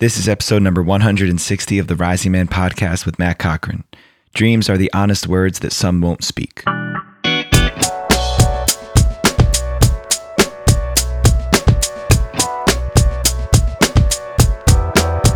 This 0.00 0.16
is 0.16 0.30
episode 0.30 0.62
number 0.62 0.82
160 0.82 1.78
of 1.78 1.86
the 1.86 1.94
Rising 1.94 2.32
Man 2.32 2.48
podcast 2.48 3.04
with 3.04 3.18
Matt 3.18 3.38
Cochran. 3.38 3.84
Dreams 4.32 4.70
are 4.70 4.78
the 4.78 4.90
honest 4.94 5.26
words 5.26 5.58
that 5.58 5.74
some 5.74 6.00
won't 6.00 6.24
speak. 6.24 6.62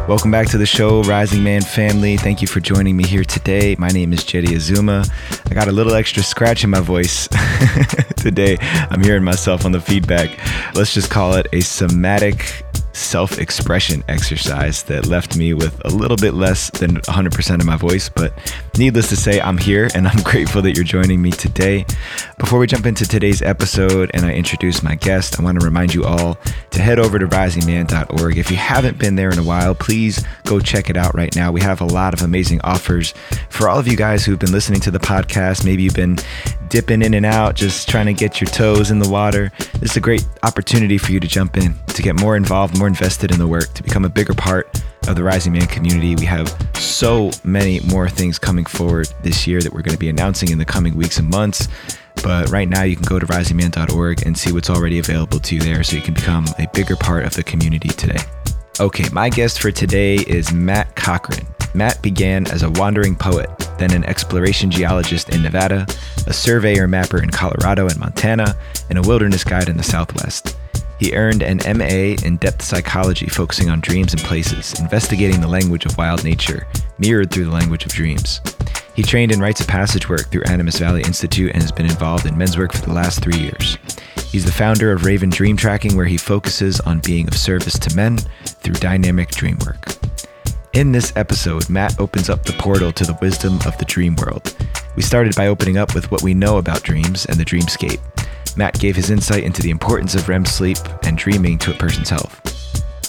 Welcome 0.09 0.31
back 0.31 0.49
to 0.49 0.57
the 0.57 0.65
show, 0.67 1.03
Rising 1.03 1.43
Man 1.43 1.61
family. 1.61 2.17
Thank 2.17 2.41
you 2.41 2.49
for 2.49 2.61
joining 2.61 2.97
me 2.97 3.05
here 3.05 3.25
today. 3.25 3.77
My 3.79 3.89
name 3.89 4.15
is 4.15 4.25
Jeddy 4.25 4.55
Azuma. 4.55 5.05
I 5.51 5.53
got 5.53 5.69
a 5.69 5.73
little 5.73 5.93
extra 5.93 6.23
scratch 6.23 6.65
in 6.65 6.71
my 6.71 6.81
voice 6.81 7.29
today. 8.17 8.57
I'm 8.61 9.03
hearing 9.03 9.25
myself 9.25 9.67
on 9.67 9.73
the 9.73 9.81
feedback. 9.83 10.31
Let's 10.75 10.95
just 10.95 11.11
call 11.11 11.35
it 11.35 11.49
a 11.53 11.61
somatic 11.61 12.64
self 12.95 13.39
expression 13.39 14.03
exercise 14.09 14.83
that 14.85 15.07
left 15.07 15.37
me 15.37 15.53
with 15.55 15.81
a 15.85 15.89
little 15.89 16.17
bit 16.17 16.35
less 16.35 16.71
than 16.71 16.97
100% 17.03 17.61
of 17.61 17.67
my 17.67 17.77
voice. 17.77 18.09
But 18.09 18.33
needless 18.79 19.09
to 19.09 19.17
say, 19.17 19.41
I'm 19.41 19.59
here 19.59 19.89
and 19.95 20.09
I'm 20.09 20.23
grateful 20.23 20.63
that 20.63 20.75
you're 20.75 20.85
joining 20.85 21.21
me 21.21 21.31
today. 21.31 21.85
Before 22.39 22.59
we 22.59 22.67
jump 22.67 22.87
into 22.87 23.07
today's 23.07 23.43
episode 23.43 24.11
and 24.15 24.25
I 24.25 24.33
introduce 24.33 24.83
my 24.83 24.95
guest, 24.95 25.39
I 25.39 25.43
want 25.43 25.61
to 25.61 25.65
remind 25.65 25.95
you 25.95 26.05
all 26.05 26.39
to 26.71 26.83
head 26.83 26.99
over 26.99 27.19
to 27.19 27.27
risingman.org. 27.27 28.39
If 28.39 28.51
you 28.51 28.57
haven't 28.57 28.99
been 28.99 29.17
there 29.17 29.31
in 29.31 29.39
a 29.39 29.43
while, 29.43 29.75
please 29.75 30.25
go 30.45 30.61
check 30.61 30.91
it 30.91 30.97
out 30.97 31.15
right 31.15 31.35
now. 31.37 31.53
We 31.53 31.61
have 31.61 31.81
a 31.81 31.87
lot 31.87 32.15
of 32.15 32.23
amazing 32.23 32.61
offers 32.63 33.15
for 33.51 33.69
all 33.69 33.79
of 33.79 33.87
you 33.87 33.97
guys 33.97 34.25
who've 34.25 34.39
been 34.39 34.53
listening 34.53 34.81
to 34.81 34.91
the 34.91 34.99
podcast. 34.99 35.65
Maybe 35.65 35.83
you've 35.83 35.95
been 35.95 36.19
dipping 36.69 37.03
in 37.03 37.15
and 37.15 37.27
out, 37.27 37.57
just 37.57 37.89
trying 37.89 38.07
to 38.07 38.15
get 38.15 38.41
your 38.41 38.49
toes 38.49 38.91
in 38.91 38.99
the 38.99 39.09
water. 39.09 39.53
This 39.81 39.93
is 39.93 39.97
a 39.97 40.01
great 40.01 40.27
opportunity 40.43 40.99
for 40.99 41.13
you 41.13 41.21
to 41.21 41.29
jump 41.29 41.57
in, 41.57 41.75
to 41.89 42.03
get 42.03 42.19
more 42.19 42.37
involved, 42.37 42.79
more 42.79 42.89
invested 42.89 43.31
in 43.31 43.39
the 43.39 43.47
work, 43.47 43.73
to 43.75 43.83
become 43.83 44.05
a 44.05 44.09
bigger 44.09 44.35
part 44.35 44.83
of 45.09 45.17
the 45.17 45.23
Rising 45.23 45.53
Man 45.53 45.67
community. 45.67 46.17
We 46.17 46.27
have 46.27 46.49
so 46.75 47.31
many 47.45 47.81
more 47.81 48.09
things 48.09 48.39
coming 48.39 48.65
forward 48.65 49.09
this 49.23 49.47
year 49.47 49.61
that 49.61 49.73
we're 49.73 49.83
going 49.83 49.95
to 49.95 49.99
be 49.99 50.09
announcing 50.09 50.51
in 50.51 50.59
the 50.59 50.65
coming 50.65 50.95
weeks 50.95 51.19
and 51.19 51.29
months. 51.29 51.69
But 52.23 52.51
right 52.51 52.69
now, 52.69 52.83
you 52.85 52.97
can 52.97 53.05
go 53.05 53.19
to 53.19 53.27
risingman.org 53.27 54.27
and 54.27 54.37
see 54.37 54.53
what's 54.53 54.71
already 54.71 54.99
available 54.99 55.39
to 55.41 55.55
you 55.55 55.61
there 55.61 55.83
so 55.83 55.97
you 55.97 56.03
can 56.03 56.15
become 56.15 56.47
a 56.59 56.67
bigger 56.73 56.97
part 56.97 57.25
of 57.25 57.35
the 57.35 57.43
community 57.43 57.89
today. 57.89 58.23
Okay, 58.81 59.09
my 59.13 59.29
guest 59.29 59.61
for 59.61 59.71
today 59.71 60.17
is 60.17 60.53
Matt 60.53 60.97
Cochran. 60.97 61.47
Matt 61.75 62.01
began 62.03 62.47
as 62.49 62.63
a 62.63 62.71
wandering 62.71 63.17
poet, 63.17 63.51
then 63.79 63.93
an 63.93 64.05
exploration 64.05 64.71
geologist 64.71 65.29
in 65.31 65.43
Nevada, 65.43 65.87
a 66.27 66.33
surveyor 66.33 66.89
mapper 66.89 67.23
in 67.23 67.31
Colorado 67.31 67.89
and 67.89 67.99
Montana, 67.99 68.57
and 68.89 68.99
a 68.99 69.03
wilderness 69.03 69.45
guide 69.45 69.69
in 69.69 69.77
the 69.77 69.83
Southwest. 69.83 70.57
He 70.99 71.15
earned 71.15 71.43
an 71.43 71.59
MA 71.77 72.17
in 72.25 72.37
depth 72.37 72.63
psychology 72.63 73.27
focusing 73.27 73.71
on 73.71 73.81
dreams 73.81 74.13
and 74.13 74.23
places, 74.23 74.79
investigating 74.81 75.41
the 75.41 75.49
language 75.49 75.87
of 75.87 75.97
wild 75.99 76.25
nature, 76.25 76.67
mirrored 76.99 77.31
through 77.31 77.47
the 77.47 77.51
language 77.51 77.85
of 77.85 77.93
dreams. 77.93 78.41
He 78.95 79.03
trained 79.03 79.33
in 79.33 79.41
rites 79.41 79.61
of 79.61 79.67
passage 79.67 80.09
work 80.09 80.31
through 80.31 80.45
Animus 80.45 80.79
Valley 80.79 81.03
Institute 81.03 81.51
and 81.53 81.63
has 81.63 81.73
been 81.73 81.87
involved 81.87 82.27
in 82.27 82.39
men's 82.39 82.57
work 82.57 82.73
for 82.73 82.83
the 82.87 82.93
last 82.93 83.23
three 83.23 83.39
years. 83.39 83.77
He's 84.31 84.45
the 84.45 84.53
founder 84.53 84.93
of 84.93 85.05
Raven 85.05 85.31
Dream 85.31 85.57
Tracking, 85.57 85.97
where 85.97 86.07
he 86.07 86.17
focuses 86.17 86.81
on 86.81 87.01
being 87.01 87.27
of 87.27 87.37
service 87.37 87.79
to 87.79 87.97
men 87.97 88.19
through 88.45 88.75
dynamic 88.75 89.31
dream 89.31 89.59
work. 89.67 89.97
In 90.75 90.91
this 90.91 91.13
episode, 91.17 91.69
Matt 91.69 92.01
opens 92.01 92.29
up 92.29 92.45
the 92.45 92.53
portal 92.55 92.93
to 92.93 93.05
the 93.05 93.19
wisdom 93.21 93.61
of 93.67 93.79
the 93.79 93.85
dream 93.85 94.17
world. 94.17 94.57
We 94.97 95.03
started 95.03 95.35
by 95.37 95.49
opening 95.49 95.77
up 95.77 95.95
with 95.95 96.11
what 96.11 96.23
we 96.23 96.35
know 96.35 96.59
about 96.59 96.83
dreams 96.83 97.27
and 97.27 97.37
the 97.37 97.45
dreamscape. 97.45 98.01
Matt 98.57 98.79
gave 98.79 98.97
his 98.97 99.11
insight 99.11 99.45
into 99.45 99.63
the 99.63 99.71
importance 99.71 100.15
of 100.15 100.29
REM 100.29 100.45
sleep 100.45 100.79
and 101.03 101.19
dreaming 101.19 101.59
to 101.59 101.73
a 101.73 101.77
person's 101.77 102.11
health. 102.11 102.41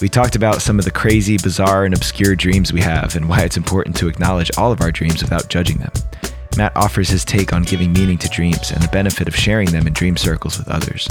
We 0.02 0.08
talked 0.08 0.36
about 0.36 0.60
some 0.60 0.78
of 0.78 0.84
the 0.84 0.90
crazy, 0.90 1.38
bizarre, 1.38 1.84
and 1.84 1.94
obscure 1.94 2.34
dreams 2.34 2.72
we 2.72 2.80
have 2.80 3.16
and 3.16 3.28
why 3.28 3.42
it's 3.42 3.56
important 3.56 3.96
to 3.96 4.08
acknowledge 4.08 4.50
all 4.58 4.72
of 4.72 4.80
our 4.80 4.90
dreams 4.90 5.22
without 5.22 5.48
judging 5.48 5.78
them. 5.78 5.92
Matt 6.56 6.76
offers 6.76 7.08
his 7.08 7.24
take 7.24 7.52
on 7.52 7.62
giving 7.62 7.92
meaning 7.92 8.18
to 8.18 8.28
dreams 8.28 8.70
and 8.72 8.82
the 8.82 8.88
benefit 8.88 9.28
of 9.28 9.36
sharing 9.36 9.70
them 9.70 9.86
in 9.86 9.92
dream 9.92 10.16
circles 10.16 10.58
with 10.58 10.68
others. 10.68 11.08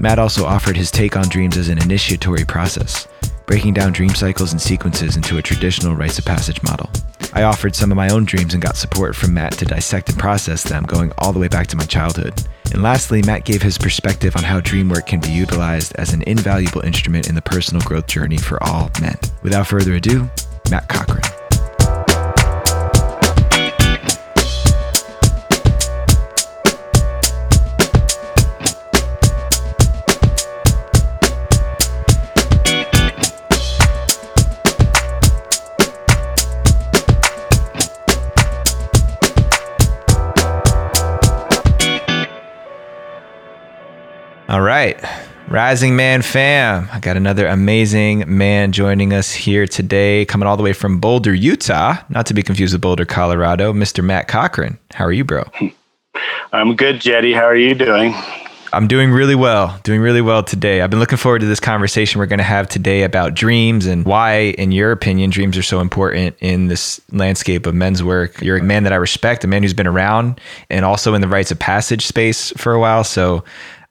Matt 0.00 0.18
also 0.18 0.44
offered 0.44 0.76
his 0.76 0.90
take 0.90 1.16
on 1.16 1.28
dreams 1.28 1.56
as 1.56 1.68
an 1.68 1.82
initiatory 1.82 2.44
process, 2.44 3.08
breaking 3.46 3.74
down 3.74 3.92
dream 3.92 4.10
cycles 4.10 4.52
and 4.52 4.60
sequences 4.60 5.16
into 5.16 5.38
a 5.38 5.42
traditional 5.42 5.96
rites 5.96 6.18
of 6.18 6.24
passage 6.24 6.62
model. 6.62 6.90
I 7.32 7.42
offered 7.42 7.74
some 7.74 7.90
of 7.90 7.96
my 7.96 8.08
own 8.10 8.24
dreams 8.24 8.54
and 8.54 8.62
got 8.62 8.76
support 8.76 9.16
from 9.16 9.34
Matt 9.34 9.52
to 9.54 9.64
dissect 9.64 10.08
and 10.08 10.18
process 10.18 10.62
them, 10.62 10.84
going 10.84 11.12
all 11.18 11.32
the 11.32 11.38
way 11.38 11.48
back 11.48 11.66
to 11.68 11.76
my 11.76 11.84
childhood. 11.84 12.34
And 12.72 12.82
lastly, 12.82 13.22
Matt 13.22 13.44
gave 13.44 13.62
his 13.62 13.78
perspective 13.78 14.36
on 14.36 14.44
how 14.44 14.60
dream 14.60 14.88
work 14.88 15.06
can 15.06 15.20
be 15.20 15.30
utilized 15.30 15.94
as 15.96 16.12
an 16.12 16.22
invaluable 16.22 16.82
instrument 16.82 17.28
in 17.28 17.34
the 17.34 17.42
personal 17.42 17.82
growth 17.82 18.06
journey 18.06 18.38
for 18.38 18.62
all 18.62 18.90
men. 19.00 19.16
Without 19.42 19.66
further 19.66 19.94
ado, 19.94 20.28
Matt 20.70 20.88
Cochran. 20.88 21.22
All 44.48 44.62
right. 44.62 44.98
Rising 45.48 45.94
Man 45.94 46.22
fam. 46.22 46.88
I 46.90 47.00
got 47.00 47.18
another 47.18 47.46
amazing 47.46 48.24
man 48.26 48.72
joining 48.72 49.12
us 49.12 49.30
here 49.30 49.66
today, 49.66 50.24
coming 50.24 50.48
all 50.48 50.56
the 50.56 50.62
way 50.62 50.72
from 50.72 51.00
Boulder, 51.00 51.34
Utah, 51.34 51.96
not 52.08 52.24
to 52.26 52.34
be 52.34 52.42
confused 52.42 52.72
with 52.72 52.80
Boulder, 52.80 53.04
Colorado, 53.04 53.74
Mr. 53.74 54.02
Matt 54.02 54.26
Cochran. 54.26 54.78
How 54.94 55.04
are 55.04 55.12
you, 55.12 55.22
bro? 55.22 55.44
I'm 56.54 56.76
good, 56.76 56.98
Jeddy. 56.98 57.34
How 57.34 57.44
are 57.44 57.56
you 57.56 57.74
doing? 57.74 58.14
I'm 58.72 58.86
doing 58.86 59.10
really 59.10 59.34
well, 59.34 59.78
doing 59.82 60.00
really 60.00 60.20
well 60.20 60.42
today. 60.42 60.82
I've 60.82 60.90
been 60.90 60.98
looking 60.98 61.16
forward 61.18 61.40
to 61.40 61.46
this 61.46 61.60
conversation 61.60 62.18
we're 62.18 62.26
going 62.26 62.38
to 62.38 62.44
have 62.44 62.68
today 62.68 63.02
about 63.02 63.34
dreams 63.34 63.86
and 63.86 64.04
why, 64.04 64.54
in 64.58 64.72
your 64.72 64.92
opinion, 64.92 65.30
dreams 65.30 65.56
are 65.56 65.62
so 65.62 65.80
important 65.80 66.36
in 66.40 66.68
this 66.68 67.00
landscape 67.10 67.66
of 67.66 67.74
men's 67.74 68.02
work. 68.02 68.40
You're 68.42 68.58
a 68.58 68.62
man 68.62 68.84
that 68.84 68.92
I 68.92 68.96
respect, 68.96 69.44
a 69.44 69.46
man 69.46 69.62
who's 69.62 69.74
been 69.74 69.86
around 69.86 70.40
and 70.68 70.84
also 70.84 71.14
in 71.14 71.22
the 71.22 71.28
rites 71.28 71.50
of 71.50 71.58
passage 71.58 72.06
space 72.06 72.50
for 72.58 72.72
a 72.74 72.80
while. 72.80 73.04
So 73.04 73.42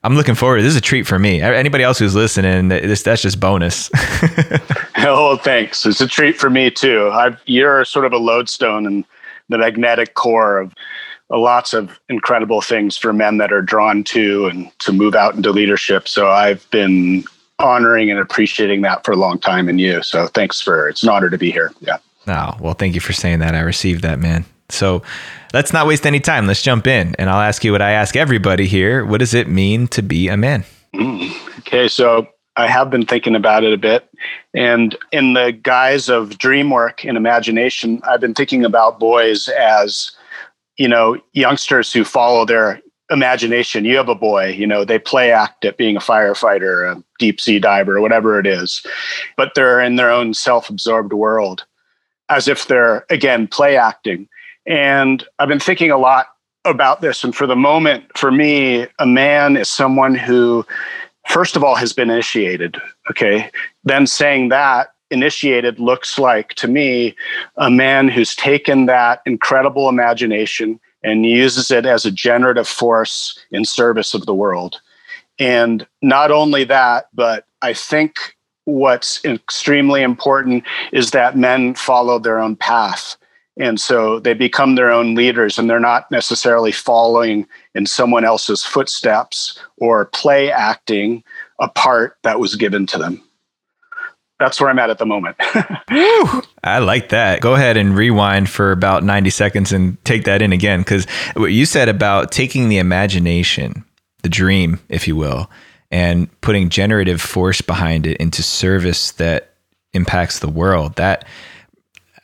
I'm 0.04 0.14
looking 0.14 0.36
forward. 0.36 0.62
This 0.62 0.70
is 0.70 0.76
a 0.76 0.80
treat 0.80 1.06
for 1.06 1.18
me. 1.18 1.40
Anybody 1.40 1.82
else 1.82 1.98
who's 1.98 2.14
listening, 2.14 2.68
this 2.68 3.02
that's 3.02 3.22
just 3.22 3.40
bonus. 3.40 3.90
oh, 4.98 5.38
thanks. 5.42 5.84
It's 5.84 6.00
a 6.00 6.06
treat 6.06 6.38
for 6.38 6.50
me 6.50 6.70
too. 6.70 7.10
I've, 7.12 7.40
you're 7.46 7.84
sort 7.84 8.04
of 8.04 8.12
a 8.12 8.18
lodestone 8.18 8.86
in 8.86 9.04
the 9.48 9.58
magnetic 9.58 10.14
core 10.14 10.58
of 10.58 10.72
uh, 11.30 11.38
lots 11.38 11.74
of 11.74 11.98
incredible 12.08 12.60
things 12.60 12.96
for 12.96 13.12
men 13.12 13.38
that 13.38 13.52
are 13.52 13.62
drawn 13.62 14.04
to 14.04 14.46
and 14.46 14.70
to 14.80 14.92
move 14.92 15.14
out 15.14 15.34
into 15.34 15.50
leadership. 15.50 16.06
So 16.06 16.28
I've 16.28 16.68
been 16.70 17.24
honoring 17.58 18.10
and 18.10 18.20
appreciating 18.20 18.82
that 18.82 19.04
for 19.04 19.12
a 19.12 19.16
long 19.16 19.38
time 19.38 19.68
in 19.68 19.78
you. 19.78 20.02
So 20.02 20.28
thanks 20.28 20.60
for 20.60 20.88
it's 20.88 21.02
an 21.02 21.08
honor 21.08 21.28
to 21.28 21.38
be 21.38 21.50
here. 21.50 21.72
Yeah. 21.80 21.98
Oh, 22.28 22.56
well, 22.60 22.74
thank 22.74 22.94
you 22.94 23.00
for 23.00 23.12
saying 23.12 23.40
that. 23.40 23.54
I 23.54 23.60
received 23.60 24.02
that, 24.02 24.18
man. 24.20 24.44
So 24.68 25.02
let's 25.52 25.72
not 25.72 25.86
waste 25.86 26.06
any 26.06 26.20
time. 26.20 26.46
Let's 26.46 26.62
jump 26.62 26.86
in. 26.86 27.14
And 27.18 27.30
I'll 27.30 27.40
ask 27.40 27.64
you 27.64 27.72
what 27.72 27.82
I 27.82 27.92
ask 27.92 28.16
everybody 28.16 28.66
here. 28.66 29.04
What 29.04 29.18
does 29.18 29.34
it 29.34 29.48
mean 29.48 29.88
to 29.88 30.02
be 30.02 30.28
a 30.28 30.36
man? 30.36 30.64
Mm. 30.94 31.58
Okay. 31.60 31.88
So 31.88 32.28
I 32.56 32.66
have 32.66 32.90
been 32.90 33.06
thinking 33.06 33.34
about 33.34 33.64
it 33.64 33.72
a 33.72 33.78
bit. 33.78 34.08
And 34.54 34.96
in 35.12 35.34
the 35.34 35.52
guise 35.52 36.08
of 36.08 36.38
dream 36.38 36.70
work 36.70 37.04
and 37.04 37.16
imagination, 37.16 38.00
I've 38.04 38.20
been 38.20 38.34
thinking 38.34 38.64
about 38.64 38.98
boys 38.98 39.48
as, 39.48 40.10
you 40.76 40.88
know, 40.88 41.18
youngsters 41.32 41.92
who 41.92 42.04
follow 42.04 42.44
their 42.44 42.80
imagination. 43.10 43.84
You 43.84 43.96
have 43.96 44.08
a 44.08 44.14
boy, 44.14 44.48
you 44.48 44.66
know, 44.66 44.84
they 44.84 44.98
play 44.98 45.30
act 45.30 45.64
at 45.64 45.76
being 45.76 45.96
a 45.96 46.00
firefighter, 46.00 46.96
a 46.96 47.02
deep 47.18 47.40
sea 47.40 47.58
diver, 47.58 47.96
or 47.96 48.00
whatever 48.00 48.38
it 48.38 48.46
is, 48.46 48.84
but 49.36 49.52
they're 49.54 49.80
in 49.80 49.96
their 49.96 50.10
own 50.10 50.34
self 50.34 50.68
absorbed 50.68 51.12
world 51.12 51.64
as 52.28 52.48
if 52.48 52.66
they're, 52.66 53.06
again, 53.08 53.46
play 53.46 53.76
acting. 53.76 54.28
And 54.68 55.24
I've 55.38 55.48
been 55.48 55.58
thinking 55.58 55.90
a 55.90 55.98
lot 55.98 56.26
about 56.64 57.00
this. 57.00 57.24
And 57.24 57.34
for 57.34 57.46
the 57.46 57.56
moment, 57.56 58.04
for 58.16 58.30
me, 58.30 58.86
a 58.98 59.06
man 59.06 59.56
is 59.56 59.68
someone 59.68 60.14
who, 60.14 60.64
first 61.26 61.56
of 61.56 61.64
all, 61.64 61.74
has 61.74 61.94
been 61.94 62.10
initiated. 62.10 62.76
Okay. 63.10 63.50
Then 63.84 64.06
saying 64.06 64.50
that, 64.50 64.92
initiated 65.10 65.80
looks 65.80 66.18
like 66.18 66.50
to 66.50 66.68
me 66.68 67.16
a 67.56 67.70
man 67.70 68.08
who's 68.08 68.36
taken 68.36 68.84
that 68.84 69.22
incredible 69.24 69.88
imagination 69.88 70.78
and 71.02 71.24
uses 71.24 71.70
it 71.70 71.86
as 71.86 72.04
a 72.04 72.10
generative 72.10 72.68
force 72.68 73.38
in 73.50 73.64
service 73.64 74.12
of 74.12 74.26
the 74.26 74.34
world. 74.34 74.80
And 75.38 75.86
not 76.02 76.30
only 76.30 76.64
that, 76.64 77.08
but 77.14 77.46
I 77.62 77.72
think 77.72 78.36
what's 78.64 79.24
extremely 79.24 80.02
important 80.02 80.64
is 80.92 81.12
that 81.12 81.38
men 81.38 81.74
follow 81.74 82.18
their 82.18 82.38
own 82.38 82.54
path 82.54 83.16
and 83.58 83.80
so 83.80 84.20
they 84.20 84.34
become 84.34 84.76
their 84.76 84.90
own 84.90 85.14
leaders 85.14 85.58
and 85.58 85.68
they're 85.68 85.80
not 85.80 86.10
necessarily 86.10 86.70
following 86.70 87.46
in 87.74 87.86
someone 87.86 88.24
else's 88.24 88.62
footsteps 88.64 89.58
or 89.78 90.06
play 90.06 90.50
acting 90.50 91.24
a 91.58 91.68
part 91.68 92.16
that 92.22 92.38
was 92.38 92.54
given 92.54 92.86
to 92.86 92.98
them. 92.98 93.22
that's 94.38 94.60
where 94.60 94.70
I'm 94.70 94.78
at 94.78 94.90
at 94.90 94.98
the 94.98 95.06
moment. 95.06 95.34
I 96.62 96.78
like 96.78 97.08
that. 97.08 97.40
Go 97.40 97.54
ahead 97.54 97.76
and 97.76 97.96
rewind 97.96 98.48
for 98.48 98.70
about 98.70 99.02
90 99.02 99.30
seconds 99.30 99.72
and 99.72 100.02
take 100.04 100.24
that 100.24 100.40
in 100.40 100.52
again. 100.52 100.80
Because 100.80 101.06
what 101.34 101.50
you 101.50 101.66
said 101.66 101.88
about 101.88 102.30
taking 102.30 102.68
the 102.68 102.78
imagination, 102.78 103.84
the 104.22 104.28
dream, 104.28 104.78
if 104.88 105.08
you 105.08 105.16
will, 105.16 105.50
and 105.90 106.28
putting 106.40 106.68
generative 106.68 107.20
force 107.20 107.60
behind 107.60 108.06
it 108.06 108.16
into 108.18 108.42
service 108.44 109.10
that 109.12 109.54
impacts 109.92 110.38
the 110.38 110.48
world, 110.48 110.94
that 110.96 111.26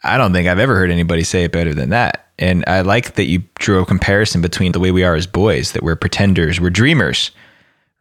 I 0.05 0.17
don't 0.19 0.33
think 0.33 0.49
I've 0.49 0.59
ever 0.59 0.77
heard 0.77 0.91
anybody 0.91 1.25
say 1.25 1.45
it 1.45 1.53
better 1.53 1.75
than 1.75 1.91
that. 1.91 2.29
And 2.39 2.65
I 2.67 2.83
like 2.83 3.15
that 3.15 3.25
you 3.25 3.43
drew 3.59 3.81
a 3.81 3.87
comparison 3.87 4.43
between 4.43 4.73
the 4.73 4.81
way 4.81 4.91
we 4.91 5.05
are 5.05 5.15
as 5.15 5.27
boys, 5.27 5.73
that 5.73 5.83
we're 5.83 5.97
pretenders, 5.97 6.61
we're 6.61 6.71
dreamers 6.71 7.31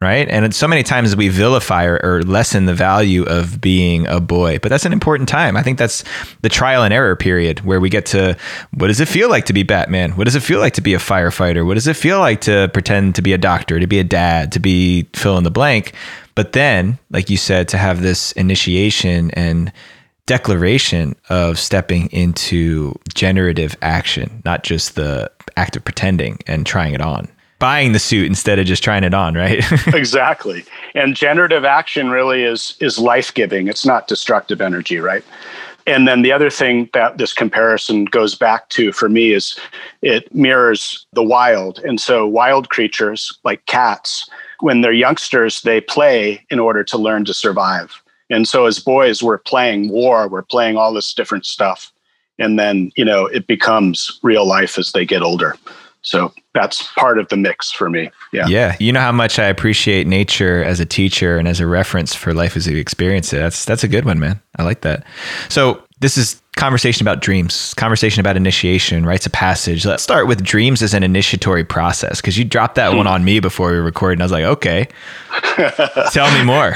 right? 0.04 0.28
And 0.28 0.54
so 0.54 0.68
many 0.68 0.82
times 0.82 1.16
we 1.16 1.28
vilify 1.28 1.84
or, 1.84 1.98
or, 2.02 2.22
lessen 2.22 2.66
the 2.66 2.74
value 2.74 3.24
of 3.24 3.60
being 3.60 4.06
a 4.06 4.20
boy, 4.20 4.58
but 4.58 4.68
that's 4.68 4.84
an 4.84 4.92
important 4.92 5.28
time. 5.28 5.56
I 5.56 5.62
think 5.62 5.78
that's 5.78 6.04
the 6.42 6.50
trial 6.50 6.82
and 6.82 6.92
error 6.92 7.16
period 7.16 7.60
where 7.60 7.80
we 7.80 7.88
get 7.88 8.04
to 8.06 8.36
what 8.72 8.88
does 8.88 9.00
it 9.00 9.08
feel 9.08 9.30
like 9.30 9.46
to 9.46 9.52
be 9.52 9.62
Batman? 9.62 10.12
What 10.12 10.24
does 10.24 10.34
it 10.34 10.42
feel 10.42 10.60
like 10.60 10.74
to 10.74 10.82
be 10.82 10.92
a 10.92 10.98
firefighter? 10.98 11.64
What 11.64 11.74
does 11.74 11.86
it 11.86 11.96
feel 11.96 12.18
like 12.18 12.42
to 12.42 12.68
pretend 12.74 13.14
to 13.14 13.22
be 13.22 13.32
a 13.32 13.38
doctor, 13.38 13.80
to 13.80 13.86
be 13.86 13.98
a 13.98 14.04
dad, 14.04 14.52
to 14.52 14.60
be 14.60 15.08
fill 15.14 15.38
in 15.38 15.44
the 15.44 15.50
blank? 15.50 15.94
But 16.34 16.52
then, 16.52 16.98
like 17.10 17.30
you 17.30 17.36
said, 17.36 17.68
to 17.68 17.78
have 17.78 18.02
this 18.02 18.32
initiation 18.32 19.30
and 19.30 19.72
declaration 20.26 21.14
of 21.28 21.58
stepping 21.58 22.06
into 22.06 22.94
generative 23.14 23.76
action, 23.82 24.42
not 24.44 24.64
just 24.64 24.94
the 24.94 25.30
act 25.56 25.76
of 25.76 25.84
pretending 25.84 26.38
and 26.46 26.66
trying 26.66 26.94
it 26.94 27.00
on 27.00 27.28
buying 27.60 27.92
the 27.92 27.98
suit 27.98 28.26
instead 28.26 28.58
of 28.58 28.66
just 28.66 28.84
trying 28.84 29.04
it 29.04 29.14
on, 29.14 29.32
right? 29.32 29.64
exactly. 29.94 30.66
And 30.94 31.16
generative 31.16 31.64
action 31.64 32.10
really 32.10 32.42
is 32.42 32.76
is 32.80 32.98
life-giving. 32.98 33.68
It's 33.68 33.86
not 33.86 34.06
destructive 34.06 34.60
energy, 34.60 34.98
right? 34.98 35.24
And 35.86 36.08
then 36.08 36.22
the 36.22 36.32
other 36.32 36.50
thing 36.50 36.88
that 36.94 37.18
this 37.18 37.32
comparison 37.32 38.06
goes 38.06 38.34
back 38.34 38.68
to 38.70 38.92
for 38.92 39.08
me 39.08 39.32
is 39.32 39.58
it 40.02 40.34
mirrors 40.34 41.06
the 41.12 41.22
wild. 41.22 41.78
And 41.80 42.00
so 42.00 42.26
wild 42.26 42.70
creatures 42.70 43.32
like 43.44 43.64
cats, 43.66 44.28
when 44.60 44.80
they're 44.80 44.92
youngsters, 44.92 45.62
they 45.62 45.80
play 45.80 46.44
in 46.50 46.58
order 46.58 46.84
to 46.84 46.98
learn 46.98 47.24
to 47.26 47.34
survive. 47.34 48.02
And 48.30 48.48
so 48.48 48.66
as 48.66 48.78
boys, 48.78 49.22
we're 49.22 49.38
playing 49.38 49.90
war, 49.90 50.28
we're 50.28 50.42
playing 50.42 50.76
all 50.76 50.92
this 50.92 51.12
different 51.12 51.46
stuff. 51.46 51.92
And 52.38 52.58
then, 52.58 52.90
you 52.96 53.04
know, 53.04 53.26
it 53.26 53.46
becomes 53.46 54.18
real 54.22 54.46
life 54.46 54.78
as 54.78 54.92
they 54.92 55.04
get 55.04 55.22
older. 55.22 55.56
So 56.02 56.32
that's 56.52 56.82
part 56.94 57.18
of 57.18 57.28
the 57.28 57.36
mix 57.36 57.70
for 57.70 57.88
me. 57.88 58.10
Yeah. 58.32 58.46
Yeah. 58.46 58.76
You 58.78 58.92
know 58.92 59.00
how 59.00 59.12
much 59.12 59.38
I 59.38 59.46
appreciate 59.46 60.06
nature 60.06 60.62
as 60.62 60.78
a 60.80 60.84
teacher 60.84 61.38
and 61.38 61.48
as 61.48 61.60
a 61.60 61.66
reference 61.66 62.14
for 62.14 62.34
life 62.34 62.56
as 62.56 62.66
you 62.66 62.76
experience 62.76 63.32
it. 63.32 63.38
That's 63.38 63.64
that's 63.64 63.84
a 63.84 63.88
good 63.88 64.04
one, 64.04 64.18
man. 64.18 64.40
I 64.58 64.64
like 64.64 64.82
that. 64.82 65.04
So 65.48 65.82
this 66.00 66.16
is 66.16 66.40
conversation 66.56 67.06
about 67.06 67.20
dreams, 67.20 67.74
conversation 67.74 68.20
about 68.20 68.36
initiation, 68.36 69.06
rites 69.06 69.26
of 69.26 69.32
passage. 69.32 69.84
Let's 69.86 70.02
start 70.02 70.26
with 70.26 70.42
dreams 70.42 70.82
as 70.82 70.94
an 70.94 71.02
initiatory 71.02 71.64
process 71.64 72.20
because 72.20 72.36
you 72.36 72.44
dropped 72.44 72.74
that 72.76 72.94
one 72.94 73.06
on 73.06 73.24
me 73.24 73.40
before 73.40 73.72
we 73.72 73.78
recorded. 73.78 74.14
And 74.14 74.22
I 74.22 74.24
was 74.24 74.32
like, 74.32 74.44
okay, 74.44 74.88
tell 76.12 76.32
me 76.36 76.44
more. 76.44 76.74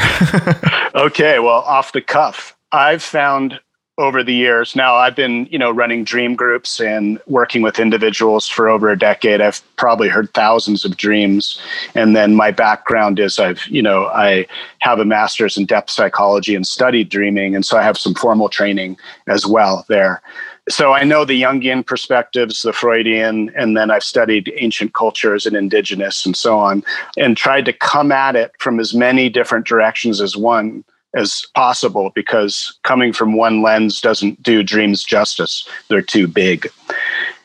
okay, 0.94 1.38
well, 1.38 1.60
off 1.60 1.92
the 1.92 2.00
cuff, 2.00 2.56
I've 2.72 3.02
found 3.02 3.60
over 3.98 4.22
the 4.22 4.34
years. 4.34 4.76
Now 4.76 4.94
I've 4.94 5.16
been, 5.16 5.46
you 5.50 5.58
know, 5.58 5.72
running 5.72 6.04
dream 6.04 6.36
groups 6.36 6.80
and 6.80 7.20
working 7.26 7.62
with 7.62 7.80
individuals 7.80 8.46
for 8.46 8.68
over 8.68 8.90
a 8.90 8.98
decade. 8.98 9.40
I've 9.40 9.60
probably 9.76 10.08
heard 10.08 10.32
thousands 10.34 10.84
of 10.84 10.96
dreams. 10.96 11.60
And 11.96 12.14
then 12.14 12.36
my 12.36 12.52
background 12.52 13.18
is 13.18 13.40
I've, 13.40 13.66
you 13.66 13.82
know, 13.82 14.06
I 14.06 14.46
have 14.78 15.00
a 15.00 15.04
master's 15.04 15.56
in 15.56 15.66
depth 15.66 15.90
psychology 15.90 16.54
and 16.54 16.66
studied 16.66 17.08
dreaming. 17.08 17.56
And 17.56 17.66
so 17.66 17.76
I 17.76 17.82
have 17.82 17.98
some 17.98 18.14
formal 18.14 18.48
training 18.48 18.96
as 19.26 19.46
well 19.46 19.84
there. 19.88 20.22
So 20.68 20.92
I 20.92 21.02
know 21.02 21.24
the 21.24 21.42
Jungian 21.42 21.84
perspectives, 21.84 22.62
the 22.62 22.74
Freudian, 22.74 23.50
and 23.56 23.76
then 23.76 23.90
I've 23.90 24.04
studied 24.04 24.52
ancient 24.58 24.94
cultures 24.94 25.46
and 25.46 25.56
indigenous 25.56 26.26
and 26.26 26.36
so 26.36 26.58
on, 26.58 26.84
and 27.16 27.38
tried 27.38 27.64
to 27.64 27.72
come 27.72 28.12
at 28.12 28.36
it 28.36 28.52
from 28.58 28.78
as 28.78 28.92
many 28.92 29.30
different 29.30 29.66
directions 29.66 30.20
as 30.20 30.36
one 30.36 30.84
as 31.14 31.44
possible 31.54 32.10
because 32.14 32.78
coming 32.84 33.12
from 33.12 33.34
one 33.36 33.62
lens 33.62 34.00
doesn't 34.00 34.42
do 34.42 34.62
dreams 34.62 35.02
justice. 35.04 35.68
They're 35.88 36.02
too 36.02 36.28
big. 36.28 36.68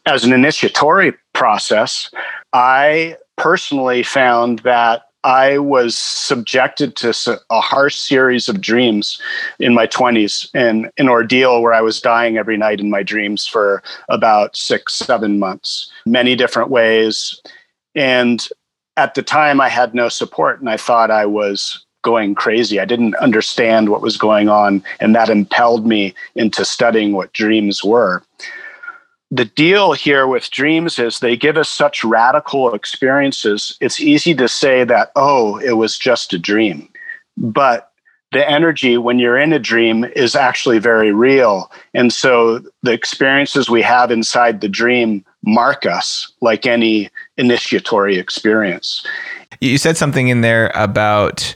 As 0.06 0.25
an 0.25 0.33
initiatory 0.33 1.13
process, 1.33 2.12
I 2.51 3.18
personally 3.38 4.04
found 4.04 4.60
that 4.60 5.04
I 5.24 5.57
was 5.57 5.98
subjected 5.98 6.98
to 6.98 7.39
a 7.50 7.62
harsh 7.62 7.95
series 7.95 8.50
of 8.50 8.60
dreams 8.60 9.21
in 9.60 9.74
my 9.74 9.88
20s 9.88 10.50
and 10.54 10.92
an 10.98 11.07
ordeal 11.07 11.62
where 11.62 11.74
I 11.74 11.81
was 11.81 12.01
dying 12.01 12.38
every 12.38 12.57
night 12.57 12.81
in 12.81 12.89
my 12.89 13.04
dreams 13.04 13.48
for 13.48 13.81
about 14.10 14.57
six, 14.57 14.95
seven 14.95 15.39
months, 15.39 15.89
many 16.06 16.36
different 16.36 16.69
ways. 16.69 17.42
And 17.95 18.45
at 18.98 19.15
the 19.15 19.24
time, 19.24 19.62
I 19.62 19.69
had 19.69 19.95
no 19.95 20.10
support 20.10 20.60
and 20.60 20.69
I 20.69 20.75
thought 20.75 21.10
I 21.10 21.25
was 21.25 21.86
going 22.03 22.35
crazy. 22.35 22.79
I 22.79 22.85
didn't 22.85 23.15
understand 23.15 23.89
what 23.89 24.01
was 24.01 24.17
going 24.17 24.50
on, 24.50 24.83
and 25.00 25.15
that 25.15 25.29
impelled 25.29 25.88
me 25.88 26.13
into 26.35 26.63
studying 26.63 27.13
what 27.13 27.33
dreams 27.33 27.83
were. 27.83 28.23
The 29.31 29.45
deal 29.45 29.94
here 29.94 30.27
with 30.27 30.51
dreams 30.51 31.00
is 31.00 31.17
they 31.17 31.35
give 31.35 31.57
us 31.57 31.69
such 31.69 32.03
radical 32.03 32.75
experiences. 32.75 33.75
It's 33.81 34.00
easy 34.00 34.35
to 34.35 34.47
say 34.47 34.83
that, 34.83 35.11
oh, 35.15 35.57
it 35.57 35.73
was 35.73 35.97
just 35.97 36.33
a 36.33 36.38
dream. 36.38 36.88
But 37.35 37.89
the 38.31 38.47
energy 38.47 38.97
when 38.97 39.19
you're 39.19 39.38
in 39.38 39.53
a 39.53 39.59
dream 39.59 40.05
is 40.15 40.35
actually 40.35 40.79
very 40.79 41.11
real. 41.11 41.71
And 41.94 42.11
so 42.11 42.61
the 42.81 42.91
experiences 42.91 43.69
we 43.69 43.81
have 43.81 44.11
inside 44.11 44.61
the 44.61 44.69
dream 44.69 45.23
mark 45.44 45.85
us 45.85 46.31
like 46.41 46.65
any 46.65 47.09
initiatory 47.38 48.17
experience. 48.17 49.05
You 49.61 49.77
said 49.77 49.97
something 49.97 50.27
in 50.27 50.41
there 50.41 50.71
about 50.73 51.55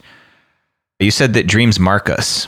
you 1.00 1.12
said 1.12 1.34
that 1.34 1.48
dreams 1.48 1.80
mark 1.80 2.10
us. 2.10 2.48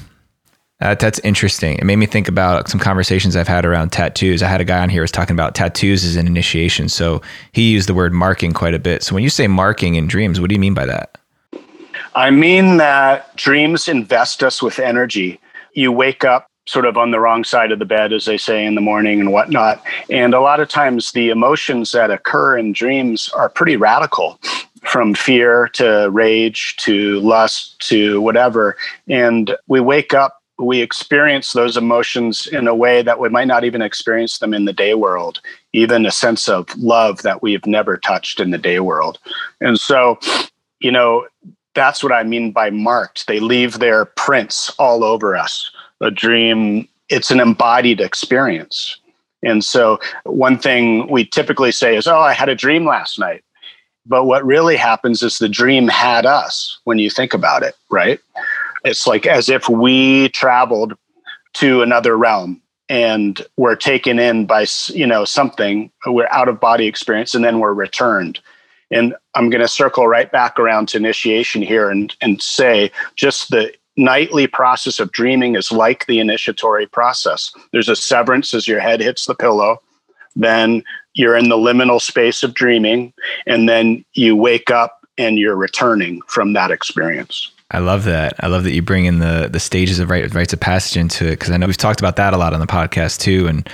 Uh, 0.82 0.96
that's 0.96 1.20
interesting. 1.20 1.78
It 1.78 1.84
made 1.84 1.98
me 1.98 2.06
think 2.06 2.30
about 2.30 2.70
some 2.70 2.80
conversations 2.80 3.36
I've 3.36 3.50
had 3.50 3.66
around 3.66 3.92
tattoos. 3.92 4.42
I 4.42 4.48
had 4.48 4.62
a 4.62 4.66
guy 4.66 4.80
on 4.80 4.90
here 4.90 5.02
was 5.02 5.12
talking 5.12 5.36
about 5.36 5.54
tattoos 5.54 6.06
as 6.06 6.16
an 6.16 6.26
initiation. 6.26 6.88
So 6.88 7.22
he 7.52 7.72
used 7.72 7.90
the 7.90 7.94
word 7.94 8.14
marking 8.14 8.54
quite 8.54 8.74
a 8.74 8.80
bit. 8.80 9.04
So 9.04 9.14
when 9.14 9.24
you 9.24 9.30
say 9.30 9.48
marking 9.48 9.96
in 9.96 10.08
dreams, 10.08 10.40
what 10.40 10.50
do 10.50 10.56
you 10.56 10.60
mean 10.60 10.74
by 10.74 10.86
that? 10.86 11.18
I 12.16 12.32
mean 12.32 12.78
that 12.78 13.36
dreams 13.36 13.90
invest 13.90 14.42
us 14.42 14.62
with 14.64 14.80
energy. 14.80 15.40
You 15.74 15.92
wake 15.92 16.24
up 16.24 16.48
sort 16.66 16.86
of 16.86 16.98
on 16.98 17.12
the 17.12 17.20
wrong 17.20 17.44
side 17.44 17.72
of 17.72 17.80
the 17.80 17.86
bed, 17.86 18.14
as 18.14 18.26
they 18.26 18.38
say 18.38 18.66
in 18.66 18.76
the 18.76 18.82
morning 18.82 19.20
and 19.20 19.34
whatnot. 19.34 19.84
And 20.10 20.34
a 20.34 20.40
lot 20.40 20.60
of 20.60 20.70
times 20.70 21.12
the 21.12 21.30
emotions 21.30 21.92
that 21.92 22.10
occur 22.10 22.58
in 22.58 22.72
dreams 22.72 23.28
are 23.30 23.50
pretty 23.50 23.76
radical 23.76 24.40
from 24.90 25.14
fear 25.14 25.68
to 25.68 26.10
rage 26.10 26.76
to 26.78 27.20
lust 27.20 27.80
to 27.80 28.20
whatever. 28.22 28.76
And 29.08 29.56
we 29.68 29.80
wake 29.80 30.16
up, 30.16 30.42
we 30.58 30.82
experience 30.82 31.54
those 31.54 31.78
emotions 31.78 32.48
in 32.48 32.68
a 32.68 32.74
way 32.74 33.04
that 33.04 33.20
we 33.20 33.30
might 33.30 33.48
not 33.48 33.64
even 33.64 33.84
experience 33.84 34.40
them 34.40 34.54
in 34.54 34.66
the 34.66 34.74
day 34.74 34.96
world, 34.96 35.42
even 35.74 36.06
a 36.06 36.12
sense 36.12 36.50
of 36.50 36.76
love 36.76 37.22
that 37.22 37.44
we've 37.44 37.66
never 37.68 37.98
touched 37.98 38.40
in 38.40 38.50
the 38.50 38.58
day 38.58 38.80
world. 38.80 39.20
And 39.62 39.80
so, 39.80 40.20
you 40.80 40.92
know, 40.92 41.28
that's 41.76 42.04
what 42.04 42.12
I 42.12 42.24
mean 42.24 42.52
by 42.52 42.72
marked. 42.72 43.28
They 43.28 43.40
leave 43.40 43.78
their 43.78 44.06
prints 44.06 44.74
all 44.80 45.04
over 45.04 45.38
us. 45.38 45.70
A 46.02 46.10
dream, 46.10 46.88
it's 47.10 47.30
an 47.30 47.40
embodied 47.40 48.02
experience. 48.02 49.00
And 49.44 49.64
so, 49.64 50.00
one 50.24 50.58
thing 50.58 51.10
we 51.10 51.26
typically 51.26 51.72
say 51.72 51.96
is, 51.96 52.08
Oh, 52.08 52.20
I 52.20 52.34
had 52.34 52.50
a 52.50 52.56
dream 52.56 52.86
last 52.86 53.20
night. 53.20 53.44
But 54.10 54.26
what 54.26 54.46
really 54.46 54.76
happens 54.76 55.24
is 55.24 55.38
the 55.38 55.48
dream 55.48 55.88
had 55.88 56.26
us 56.26 56.80
when 56.84 56.98
you 57.00 57.10
think 57.10 57.34
about 57.34 57.64
it, 57.64 57.76
right? 57.90 58.20
It's 58.84 59.06
like 59.08 59.26
as 59.26 59.48
if 59.48 59.70
we 59.70 60.30
traveled 60.30 60.98
to 61.54 61.82
another 61.82 62.18
realm 62.18 62.62
and 62.90 63.46
we're 63.56 63.76
taken 63.76 64.18
in 64.18 64.46
by 64.48 64.66
you 64.88 65.06
know 65.06 65.24
something 65.24 65.92
we're 66.08 66.28
out 66.32 66.50
of 66.50 66.60
body 66.60 66.88
experience 66.88 67.36
and 67.36 67.46
then 67.46 67.60
we're 67.60 67.74
returned. 67.74 68.40
And 68.92 69.16
i'm 69.36 69.52
going 69.52 69.62
to 69.62 69.68
circle 69.68 70.08
right 70.08 70.32
back 70.32 70.60
around 70.60 70.88
to 70.90 70.98
initiation 70.98 71.62
here 71.62 71.90
and 71.90 72.16
and 72.22 72.42
say 72.42 72.92
just 73.16 73.52
the 73.52 73.72
nightly 74.00 74.48
process 74.48 75.00
of 75.00 75.12
dreaming 75.12 75.56
is 75.56 75.72
like 75.72 76.06
the 76.06 76.20
initiatory 76.20 76.88
process. 76.88 77.52
There's 77.72 77.90
a 77.90 77.96
severance 77.96 78.54
as 78.54 78.68
your 78.68 78.80
head 78.80 79.02
hits 79.02 79.26
the 79.26 79.36
pillow. 79.36 79.82
Then 80.36 80.84
you're 81.14 81.36
in 81.36 81.50
the 81.50 81.56
liminal 81.56 82.02
space 82.02 82.44
of 82.44 82.54
dreaming, 82.54 83.14
and 83.46 83.68
then 83.68 84.04
you 84.14 84.36
wake 84.36 84.72
up 84.72 85.06
and 85.18 85.38
you're 85.38 85.56
returning 85.56 86.22
from 86.28 86.54
that 86.54 86.72
experience. 86.72 87.52
I 87.72 87.80
love 87.80 88.06
that. 88.06 88.34
I 88.40 88.48
love 88.48 88.64
that 88.64 88.72
you 88.72 88.82
bring 88.82 89.06
in 89.06 89.20
the 89.20 89.48
the 89.52 89.60
stages 89.60 90.00
of 90.00 90.10
right 90.10 90.34
rites 90.34 90.54
of 90.54 90.60
passage 90.60 90.98
into 90.98 91.28
it 91.28 91.32
because 91.32 91.52
I 91.52 91.58
know 91.58 91.68
we've 91.68 91.78
talked 91.78 92.00
about 92.00 92.16
that 92.16 92.34
a 92.34 92.38
lot 92.38 92.54
on 92.54 92.60
the 92.60 92.68
podcast 92.68 93.20
too. 93.20 93.48
And 93.48 93.70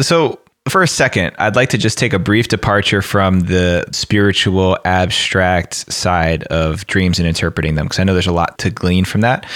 so 0.00 0.38
for 0.68 0.82
a 0.82 0.88
second, 0.88 1.34
I'd 1.38 1.56
like 1.56 1.70
to 1.70 1.78
just 1.78 1.96
take 1.96 2.12
a 2.12 2.18
brief 2.18 2.48
departure 2.48 3.02
from 3.02 3.40
the 3.40 3.84
spiritual, 3.92 4.78
abstract 4.84 5.92
side 5.92 6.42
of 6.44 6.86
dreams 6.86 7.18
and 7.18 7.28
interpreting 7.28 7.76
them, 7.76 7.86
because 7.86 8.00
I 8.00 8.04
know 8.04 8.12
there's 8.14 8.26
a 8.26 8.32
lot 8.32 8.58
to 8.58 8.70
glean 8.70 9.04
from 9.04 9.20
that. 9.20 9.46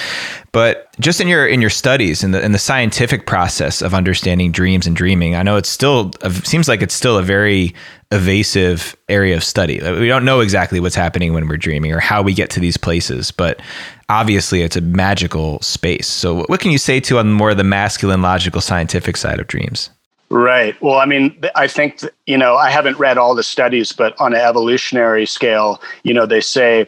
But 0.53 0.89
just 1.01 1.21
in 1.21 1.29
your 1.29 1.47
in 1.47 1.61
your 1.61 1.71
studies 1.71 2.23
and 2.23 2.33
the 2.33 2.45
in 2.45 2.53
the 2.53 2.59
scientific 2.59 3.27
process 3.27 3.83
of 3.83 3.95
understanding 3.95 4.53
dreams 4.53 4.87
and 4.87 4.95
dreaming, 4.95 5.35
I 5.35 5.43
know 5.43 5.57
it's 5.57 5.69
still 5.69 6.13
seems 6.45 6.69
like 6.69 6.83
it's 6.83 6.95
still 6.95 7.19
a 7.19 7.23
very 7.23 7.75
evasive 8.13 8.97
area 9.09 9.37
of 9.37 9.45
study. 9.45 9.81
We 9.81 10.09
don't 10.09 10.25
know 10.25 10.41
exactly 10.41 10.81
what's 10.81 10.97
happening 10.97 11.33
when 11.33 11.49
we're 11.49 11.57
dreaming 11.57 11.93
or 11.93 12.01
how 12.01 12.23
we 12.23 12.35
get 12.35 12.51
to 12.51 12.61
these 12.61 12.77
places, 12.77 13.31
but 13.31 13.61
obviously 14.09 14.63
it's 14.63 14.77
a 14.77 14.81
magical 14.81 15.61
space. 15.61 16.09
So, 16.09 16.45
what 16.45 16.61
can 16.61 16.73
you 16.73 16.79
say 16.79 17.01
to 17.01 17.19
on 17.19 17.33
more 17.33 17.51
of 17.51 17.57
the 17.57 17.65
masculine, 17.65 18.23
logical, 18.23 18.61
scientific 18.61 19.17
side 19.17 19.39
of 19.39 19.47
dreams? 19.47 19.91
Right. 20.31 20.81
Well, 20.81 20.97
I 20.97 21.07
mean, 21.07 21.43
I 21.57 21.67
think, 21.67 22.01
you 22.27 22.39
know, 22.39 22.55
I 22.55 22.71
haven't 22.71 22.99
read 22.99 23.19
all 23.19 23.35
the 23.35 23.43
studies, 23.43 23.91
but 23.91 24.19
on 24.21 24.33
an 24.33 24.41
evolutionary 24.41 25.27
scale, 25.27 25.83
you 26.05 26.15
know, 26.15 26.25
they 26.25 26.41
say 26.41 26.87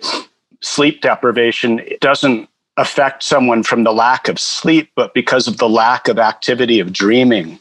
sleep 0.60 1.00
deprivation 1.00 1.80
doesn't 2.00 2.48
affect 2.76 3.24
someone 3.24 3.64
from 3.64 3.82
the 3.82 3.92
lack 3.92 4.28
of 4.28 4.38
sleep, 4.38 4.90
but 4.94 5.12
because 5.12 5.48
of 5.48 5.58
the 5.58 5.68
lack 5.68 6.06
of 6.06 6.20
activity 6.20 6.78
of 6.78 6.92
dreaming 6.92 7.58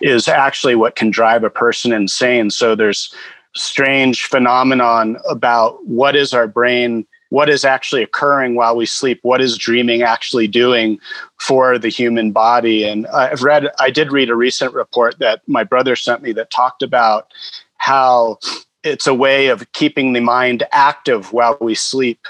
is 0.00 0.26
actually 0.26 0.74
what 0.74 0.96
can 0.96 1.10
drive 1.10 1.44
a 1.44 1.50
person 1.50 1.92
insane. 1.92 2.50
So 2.50 2.74
there's 2.74 3.14
strange 3.54 4.24
phenomenon 4.24 5.16
about 5.28 5.84
what 5.86 6.16
is 6.16 6.34
our 6.34 6.48
brain 6.48 7.06
what 7.30 7.48
is 7.48 7.64
actually 7.64 8.02
occurring 8.02 8.54
while 8.54 8.76
we 8.76 8.86
sleep 8.86 9.18
what 9.22 9.40
is 9.40 9.56
dreaming 9.56 10.02
actually 10.02 10.46
doing 10.46 10.98
for 11.38 11.78
the 11.78 11.88
human 11.88 12.30
body. 12.32 12.84
And 12.84 13.06
i've 13.08 13.42
read 13.42 13.68
i 13.80 13.90
did 13.90 14.12
read 14.12 14.30
a 14.30 14.36
recent 14.36 14.74
report 14.74 15.18
that 15.18 15.40
my 15.46 15.64
brother 15.64 15.96
sent 15.96 16.22
me 16.22 16.32
that 16.32 16.50
talked 16.50 16.82
about 16.82 17.32
how 17.78 18.38
it's 18.82 19.06
a 19.06 19.14
way 19.14 19.48
of 19.48 19.70
keeping 19.72 20.12
the 20.12 20.20
mind 20.20 20.64
active 20.72 21.32
while 21.32 21.56
we 21.60 21.74
sleep 21.74 22.26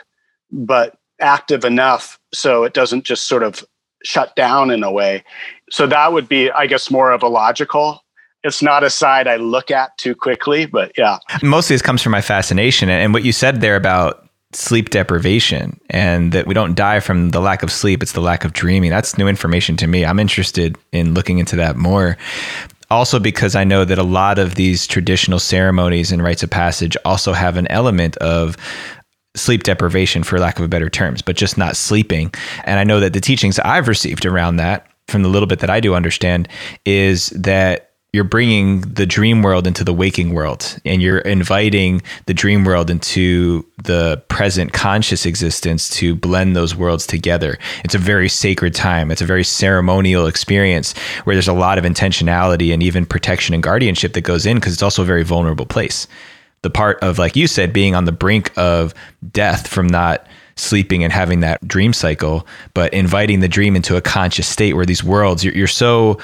but 0.53 0.97
active 1.21 1.65
enough 1.65 2.19
so 2.33 2.65
it 2.65 2.73
doesn't 2.73 3.05
just 3.05 3.27
sort 3.27 3.43
of 3.43 3.65
shut 4.03 4.35
down 4.35 4.71
in 4.71 4.83
a 4.83 4.91
way. 4.91 5.23
So 5.71 5.87
that 5.87 6.13
would 6.13 6.29
be 6.29 6.51
i 6.51 6.67
guess 6.67 6.91
more 6.91 7.11
of 7.11 7.23
a 7.23 7.29
logical. 7.29 8.03
It's 8.43 8.63
not 8.63 8.83
a 8.83 8.89
side 8.89 9.29
I 9.29 9.37
look 9.37 9.71
at 9.71 9.97
too 9.99 10.15
quickly, 10.15 10.65
but 10.65 10.93
yeah. 10.97 11.19
Mostly 11.43 11.75
this 11.75 11.83
comes 11.83 12.01
from 12.01 12.13
my 12.13 12.23
fascination 12.23 12.89
and 12.89 13.13
what 13.13 13.23
you 13.23 13.33
said 13.33 13.61
there 13.61 13.77
about 13.77 14.30
sleep 14.53 14.91
deprivation 14.91 15.81
and 15.91 16.33
that 16.33 16.47
we 16.47 16.55
don't 16.55 16.75
die 16.75 16.99
from 16.99 17.31
the 17.31 17.41
lack 17.41 17.63
of 17.63 17.71
sleep 17.71 18.03
it's 18.03 18.13
the 18.13 18.21
lack 18.21 18.45
of 18.45 18.53
dreaming. 18.53 18.91
That's 18.91 19.17
new 19.17 19.29
information 19.29 19.77
to 19.77 19.87
me. 19.87 20.05
I'm 20.05 20.19
interested 20.19 20.77
in 20.93 21.15
looking 21.15 21.39
into 21.39 21.57
that 21.57 21.77
more. 21.77 22.17
Also 22.91 23.21
because 23.21 23.55
i 23.55 23.63
know 23.63 23.85
that 23.85 23.99
a 23.99 24.03
lot 24.03 24.39
of 24.39 24.57
these 24.57 24.87
traditional 24.87 25.39
ceremonies 25.39 26.11
and 26.11 26.23
rites 26.23 26.43
of 26.43 26.51
passage 26.51 26.97
also 27.05 27.33
have 27.33 27.57
an 27.57 27.69
element 27.69 28.17
of 28.17 28.57
sleep 29.37 29.63
deprivation 29.63 30.25
for 30.25 30.41
lack 30.41 30.59
of 30.59 30.65
a 30.65 30.69
better 30.69 30.91
terms 30.91 31.23
but 31.23 31.37
just 31.37 31.57
not 31.57 31.77
sleeping. 31.77 32.35
And 32.65 32.81
i 32.81 32.85
know 32.85 32.99
that 32.99 33.13
the 33.13 33.21
teachings 33.21 33.61
i've 33.61 33.87
received 33.87 34.27
around 34.27 34.57
that 34.57 34.89
from 35.07 35.23
the 35.23 35.29
little 35.29 35.47
bit 35.47 35.61
that 35.61 35.71
i 35.71 35.79
do 35.79 35.95
understand 35.95 36.49
is 36.85 37.29
that 37.31 37.90
you're 38.13 38.25
bringing 38.25 38.81
the 38.81 39.07
dream 39.07 39.43
world 39.43 39.67
into 39.67 39.85
the 39.85 39.95
waking 39.95 40.33
world 40.33 40.79
and 40.85 41.01
you're 41.01 41.19
inviting 41.19 42.03
the 42.27 42.35
dream 42.35 42.65
world 42.65 42.91
into 42.91 43.65
the 43.85 44.21
present 44.29 44.73
conscious 44.73 45.25
existence 45.25 45.89
to 45.89 46.17
blend 46.17 46.57
those 46.57 46.75
worlds 46.75 47.07
together. 47.07 47.57
It's 47.85 47.95
a 47.95 47.99
very 47.99 48.29
sacred 48.29 48.75
time. 48.75 49.11
It's 49.11 49.23
a 49.23 49.27
very 49.27 49.45
ceremonial 49.45 50.27
experience 50.27 50.97
where 51.25 51.37
there's 51.37 51.49
a 51.49 51.53
lot 51.53 51.79
of 51.79 51.85
intentionality 51.85 52.73
and 52.73 52.83
even 52.83 53.07
protection 53.07 53.55
and 53.55 53.63
guardianship 53.63 54.15
that 54.15 54.23
goes 54.23 54.45
in 54.45 54.57
because 54.57 54.73
it's 54.73 54.83
also 54.83 55.03
a 55.03 55.07
very 55.07 55.23
vulnerable 55.23 55.67
place. 55.67 56.09
The 56.63 56.71
part 56.71 56.99
of, 57.03 57.19
like 57.19 57.37
you 57.37 57.47
said, 57.47 57.73
being 57.73 57.95
on 57.95 58.05
the 58.05 58.13
brink 58.13 58.53
of 58.59 58.93
death 59.33 59.69
from 59.69 59.87
not 59.87 60.27
sleeping 60.57 61.03
and 61.03 61.13
having 61.13 61.41
that 61.41 61.67
dream 61.67 61.93
cycle, 61.93 62.47
but 62.75 62.93
inviting 62.93 63.41
the 63.41 63.49
dream 63.49 63.75
into 63.75 63.97
a 63.97 64.01
conscious 64.01 64.47
state 64.47 64.75
where 64.75 64.85
these 64.85 65.03
worlds, 65.03 65.43
you're, 65.43 65.55
you're 65.55 65.67
so 65.67 66.19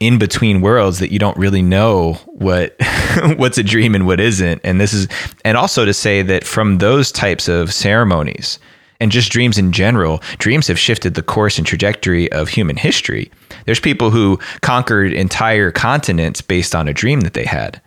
in 0.00 0.18
between 0.18 0.60
worlds 0.60 0.98
that 0.98 1.12
you 1.12 1.18
don't 1.18 1.36
really 1.36 1.62
know 1.62 2.14
what 2.26 2.76
what's 3.36 3.58
a 3.58 3.62
dream 3.62 3.94
and 3.94 4.06
what 4.06 4.20
isn't. 4.20 4.60
And 4.64 4.80
this 4.80 4.92
is 4.92 5.08
and 5.44 5.56
also 5.56 5.84
to 5.84 5.94
say 5.94 6.22
that 6.22 6.44
from 6.44 6.78
those 6.78 7.12
types 7.12 7.48
of 7.48 7.72
ceremonies 7.72 8.58
and 9.00 9.10
just 9.10 9.32
dreams 9.32 9.58
in 9.58 9.72
general 9.72 10.18
dreams 10.38 10.68
have 10.68 10.78
shifted 10.78 11.14
the 11.14 11.22
course 11.22 11.58
and 11.58 11.66
trajectory 11.66 12.30
of 12.32 12.48
human 12.48 12.76
history. 12.76 13.30
There's 13.66 13.80
people 13.80 14.10
who 14.10 14.38
conquered 14.62 15.12
entire 15.12 15.70
continents 15.70 16.40
based 16.40 16.74
on 16.74 16.88
a 16.88 16.94
dream 16.94 17.20
that 17.22 17.34
they 17.34 17.44
had 17.44 17.80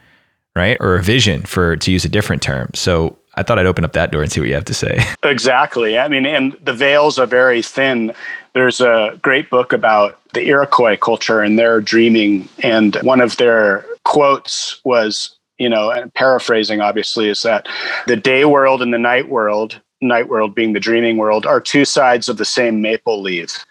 right? 0.58 0.78
Or 0.80 0.96
a 0.96 1.04
vision 1.04 1.44
for 1.44 1.78
to 1.78 1.92
use 1.92 2.04
a 2.04 2.10
different 2.10 2.42
term. 2.42 2.72
So 2.74 3.16
I 3.38 3.44
thought 3.44 3.60
I'd 3.60 3.68
open 3.68 3.86
up 3.86 3.94
that 3.94 4.12
door 4.12 4.24
and 4.24 4.32
see 4.32 4.40
what 4.40 4.50
you 4.50 4.56
have 4.56 4.66
to 4.66 4.74
say. 4.74 5.04
Exactly. 5.24 6.00
I 6.00 6.08
mean, 6.08 6.26
and 6.26 6.58
the 6.64 6.74
veils 6.74 7.20
are 7.20 7.26
very 7.26 7.62
thin. 7.62 8.14
There's 8.54 8.80
a 8.82 9.20
great 9.22 9.50
book 9.50 9.74
about 9.74 10.20
the 10.34 10.48
Iroquois 10.48 10.98
culture 10.98 11.42
and 11.42 11.60
their 11.60 11.82
dreaming. 11.82 12.48
And 12.64 12.96
one 12.98 13.20
of 13.20 13.38
their 13.38 13.86
quotes 14.06 14.80
was, 14.84 15.36
you 15.58 15.70
know, 15.70 16.10
paraphrasing 16.16 16.82
obviously, 16.82 17.30
is 17.30 17.42
that 17.44 17.68
the 18.08 18.16
day 18.16 18.46
world 18.46 18.82
and 18.82 18.94
the 18.94 18.98
night 18.98 19.30
world, 19.30 19.80
night 20.02 20.30
world 20.30 20.56
being 20.56 20.74
the 20.74 20.80
dreaming 20.80 21.18
world, 21.18 21.46
are 21.46 21.60
two 21.60 21.86
sides 21.86 22.30
of 22.30 22.38
the 22.38 22.46
same 22.46 22.82
maple 22.82 23.22
leaf. 23.22 23.66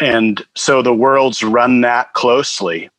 And 0.00 0.44
so 0.56 0.82
the 0.82 0.94
worlds 0.94 1.42
run 1.42 1.80
that 1.82 2.12
closely. 2.12 2.90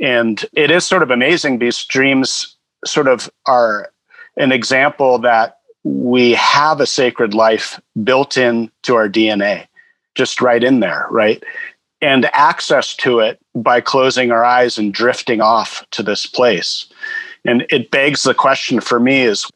And 0.00 0.44
it 0.54 0.70
is 0.70 0.86
sort 0.86 1.02
of 1.02 1.10
amazing 1.10 1.58
because 1.58 1.84
dreams 1.84 2.56
sort 2.84 3.08
of 3.08 3.30
are 3.46 3.92
an 4.36 4.52
example 4.52 5.18
that 5.18 5.58
we 5.84 6.32
have 6.32 6.80
a 6.80 6.86
sacred 6.86 7.34
life 7.34 7.80
built 8.04 8.36
in 8.36 8.70
to 8.82 8.94
our 8.94 9.08
DNA, 9.08 9.66
just 10.14 10.40
right 10.40 10.62
in 10.62 10.80
there, 10.80 11.06
right? 11.10 11.42
And 12.00 12.26
access 12.32 12.94
to 12.96 13.20
it 13.20 13.38
by 13.54 13.80
closing 13.80 14.30
our 14.30 14.44
eyes 14.44 14.78
and 14.78 14.92
drifting 14.92 15.40
off 15.40 15.84
to 15.92 16.02
this 16.02 16.26
place. 16.26 16.86
And 17.44 17.66
it 17.70 17.90
begs 17.90 18.22
the 18.22 18.34
question 18.34 18.80
for 18.80 19.00
me 19.00 19.22
is 19.22 19.46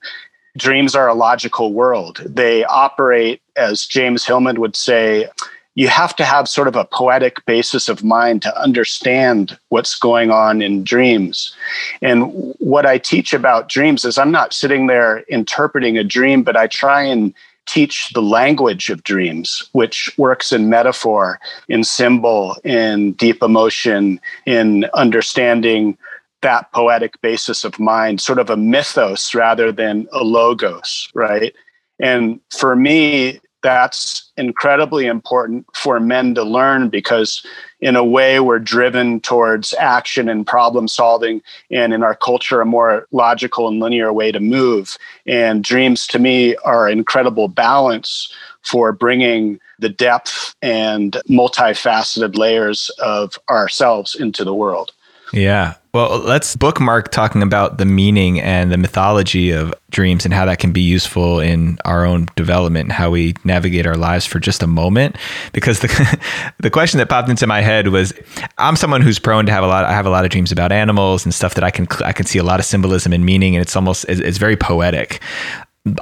dreams 0.56 0.94
are 0.94 1.08
a 1.08 1.14
logical 1.14 1.72
world. 1.72 2.22
They 2.24 2.64
operate, 2.64 3.40
as 3.56 3.86
James 3.86 4.24
Hillman 4.24 4.60
would 4.60 4.76
say, 4.76 5.28
you 5.76 5.88
have 5.88 6.16
to 6.16 6.24
have 6.24 6.48
sort 6.48 6.68
of 6.68 6.74
a 6.74 6.86
poetic 6.86 7.44
basis 7.44 7.88
of 7.88 8.02
mind 8.02 8.42
to 8.42 8.60
understand 8.60 9.56
what's 9.68 9.94
going 9.96 10.30
on 10.30 10.62
in 10.62 10.82
dreams. 10.82 11.54
And 12.00 12.54
what 12.58 12.86
I 12.86 12.96
teach 12.98 13.34
about 13.34 13.68
dreams 13.68 14.04
is 14.04 14.16
I'm 14.18 14.32
not 14.32 14.54
sitting 14.54 14.86
there 14.86 15.18
interpreting 15.28 15.98
a 15.98 16.02
dream, 16.02 16.42
but 16.42 16.56
I 16.56 16.66
try 16.66 17.02
and 17.02 17.34
teach 17.66 18.10
the 18.14 18.22
language 18.22 18.88
of 18.88 19.02
dreams, 19.02 19.68
which 19.72 20.10
works 20.16 20.50
in 20.50 20.70
metaphor, 20.70 21.38
in 21.68 21.84
symbol, 21.84 22.56
in 22.64 23.12
deep 23.12 23.42
emotion, 23.42 24.18
in 24.46 24.86
understanding 24.94 25.98
that 26.40 26.72
poetic 26.72 27.20
basis 27.20 27.64
of 27.64 27.78
mind, 27.78 28.20
sort 28.20 28.38
of 28.38 28.48
a 28.48 28.56
mythos 28.56 29.34
rather 29.34 29.72
than 29.72 30.08
a 30.12 30.24
logos, 30.24 31.08
right? 31.12 31.54
And 31.98 32.40
for 32.50 32.76
me, 32.76 33.40
that's 33.66 34.30
incredibly 34.36 35.06
important 35.06 35.66
for 35.74 35.98
men 35.98 36.36
to 36.36 36.44
learn 36.44 36.88
because 36.88 37.44
in 37.80 37.96
a 37.96 38.04
way 38.04 38.38
we're 38.38 38.60
driven 38.60 39.18
towards 39.18 39.74
action 39.74 40.28
and 40.28 40.46
problem 40.46 40.86
solving. 40.86 41.42
And 41.68 41.92
in 41.92 42.04
our 42.04 42.14
culture 42.14 42.60
a 42.60 42.64
more 42.64 43.08
logical 43.10 43.66
and 43.66 43.80
linear 43.80 44.12
way 44.12 44.30
to 44.30 44.38
move. 44.38 44.96
And 45.26 45.64
dreams 45.64 46.06
to 46.08 46.20
me 46.20 46.54
are 46.58 46.88
incredible 46.88 47.48
balance 47.48 48.32
for 48.62 48.92
bringing 48.92 49.58
the 49.80 49.88
depth 49.88 50.54
and 50.62 51.14
multifaceted 51.28 52.36
layers 52.36 52.88
of 53.00 53.36
ourselves 53.50 54.14
into 54.14 54.44
the 54.44 54.54
world. 54.54 54.92
Yeah 55.32 55.74
well, 55.96 56.18
let's 56.18 56.54
bookmark 56.56 57.10
talking 57.10 57.42
about 57.42 57.78
the 57.78 57.86
meaning 57.86 58.38
and 58.38 58.70
the 58.70 58.76
mythology 58.76 59.50
of 59.50 59.72
dreams 59.90 60.26
and 60.26 60.34
how 60.34 60.44
that 60.44 60.58
can 60.58 60.70
be 60.70 60.82
useful 60.82 61.40
in 61.40 61.78
our 61.86 62.04
own 62.04 62.28
development 62.36 62.84
and 62.84 62.92
how 62.92 63.08
we 63.08 63.34
navigate 63.44 63.86
our 63.86 63.96
lives 63.96 64.26
for 64.26 64.38
just 64.38 64.62
a 64.62 64.66
moment. 64.66 65.16
Because 65.54 65.80
the 65.80 66.20
the 66.58 66.68
question 66.68 66.98
that 66.98 67.08
popped 67.08 67.30
into 67.30 67.46
my 67.46 67.62
head 67.62 67.88
was, 67.88 68.12
I'm 68.58 68.76
someone 68.76 69.00
who's 69.00 69.18
prone 69.18 69.46
to 69.46 69.52
have 69.52 69.64
a 69.64 69.66
lot. 69.66 69.86
I 69.86 69.92
have 69.92 70.04
a 70.04 70.10
lot 70.10 70.26
of 70.26 70.30
dreams 70.30 70.52
about 70.52 70.70
animals 70.70 71.24
and 71.24 71.32
stuff 71.32 71.54
that 71.54 71.64
I 71.64 71.70
can 71.70 71.86
I 72.04 72.12
can 72.12 72.26
see 72.26 72.38
a 72.38 72.44
lot 72.44 72.60
of 72.60 72.66
symbolism 72.66 73.14
and 73.14 73.24
meaning, 73.24 73.56
and 73.56 73.62
it's 73.62 73.74
almost 73.74 74.04
it's 74.08 74.36
very 74.36 74.56
poetic. 74.56 75.22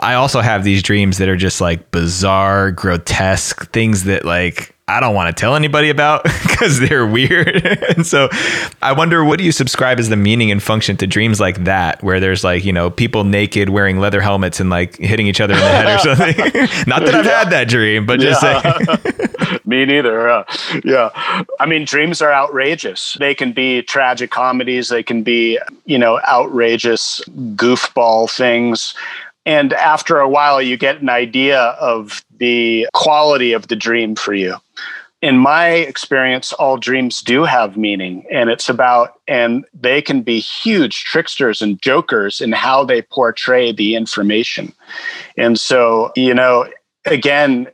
I 0.00 0.14
also 0.14 0.40
have 0.40 0.64
these 0.64 0.82
dreams 0.82 1.18
that 1.18 1.28
are 1.28 1.36
just 1.36 1.60
like 1.60 1.92
bizarre, 1.92 2.72
grotesque 2.72 3.70
things 3.70 4.04
that 4.04 4.24
like 4.24 4.73
I 4.86 5.00
don't 5.00 5.14
want 5.14 5.34
to 5.34 5.40
tell 5.40 5.56
anybody 5.56 5.88
about 5.88 6.24
because 6.42 6.78
they're 6.78 7.06
weird. 7.06 7.64
and 7.96 8.06
so 8.06 8.28
I 8.82 8.92
wonder 8.92 9.24
what 9.24 9.38
do 9.38 9.44
you 9.44 9.52
subscribe 9.52 9.98
as 9.98 10.10
the 10.10 10.16
meaning 10.16 10.50
and 10.50 10.62
function 10.62 10.96
to 10.98 11.06
dreams 11.06 11.40
like 11.40 11.64
that, 11.64 12.02
where 12.02 12.20
there's 12.20 12.44
like, 12.44 12.64
you 12.64 12.72
know, 12.72 12.90
people 12.90 13.24
naked 13.24 13.70
wearing 13.70 13.98
leather 13.98 14.20
helmets 14.20 14.60
and 14.60 14.68
like 14.68 14.96
hitting 14.96 15.26
each 15.26 15.40
other 15.40 15.54
in 15.54 15.60
the 15.60 15.66
head 15.66 15.96
or 15.96 15.98
something? 15.98 16.36
Not 16.86 17.04
that 17.06 17.14
I've 17.14 17.24
yeah. 17.24 17.38
had 17.38 17.50
that 17.50 17.68
dream, 17.68 18.04
but 18.04 18.20
just 18.20 18.42
yeah. 18.42 18.78
saying. 18.78 19.60
Me 19.64 19.86
neither. 19.86 20.28
Uh, 20.28 20.44
yeah. 20.84 21.08
I 21.58 21.66
mean, 21.66 21.86
dreams 21.86 22.20
are 22.20 22.32
outrageous. 22.32 23.16
They 23.18 23.34
can 23.34 23.52
be 23.52 23.80
tragic 23.82 24.30
comedies, 24.30 24.90
they 24.90 25.02
can 25.02 25.22
be, 25.22 25.58
you 25.86 25.96
know, 25.96 26.20
outrageous 26.28 27.22
goofball 27.54 28.30
things. 28.30 28.94
And 29.46 29.72
after 29.72 30.18
a 30.18 30.28
while, 30.28 30.62
you 30.62 30.76
get 30.76 31.02
an 31.02 31.08
idea 31.08 31.60
of 31.60 32.24
the 32.38 32.88
quality 32.94 33.52
of 33.52 33.68
the 33.68 33.76
dream 33.76 34.16
for 34.16 34.32
you. 34.32 34.56
In 35.20 35.38
my 35.38 35.68
experience, 35.68 36.52
all 36.52 36.76
dreams 36.76 37.22
do 37.22 37.44
have 37.44 37.78
meaning, 37.78 38.26
and 38.30 38.50
it's 38.50 38.68
about, 38.68 39.20
and 39.26 39.64
they 39.72 40.02
can 40.02 40.20
be 40.20 40.38
huge 40.38 41.04
tricksters 41.04 41.62
and 41.62 41.80
jokers 41.80 42.42
in 42.42 42.52
how 42.52 42.84
they 42.84 43.00
portray 43.00 43.72
the 43.72 43.96
information. 43.96 44.72
And 45.38 45.58
so, 45.58 46.12
you 46.14 46.34
know, 46.34 46.68
again, 47.06 47.68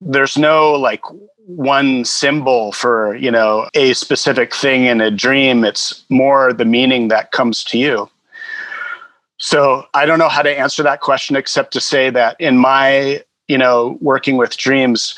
there's 0.00 0.36
no 0.36 0.72
like 0.72 1.02
one 1.46 2.04
symbol 2.04 2.72
for, 2.72 3.14
you 3.14 3.30
know, 3.30 3.68
a 3.74 3.92
specific 3.94 4.54
thing 4.54 4.84
in 4.84 5.00
a 5.00 5.10
dream. 5.10 5.64
It's 5.64 6.04
more 6.08 6.52
the 6.52 6.64
meaning 6.64 7.08
that 7.08 7.30
comes 7.30 7.62
to 7.64 7.78
you. 7.78 8.10
So 9.38 9.86
I 9.94 10.04
don't 10.04 10.18
know 10.18 10.28
how 10.28 10.42
to 10.42 10.58
answer 10.58 10.82
that 10.82 11.00
question 11.00 11.36
except 11.36 11.72
to 11.72 11.80
say 11.80 12.10
that 12.10 12.36
in 12.40 12.58
my, 12.58 13.22
you 13.46 13.56
know, 13.56 13.96
working 14.00 14.36
with 14.36 14.56
dreams, 14.56 15.16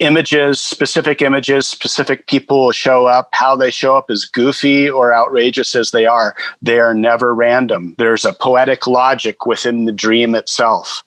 images, 0.00 0.60
specific 0.60 1.22
images, 1.22 1.68
specific 1.68 2.26
people 2.26 2.72
show 2.72 3.06
up, 3.06 3.28
how 3.32 3.54
they 3.54 3.70
show 3.70 3.96
up 3.96 4.10
as 4.10 4.24
goofy 4.24 4.90
or 4.90 5.14
outrageous 5.14 5.74
as 5.74 5.92
they 5.92 6.06
are, 6.06 6.34
they 6.60 6.80
are 6.80 6.94
never 6.94 7.34
random. 7.34 7.94
There's 7.96 8.24
a 8.24 8.32
poetic 8.32 8.86
logic 8.86 9.46
within 9.46 9.84
the 9.84 9.92
dream 9.92 10.34
itself. 10.34 11.04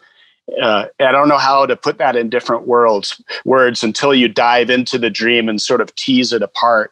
Uh, 0.62 0.86
I 1.00 1.12
don't 1.12 1.29
know 1.29 1.38
how 1.38 1.65
to 1.65 1.75
put 1.75 1.98
that 1.98 2.15
in 2.15 2.29
different 2.29 2.67
worlds 2.67 3.22
words 3.46 3.82
until 3.82 4.13
you 4.13 4.27
dive 4.27 4.70
into 4.70 4.98
the 4.98 5.10
dream 5.10 5.50
and 5.50 5.62
sort 5.62 5.82
of 5.82 5.96
tease 5.96 6.34
it 6.34 6.41
apart 6.41 6.91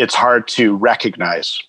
it's 0.00 0.14
hard 0.14 0.48
to 0.48 0.74
recognize. 0.76 1.62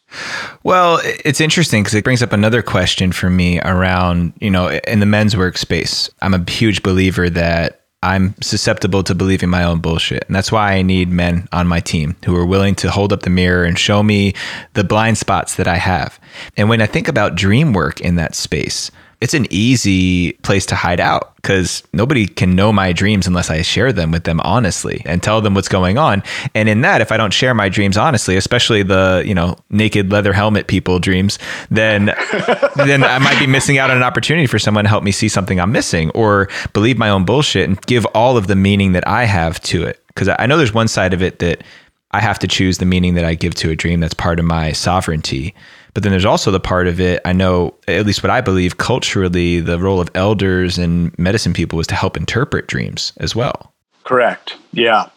Well, 0.64 1.02
it's 1.04 1.42
interesting 1.42 1.84
because 1.84 1.96
it 1.96 2.04
brings 2.06 2.24
up 2.24 2.32
another 2.32 2.62
question 2.62 3.12
for 3.12 3.30
me 3.30 3.60
around, 3.60 4.34
you 4.40 4.50
know, 4.50 4.70
in 4.88 5.02
the 5.02 5.06
men's 5.06 5.36
workspace. 5.36 6.10
I'm 6.22 6.34
a 6.34 6.50
huge 6.50 6.82
believer 6.82 7.30
that 7.30 7.82
I'm 8.04 8.34
susceptible 8.42 9.04
to 9.04 9.14
believing 9.14 9.50
my 9.50 9.64
own 9.64 9.80
bullshit. 9.80 10.24
And 10.28 10.36
that's 10.36 10.52
why 10.52 10.74
I 10.74 10.82
need 10.82 11.10
men 11.10 11.48
on 11.52 11.68
my 11.68 11.82
team 11.82 12.16
who 12.26 12.36
are 12.38 12.46
willing 12.46 12.74
to 12.76 12.90
hold 12.90 13.12
up 13.12 13.24
the 13.24 13.30
mirror 13.30 13.66
and 13.66 13.78
show 13.78 14.02
me 14.02 14.34
the 14.74 14.84
blind 14.84 15.18
spots 15.18 15.56
that 15.56 15.68
I 15.68 15.76
have. 15.76 16.18
And 16.56 16.70
when 16.70 16.82
I 16.82 16.88
think 16.88 17.10
about 17.10 17.36
dream 17.36 17.74
work 17.74 18.00
in 18.00 18.16
that 18.16 18.34
space, 18.34 18.92
it's 19.22 19.36
an 19.36 19.46
easy 19.52 20.34
place 20.42 20.66
to 20.66 20.76
hide 20.76 21.00
out 21.00 21.36
because 21.36 21.84
nobody 21.94 22.26
can 22.26 22.56
know 22.56 22.74
my 22.74 22.92
dreams 22.92 23.28
unless 23.28 23.52
I 23.52 23.62
share 23.62 23.94
them 23.94 24.12
with 24.12 24.24
them 24.24 24.42
honestly 24.42 25.04
and 25.06 25.22
tell 25.22 25.42
them 25.42 25.54
what's 25.54 25.68
going 25.68 26.00
on. 26.00 26.24
And 26.56 26.68
in 26.68 26.82
that, 26.82 27.02
if 27.02 27.12
I 27.12 27.18
don't 27.18 27.32
share 27.32 27.54
my 27.54 27.70
dreams 27.70 27.98
honestly, 27.98 28.36
especially 28.36 28.82
the 28.82 29.24
you 29.26 29.36
know 29.36 29.58
naked 29.70 30.12
leather 30.12 30.34
helmet 30.34 30.66
people 30.66 30.98
dreams, 30.98 31.38
then 31.70 32.06
then 32.76 33.04
I 33.04 33.20
might 33.20 33.38
be 33.40 33.46
missing 33.46 33.78
out 33.78 33.92
on 33.92 33.98
an 33.98 34.04
opportunity 34.04 34.48
for 34.48 34.58
someone 34.58 34.86
to 34.86 34.90
help 34.90 35.04
me 35.04 35.12
see 35.12 35.30
something 35.30 35.60
I'm 35.60 35.72
missing 35.72 36.10
or 36.12 36.50
believe 36.74 36.98
my 36.98 37.10
own 37.10 37.24
bullshit 37.24 37.70
and 37.70 37.80
give 37.84 38.06
all 38.08 38.38
of 38.38 38.48
the 38.48 38.56
meaning 38.56 38.94
that 38.94 39.08
I 39.08 39.26
have 39.26 39.62
to 39.62 39.84
it. 39.84 40.04
Because 40.08 40.30
I 40.40 40.48
know 40.48 40.58
there's 40.58 40.74
one 40.74 40.88
side 40.88 41.14
of 41.14 41.22
it 41.22 41.40
that 41.40 41.64
I 42.10 42.20
have 42.20 42.40
to 42.40 42.48
choose 42.48 42.80
the 42.80 42.86
meaning 42.86 43.14
that 43.14 43.24
I 43.24 43.36
give 43.36 43.54
to 43.56 43.70
a 43.70 43.76
dream. 43.76 44.00
That's 44.00 44.14
part 44.14 44.40
of 44.40 44.46
my 44.46 44.72
sovereignty. 44.72 45.54
But 45.94 46.04
then 46.04 46.12
there's 46.12 46.26
also 46.26 46.52
the 46.52 46.60
part 46.60 46.88
of 46.88 47.02
it, 47.02 47.22
I 47.26 47.34
know, 47.34 47.76
at 47.88 48.06
least 48.06 48.24
what 48.24 48.30
I 48.30 48.42
believe 48.42 48.78
culturally, 48.78 49.60
the 49.60 49.78
role 49.80 50.00
of 50.00 50.10
elders 50.16 50.78
and 50.78 51.18
medicine 51.20 51.54
people 51.54 51.78
was 51.78 51.88
to 51.88 51.96
help 51.96 52.16
interpret 52.16 52.68
dreams 52.68 53.14
as 53.18 53.36
well. 53.36 53.74
Correct. 54.04 54.56
Yeah. 54.72 55.10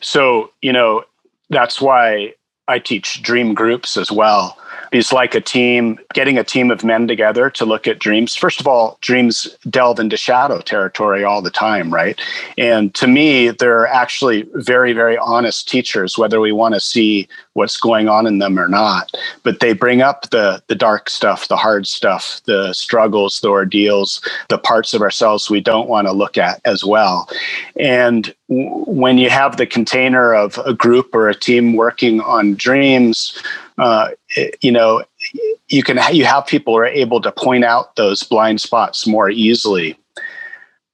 So, 0.00 0.50
you 0.62 0.72
know, 0.72 1.04
that's 1.50 1.80
why 1.80 2.34
I 2.68 2.78
teach 2.78 3.22
dream 3.22 3.52
groups 3.54 3.96
as 3.96 4.10
well 4.10 4.56
is 4.92 5.12
like 5.12 5.34
a 5.34 5.40
team, 5.40 5.98
getting 6.14 6.38
a 6.38 6.44
team 6.44 6.70
of 6.70 6.84
men 6.84 7.06
together 7.06 7.50
to 7.50 7.64
look 7.64 7.86
at 7.86 7.98
dreams. 7.98 8.34
First 8.34 8.60
of 8.60 8.66
all, 8.66 8.98
dreams 9.00 9.56
delve 9.68 10.00
into 10.00 10.16
shadow 10.16 10.60
territory 10.60 11.24
all 11.24 11.42
the 11.42 11.50
time, 11.50 11.92
right? 11.92 12.20
And 12.58 12.94
to 12.94 13.06
me, 13.06 13.50
they're 13.50 13.86
actually 13.86 14.48
very, 14.54 14.92
very 14.92 15.16
honest 15.18 15.68
teachers, 15.68 16.18
whether 16.18 16.40
we 16.40 16.52
want 16.52 16.74
to 16.74 16.80
see 16.80 17.28
what's 17.54 17.76
going 17.76 18.08
on 18.08 18.26
in 18.26 18.38
them 18.38 18.58
or 18.58 18.68
not. 18.68 19.10
But 19.42 19.60
they 19.60 19.72
bring 19.72 20.02
up 20.02 20.30
the 20.30 20.62
the 20.66 20.74
dark 20.74 21.10
stuff, 21.10 21.48
the 21.48 21.56
hard 21.56 21.86
stuff, 21.86 22.40
the 22.46 22.72
struggles, 22.72 23.40
the 23.40 23.48
ordeals, 23.48 24.20
the 24.48 24.58
parts 24.58 24.94
of 24.94 25.02
ourselves 25.02 25.50
we 25.50 25.60
don't 25.60 25.88
want 25.88 26.06
to 26.06 26.12
look 26.12 26.38
at 26.38 26.60
as 26.64 26.84
well. 26.84 27.28
And 27.76 28.34
when 28.48 29.18
you 29.18 29.30
have 29.30 29.56
the 29.56 29.66
container 29.66 30.34
of 30.34 30.58
a 30.58 30.74
group 30.74 31.14
or 31.14 31.28
a 31.28 31.34
team 31.34 31.74
working 31.76 32.20
on 32.20 32.54
dreams, 32.54 33.40
uh, 33.78 34.10
you 34.60 34.72
know, 34.72 35.02
you 35.68 35.82
can 35.82 35.98
you 36.14 36.24
have 36.24 36.46
people 36.46 36.76
are 36.76 36.86
able 36.86 37.20
to 37.20 37.32
point 37.32 37.64
out 37.64 37.96
those 37.96 38.22
blind 38.22 38.60
spots 38.60 39.06
more 39.06 39.30
easily. 39.30 39.98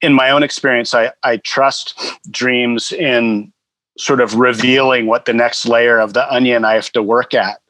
In 0.03 0.13
my 0.13 0.31
own 0.31 0.43
experience, 0.43 0.95
I, 0.95 1.13
I 1.23 1.39
trust 1.39 1.99
dreams 2.31 2.93
in 2.93 3.53
sort 3.99 4.21
of 4.21 4.35
revealing 4.35 5.07
what 5.07 5.25
the 5.25 5.33
next 5.33 5.67
layer 5.67 5.99
of 5.99 6.13
the 6.13 6.31
onion 6.33 6.65
I 6.65 6.75
have 6.75 6.91
to 6.93 7.03
work 7.03 7.33
at 7.33 7.61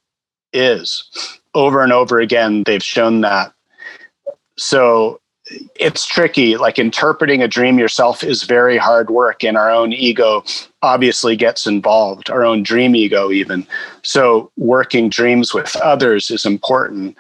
is. 0.53 1.05
Over 1.55 1.83
and 1.83 1.93
over 1.93 2.19
again, 2.19 2.65
they've 2.65 2.83
shown 2.83 3.21
that. 3.21 3.53
So 4.59 5.21
it's 5.77 6.07
tricky. 6.07 6.57
Like 6.57 6.79
interpreting 6.79 7.43
a 7.43 7.49
dream 7.49 7.79
yourself 7.79 8.25
is 8.25 8.43
very 8.43 8.77
hard 8.77 9.11
work, 9.11 9.45
and 9.45 9.57
our 9.57 9.71
own 9.71 9.93
ego 9.93 10.45
obviously 10.83 11.37
gets 11.37 11.67
involved, 11.67 12.31
our 12.31 12.45
own 12.45 12.63
dream 12.63 12.97
ego, 12.97 13.31
even. 13.31 13.67
So, 14.03 14.51
working 14.57 15.09
dreams 15.09 15.55
with 15.55 15.77
others 15.77 16.31
is 16.31 16.47
important. 16.47 17.17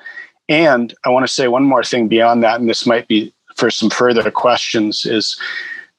And 0.48 0.94
I 1.04 1.08
want 1.08 1.26
to 1.26 1.32
say 1.32 1.48
one 1.48 1.64
more 1.64 1.84
thing 1.84 2.08
beyond 2.08 2.42
that, 2.44 2.60
and 2.60 2.68
this 2.68 2.86
might 2.86 3.08
be 3.08 3.32
for 3.56 3.70
some 3.70 3.90
further 3.90 4.30
questions 4.30 5.04
is 5.04 5.40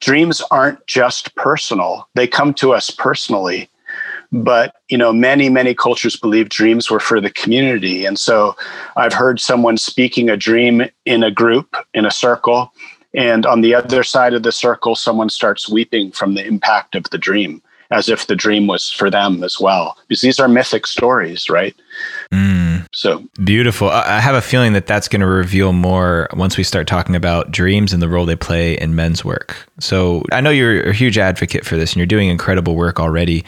dreams 0.00 0.42
aren't 0.50 0.86
just 0.86 1.34
personal, 1.34 2.08
they 2.14 2.26
come 2.26 2.54
to 2.54 2.72
us 2.72 2.90
personally 2.90 3.68
but 4.32 4.76
you 4.88 4.98
know 4.98 5.12
many 5.12 5.48
many 5.48 5.74
cultures 5.74 6.16
believe 6.16 6.48
dreams 6.48 6.90
were 6.90 7.00
for 7.00 7.20
the 7.20 7.30
community. 7.30 8.04
And 8.04 8.18
so 8.18 8.56
i've 8.96 9.12
heard 9.12 9.40
someone 9.40 9.76
speaking 9.76 10.28
a 10.28 10.36
dream 10.36 10.82
in 11.04 11.22
a 11.22 11.30
group 11.30 11.76
in 11.94 12.04
a 12.04 12.10
circle 12.10 12.72
and 13.14 13.46
on 13.46 13.62
the 13.62 13.74
other 13.74 14.02
side 14.02 14.34
of 14.34 14.42
the 14.42 14.52
circle 14.52 14.94
someone 14.94 15.30
starts 15.30 15.68
weeping 15.68 16.12
from 16.12 16.34
the 16.34 16.46
impact 16.46 16.94
of 16.94 17.04
the 17.10 17.18
dream 17.18 17.62
as 17.90 18.08
if 18.10 18.26
the 18.26 18.36
dream 18.36 18.66
was 18.66 18.90
for 18.90 19.08
them 19.10 19.42
as 19.42 19.58
well. 19.58 19.96
Because 20.06 20.20
these 20.20 20.38
are 20.38 20.48
mythic 20.48 20.86
stories 20.86 21.48
right? 21.48 21.74
Mm. 22.32 22.57
So 22.92 23.22
beautiful. 23.44 23.90
I 23.90 24.20
have 24.20 24.34
a 24.34 24.40
feeling 24.40 24.72
that 24.72 24.86
that's 24.86 25.08
going 25.08 25.20
to 25.20 25.26
reveal 25.26 25.72
more 25.72 26.28
once 26.32 26.56
we 26.56 26.64
start 26.64 26.86
talking 26.86 27.14
about 27.14 27.50
dreams 27.50 27.92
and 27.92 28.02
the 28.02 28.08
role 28.08 28.24
they 28.24 28.36
play 28.36 28.78
in 28.78 28.94
men's 28.94 29.24
work. 29.24 29.68
So 29.80 30.24
i 30.32 30.40
know 30.40 30.50
you're 30.50 30.88
a 30.88 30.92
huge 30.92 31.18
advocate 31.18 31.64
for 31.64 31.76
this 31.76 31.92
and 31.92 31.98
you're 31.98 32.06
doing 32.06 32.28
incredible 32.28 32.76
work 32.76 32.98
already. 32.98 33.44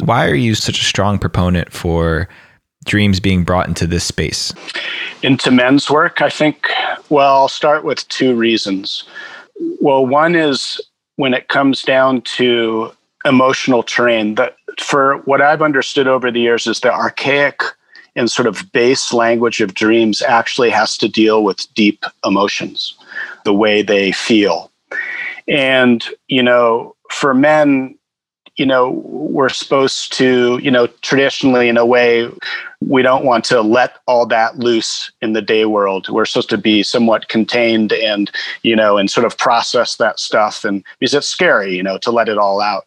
Why 0.00 0.28
are 0.28 0.34
you 0.34 0.54
such 0.54 0.80
a 0.80 0.84
strong 0.84 1.18
proponent 1.18 1.72
for 1.72 2.28
dreams 2.84 3.18
being 3.18 3.42
brought 3.42 3.66
into 3.66 3.86
this 3.86 4.04
space? 4.04 4.54
Into 5.22 5.50
men's 5.50 5.90
work 5.90 6.22
i 6.22 6.30
think 6.30 6.68
well 7.08 7.36
i'll 7.36 7.48
start 7.48 7.84
with 7.84 8.06
two 8.08 8.34
reasons. 8.34 9.04
Well 9.80 10.06
one 10.06 10.34
is 10.34 10.80
when 11.16 11.34
it 11.34 11.48
comes 11.48 11.82
down 11.82 12.22
to 12.22 12.92
emotional 13.24 13.82
terrain 13.82 14.36
that 14.36 14.56
for 14.78 15.18
what 15.24 15.40
I've 15.40 15.62
understood 15.62 16.06
over 16.06 16.30
the 16.30 16.40
years 16.40 16.66
is 16.66 16.80
the 16.80 16.92
archaic 16.92 17.60
and 18.16 18.30
sort 18.30 18.48
of 18.48 18.72
base 18.72 19.12
language 19.12 19.60
of 19.60 19.74
dreams 19.74 20.22
actually 20.22 20.70
has 20.70 20.96
to 20.98 21.08
deal 21.08 21.44
with 21.44 21.72
deep 21.74 22.04
emotions, 22.24 22.96
the 23.44 23.54
way 23.54 23.82
they 23.82 24.10
feel. 24.10 24.70
And, 25.46 26.04
you 26.26 26.42
know, 26.42 26.96
for 27.10 27.34
men, 27.34 27.96
you 28.56 28.66
know, 28.66 28.90
we're 29.04 29.50
supposed 29.50 30.14
to, 30.14 30.58
you 30.62 30.70
know, 30.70 30.86
traditionally 31.02 31.68
in 31.68 31.76
a 31.76 31.84
way, 31.84 32.30
we 32.80 33.02
don't 33.02 33.24
want 33.24 33.44
to 33.44 33.60
let 33.60 33.98
all 34.06 34.24
that 34.26 34.58
loose 34.58 35.12
in 35.20 35.34
the 35.34 35.42
day 35.42 35.66
world. 35.66 36.08
We're 36.08 36.24
supposed 36.24 36.48
to 36.50 36.58
be 36.58 36.82
somewhat 36.82 37.28
contained 37.28 37.92
and, 37.92 38.30
you 38.62 38.74
know, 38.74 38.96
and 38.96 39.10
sort 39.10 39.26
of 39.26 39.36
process 39.36 39.96
that 39.96 40.18
stuff. 40.18 40.64
And 40.64 40.82
because 40.98 41.12
it's 41.14 41.28
scary, 41.28 41.76
you 41.76 41.82
know, 41.82 41.98
to 41.98 42.10
let 42.10 42.28
it 42.30 42.38
all 42.38 42.60
out. 42.62 42.86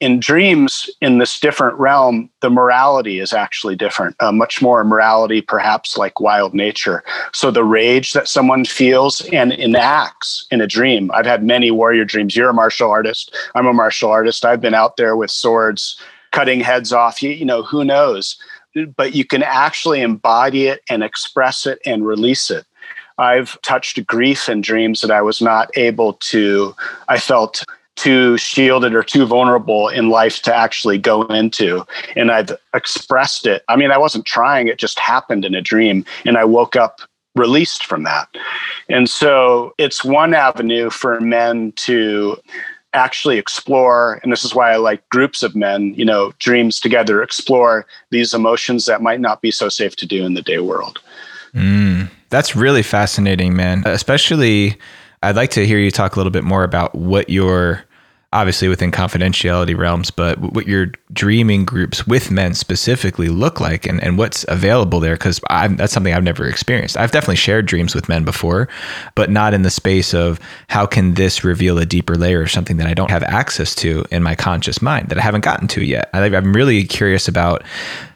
In 0.00 0.20
dreams, 0.20 0.90
in 1.00 1.18
this 1.18 1.40
different 1.40 1.78
realm, 1.78 2.28
the 2.40 2.50
morality 2.50 3.18
is 3.18 3.32
actually 3.32 3.76
different, 3.76 4.14
uh, 4.20 4.30
much 4.30 4.60
more 4.60 4.84
morality, 4.84 5.40
perhaps 5.40 5.96
like 5.96 6.20
wild 6.20 6.52
nature. 6.52 7.02
So 7.32 7.50
the 7.50 7.64
rage 7.64 8.12
that 8.12 8.28
someone 8.28 8.66
feels 8.66 9.22
and 9.32 9.52
enacts 9.52 10.46
in 10.50 10.60
a 10.60 10.66
dream. 10.66 11.10
I've 11.14 11.24
had 11.24 11.42
many 11.42 11.70
warrior 11.70 12.04
dreams. 12.04 12.36
You're 12.36 12.50
a 12.50 12.54
martial 12.54 12.90
artist. 12.90 13.34
I'm 13.54 13.66
a 13.66 13.72
martial 13.72 14.10
artist. 14.10 14.44
I've 14.44 14.60
been 14.60 14.74
out 14.74 14.98
there 14.98 15.16
with 15.16 15.30
swords, 15.30 15.98
cutting 16.30 16.60
heads 16.60 16.92
off. 16.92 17.22
You, 17.22 17.30
you 17.30 17.46
know, 17.46 17.62
who 17.62 17.82
knows? 17.82 18.36
But 18.96 19.14
you 19.14 19.24
can 19.24 19.42
actually 19.42 20.02
embody 20.02 20.66
it 20.66 20.82
and 20.90 21.02
express 21.02 21.64
it 21.64 21.78
and 21.86 22.06
release 22.06 22.50
it. 22.50 22.66
I've 23.18 23.58
touched 23.62 24.06
grief 24.06 24.46
in 24.46 24.60
dreams 24.60 25.00
that 25.00 25.10
I 25.10 25.22
was 25.22 25.40
not 25.40 25.70
able 25.78 26.14
to, 26.14 26.74
I 27.08 27.18
felt 27.18 27.64
too 27.96 28.36
shielded 28.36 28.94
or 28.94 29.02
too 29.02 29.26
vulnerable 29.26 29.88
in 29.88 30.08
life 30.08 30.42
to 30.42 30.54
actually 30.54 30.98
go 30.98 31.22
into. 31.22 31.84
And 32.14 32.30
I've 32.30 32.50
expressed 32.74 33.46
it. 33.46 33.62
I 33.68 33.76
mean, 33.76 33.90
I 33.90 33.98
wasn't 33.98 34.26
trying, 34.26 34.68
it 34.68 34.78
just 34.78 34.98
happened 34.98 35.44
in 35.44 35.54
a 35.54 35.62
dream. 35.62 36.04
And 36.24 36.36
I 36.36 36.44
woke 36.44 36.76
up 36.76 37.00
released 37.34 37.84
from 37.84 38.04
that. 38.04 38.28
And 38.88 39.10
so 39.10 39.74
it's 39.78 40.04
one 40.04 40.32
avenue 40.34 40.90
for 40.90 41.20
men 41.20 41.72
to 41.72 42.38
actually 42.92 43.36
explore 43.36 44.20
and 44.22 44.32
this 44.32 44.42
is 44.42 44.54
why 44.54 44.72
i 44.72 44.76
like 44.76 45.06
groups 45.10 45.42
of 45.42 45.54
men 45.54 45.92
you 45.96 46.04
know 46.04 46.32
dreams 46.38 46.80
together 46.80 47.22
explore 47.22 47.84
these 48.10 48.32
emotions 48.32 48.86
that 48.86 49.02
might 49.02 49.20
not 49.20 49.42
be 49.42 49.50
so 49.50 49.68
safe 49.68 49.94
to 49.96 50.06
do 50.06 50.24
in 50.24 50.32
the 50.32 50.40
day 50.40 50.60
world 50.60 50.98
mm. 51.52 52.08
That's 52.30 52.56
really 52.56 52.82
fascinating, 52.82 53.54
man. 53.54 53.82
Especially, 53.86 54.76
I'd 55.22 55.36
like 55.36 55.50
to 55.50 55.66
hear 55.66 55.78
you 55.78 55.90
talk 55.90 56.16
a 56.16 56.18
little 56.18 56.30
bit 56.30 56.44
more 56.44 56.64
about 56.64 56.94
what 56.94 57.30
your 57.30 57.84
obviously 58.36 58.68
within 58.68 58.92
confidentiality 58.92 59.74
realms, 59.74 60.10
but 60.10 60.38
what 60.38 60.66
your 60.66 60.88
dreaming 61.14 61.64
groups 61.64 62.06
with 62.06 62.30
men 62.30 62.52
specifically 62.52 63.30
look 63.30 63.60
like 63.60 63.86
and, 63.86 64.02
and 64.02 64.18
what's 64.18 64.44
available 64.48 65.00
there. 65.00 65.16
Cause 65.16 65.40
that's 65.48 65.94
something 65.94 66.12
I've 66.12 66.22
never 66.22 66.46
experienced. 66.46 66.98
I've 66.98 67.12
definitely 67.12 67.36
shared 67.36 67.64
dreams 67.64 67.94
with 67.94 68.10
men 68.10 68.24
before, 68.24 68.68
but 69.14 69.30
not 69.30 69.54
in 69.54 69.62
the 69.62 69.70
space 69.70 70.12
of 70.12 70.38
how 70.68 70.84
can 70.84 71.14
this 71.14 71.44
reveal 71.44 71.78
a 71.78 71.86
deeper 71.86 72.14
layer 72.14 72.42
of 72.42 72.50
something 72.50 72.76
that 72.76 72.86
I 72.86 72.92
don't 72.92 73.10
have 73.10 73.22
access 73.22 73.74
to 73.76 74.04
in 74.10 74.22
my 74.22 74.34
conscious 74.34 74.82
mind 74.82 75.08
that 75.08 75.16
I 75.16 75.22
haven't 75.22 75.44
gotten 75.44 75.66
to 75.68 75.82
yet. 75.82 76.10
I, 76.12 76.22
I'm 76.26 76.52
really 76.52 76.84
curious 76.84 77.28
about 77.28 77.64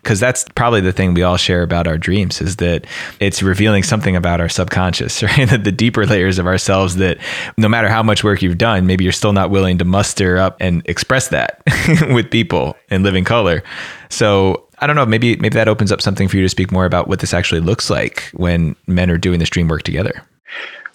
because 0.03 0.21
that's 0.21 0.45
probably 0.55 0.81
the 0.81 0.93
thing 0.93 1.15
we 1.15 1.23
all 1.23 1.37
share 1.37 1.63
about 1.63 1.87
our 1.87 1.99
dreams 1.99 2.41
is 2.41 2.57
that 2.57 2.87
it's 3.21 3.43
revealing 3.43 3.83
something 3.83 4.17
about 4.17 4.41
our 4.41 4.49
subconscious, 4.49 5.23
right? 5.23 5.49
that 5.49 5.65
the 5.65 5.73
deeper 5.73 6.07
layers 6.07 6.39
of 6.39 6.47
ourselves 6.47 6.97
that 6.97 7.19
no 7.57 7.69
matter 7.69 7.89
how 7.89 8.03
much 8.03 8.25
work 8.25 8.43
you've 8.43 8.59
done, 8.59 8.87
maybe 8.87 9.05
you're 9.05 9.13
still 9.13 9.33
not 9.33 9.51
willing 9.51 9.79
to 9.79 9.85
muster 9.85 10.39
up 10.39 10.57
and 10.61 10.83
express 10.87 11.29
that 11.29 11.63
with 12.11 12.31
people 12.31 12.77
in 12.91 13.03
living 13.03 13.25
color. 13.25 13.63
So 14.09 14.67
I 14.79 14.87
don't 14.87 14.97
know, 14.97 15.07
maybe 15.07 15.37
maybe 15.37 15.55
that 15.55 15.69
opens 15.69 15.93
up 15.93 16.01
something 16.01 16.29
for 16.29 16.37
you 16.37 16.43
to 16.43 16.49
speak 16.49 16.73
more 16.73 16.87
about 16.87 17.09
what 17.09 17.21
this 17.21 17.35
actually 17.35 17.61
looks 17.61 17.91
like 17.91 18.31
when 18.33 18.75
men 18.87 19.11
are 19.11 19.19
doing 19.19 19.39
this 19.39 19.51
dream 19.51 19.69
work 19.69 19.83
together. 19.83 20.23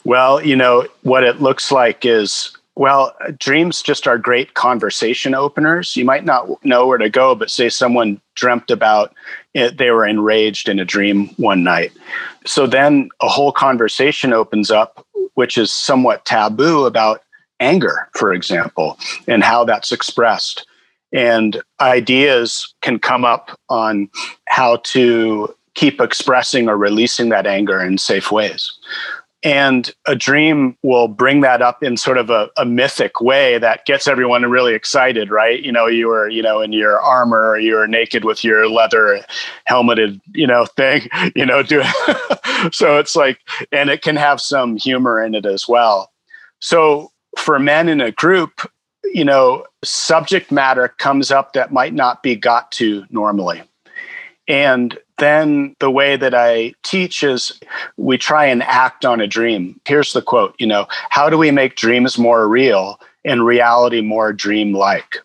Well, 0.04 0.44
you 0.44 0.56
know, 0.56 0.88
what 1.04 1.24
it 1.24 1.42
looks 1.42 1.72
like 1.72 2.06
is 2.06 2.56
well, 2.76 3.16
dreams 3.40 3.82
just 3.82 4.08
are 4.08 4.18
great 4.18 4.54
conversation 4.54 5.34
openers. 5.34 5.96
You 5.96 6.04
might 6.04 6.26
not 6.26 6.64
know 6.66 6.86
where 6.88 6.98
to 6.98 7.10
go, 7.10 7.34
but 7.34 7.50
say 7.50 7.70
someone 7.70 8.20
dreamt 8.36 8.70
about 8.70 9.14
it, 9.54 9.78
they 9.78 9.92
were 9.92 10.06
enraged 10.06 10.68
in 10.68 10.80
a 10.80 10.86
dream 10.86 11.28
one 11.38 11.64
night. 11.64 11.94
So 12.46 12.68
then 12.68 13.10
a 13.22 13.30
whole 13.30 13.54
conversation 13.54 14.34
opens 14.34 14.72
up, 14.72 15.06
which 15.36 15.58
is 15.58 15.72
somewhat 15.72 16.26
taboo 16.26 16.86
about 16.86 17.24
anger, 17.62 18.10
for 18.16 18.34
example, 18.34 19.00
and 19.28 19.44
how 19.44 19.64
that's 19.64 19.94
expressed. 19.94 20.68
And 21.14 21.62
ideas 21.80 22.74
can 22.82 23.00
come 23.00 23.24
up 23.24 23.58
on 23.70 24.10
how 24.50 24.78
to 24.78 25.56
keep 25.76 26.02
expressing 26.02 26.68
or 26.68 26.78
releasing 26.78 27.30
that 27.30 27.48
anger 27.48 27.82
in 27.82 27.98
safe 27.98 28.32
ways. 28.32 28.74
And 29.46 29.94
a 30.08 30.16
dream 30.16 30.76
will 30.82 31.08
bring 31.08 31.42
that 31.42 31.62
up 31.62 31.84
in 31.84 31.98
sort 31.98 32.18
of 32.18 32.32
a, 32.32 32.50
a, 32.58 32.66
mythic 32.66 33.22
way 33.22 33.60
that 33.60 33.86
gets 33.86 34.08
everyone 34.08 34.42
really 34.42 34.74
excited, 34.74 35.30
right? 35.30 35.62
You 35.62 35.72
know, 35.72 35.86
you 35.86 36.08
were, 36.08 36.28
you 36.28 36.42
know, 36.42 36.62
in 36.62 36.74
your 36.74 37.00
armor, 37.00 37.50
or 37.50 37.60
you 37.60 37.76
were 37.76 37.88
naked 37.88 38.26
with 38.26 38.44
your 38.44 38.68
leather 38.68 39.24
helmeted, 39.66 40.20
you 40.34 40.48
know, 40.48 40.66
thing, 40.66 41.08
you 41.36 41.46
know, 41.46 41.62
do 41.62 41.84
so 42.72 42.98
it's 42.98 43.16
like, 43.16 43.38
and 43.72 43.92
it 43.92 44.02
can 44.02 44.16
have 44.16 44.42
some 44.42 44.78
humor 44.78 45.24
in 45.24 45.36
it 45.36 45.46
as 45.46 45.68
well. 45.68 46.12
So 46.60 47.12
for 47.38 47.60
men 47.60 47.88
in 47.88 48.02
a 48.02 48.12
group, 48.12 48.68
you 49.14 49.24
know, 49.24 49.64
subject 49.84 50.52
matter 50.52 50.88
comes 50.88 51.30
up 51.30 51.54
that 51.54 51.72
might 51.72 51.94
not 51.94 52.24
be 52.24 52.36
got 52.36 52.72
to 52.72 53.06
normally. 53.12 53.62
And 54.48 54.98
then 55.18 55.76
the 55.80 55.92
way 55.92 56.18
that 56.18 56.34
I 56.34 56.74
teach 56.84 57.24
is 57.24 57.58
we 57.98 58.18
try 58.18 58.46
and 58.46 58.64
act 58.64 59.06
on 59.06 59.22
a 59.22 59.28
dream. 59.28 59.80
Here's 59.86 60.14
the 60.14 60.22
quote, 60.22 60.56
you 60.60 60.68
know, 60.68 60.88
how 61.10 61.30
do 61.30 61.38
we 61.38 61.52
make 61.52 61.76
dreams 61.76 62.18
more 62.18 62.48
real 62.48 63.00
and 63.24 63.46
reality 63.46 64.02
more 64.02 64.34
dream-like? 64.34 65.18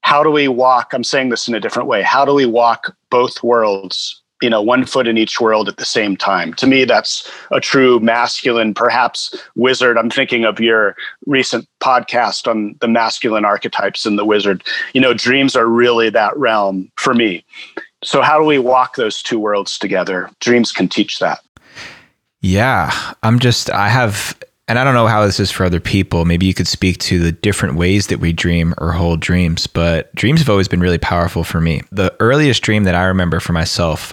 How 0.00 0.22
do 0.22 0.30
we 0.30 0.48
walk? 0.48 0.92
I'm 0.92 1.04
saying 1.04 1.28
this 1.28 1.46
in 1.46 1.54
a 1.54 1.60
different 1.60 1.88
way. 1.88 2.02
How 2.02 2.24
do 2.24 2.34
we 2.34 2.46
walk 2.46 2.96
both 3.10 3.42
worlds 3.42 4.22
you 4.42 4.50
know 4.50 4.60
one 4.60 4.84
foot 4.84 5.06
in 5.06 5.16
each 5.16 5.40
world 5.40 5.68
at 5.68 5.76
the 5.78 5.84
same 5.84 6.16
time 6.16 6.52
to 6.54 6.66
me 6.66 6.84
that's 6.84 7.30
a 7.52 7.60
true 7.60 8.00
masculine 8.00 8.74
perhaps 8.74 9.34
wizard 9.54 9.96
i'm 9.96 10.10
thinking 10.10 10.44
of 10.44 10.60
your 10.60 10.96
recent 11.26 11.66
podcast 11.80 12.48
on 12.48 12.74
the 12.80 12.88
masculine 12.88 13.44
archetypes 13.44 14.04
and 14.04 14.18
the 14.18 14.24
wizard 14.24 14.62
you 14.92 15.00
know 15.00 15.14
dreams 15.14 15.54
are 15.54 15.66
really 15.66 16.10
that 16.10 16.36
realm 16.36 16.90
for 16.96 17.14
me 17.14 17.44
so, 18.02 18.20
how 18.22 18.38
do 18.38 18.44
we 18.44 18.58
walk 18.58 18.96
those 18.96 19.22
two 19.22 19.38
worlds 19.38 19.78
together? 19.78 20.30
Dreams 20.40 20.72
can 20.72 20.88
teach 20.88 21.18
that. 21.20 21.40
Yeah, 22.40 22.90
I'm 23.22 23.38
just, 23.38 23.70
I 23.70 23.88
have, 23.88 24.36
and 24.66 24.76
I 24.78 24.84
don't 24.84 24.94
know 24.94 25.06
how 25.06 25.24
this 25.24 25.38
is 25.38 25.52
for 25.52 25.64
other 25.64 25.78
people. 25.78 26.24
Maybe 26.24 26.46
you 26.46 26.54
could 26.54 26.66
speak 26.66 26.98
to 26.98 27.20
the 27.20 27.30
different 27.30 27.76
ways 27.76 28.08
that 28.08 28.18
we 28.18 28.32
dream 28.32 28.74
or 28.78 28.90
hold 28.90 29.20
dreams, 29.20 29.68
but 29.68 30.12
dreams 30.16 30.40
have 30.40 30.50
always 30.50 30.66
been 30.66 30.80
really 30.80 30.98
powerful 30.98 31.44
for 31.44 31.60
me. 31.60 31.82
The 31.92 32.14
earliest 32.18 32.62
dream 32.62 32.82
that 32.84 32.96
I 32.96 33.04
remember 33.04 33.38
for 33.38 33.52
myself, 33.52 34.12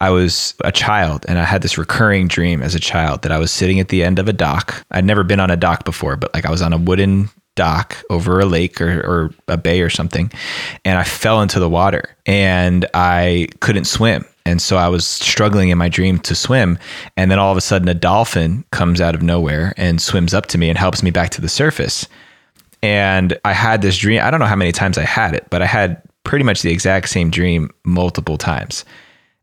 I 0.00 0.10
was 0.10 0.54
a 0.64 0.72
child 0.72 1.24
and 1.28 1.38
I 1.38 1.44
had 1.44 1.62
this 1.62 1.78
recurring 1.78 2.26
dream 2.26 2.60
as 2.60 2.74
a 2.74 2.80
child 2.80 3.22
that 3.22 3.30
I 3.30 3.38
was 3.38 3.52
sitting 3.52 3.78
at 3.78 3.88
the 3.88 4.02
end 4.02 4.18
of 4.18 4.28
a 4.28 4.32
dock. 4.32 4.84
I'd 4.90 5.04
never 5.04 5.22
been 5.22 5.40
on 5.40 5.50
a 5.50 5.56
dock 5.56 5.84
before, 5.84 6.16
but 6.16 6.34
like 6.34 6.46
I 6.46 6.50
was 6.50 6.62
on 6.62 6.72
a 6.72 6.78
wooden 6.78 7.30
dock 7.60 8.02
over 8.08 8.40
a 8.40 8.46
lake 8.46 8.80
or, 8.80 9.00
or 9.00 9.34
a 9.46 9.58
bay 9.58 9.82
or 9.82 9.90
something. 9.90 10.32
And 10.82 10.98
I 10.98 11.04
fell 11.04 11.42
into 11.42 11.60
the 11.60 11.68
water 11.68 12.16
and 12.24 12.86
I 12.94 13.48
couldn't 13.60 13.84
swim. 13.84 14.24
And 14.46 14.62
so 14.62 14.78
I 14.78 14.88
was 14.88 15.04
struggling 15.04 15.68
in 15.68 15.76
my 15.76 15.90
dream 15.90 16.18
to 16.20 16.34
swim. 16.34 16.78
And 17.18 17.30
then 17.30 17.38
all 17.38 17.50
of 17.52 17.58
a 17.58 17.60
sudden, 17.60 17.86
a 17.86 17.92
dolphin 17.92 18.64
comes 18.70 18.98
out 18.98 19.14
of 19.14 19.20
nowhere 19.20 19.74
and 19.76 20.00
swims 20.00 20.32
up 20.32 20.46
to 20.46 20.56
me 20.56 20.70
and 20.70 20.78
helps 20.78 21.02
me 21.02 21.10
back 21.10 21.28
to 21.32 21.42
the 21.42 21.50
surface. 21.50 22.08
And 22.82 23.38
I 23.44 23.52
had 23.52 23.82
this 23.82 23.98
dream. 23.98 24.22
I 24.22 24.30
don't 24.30 24.40
know 24.40 24.46
how 24.46 24.56
many 24.56 24.72
times 24.72 24.96
I 24.96 25.04
had 25.04 25.34
it, 25.34 25.46
but 25.50 25.60
I 25.60 25.66
had 25.66 26.00
pretty 26.24 26.46
much 26.46 26.62
the 26.62 26.72
exact 26.72 27.10
same 27.10 27.28
dream 27.28 27.68
multiple 27.84 28.38
times. 28.38 28.86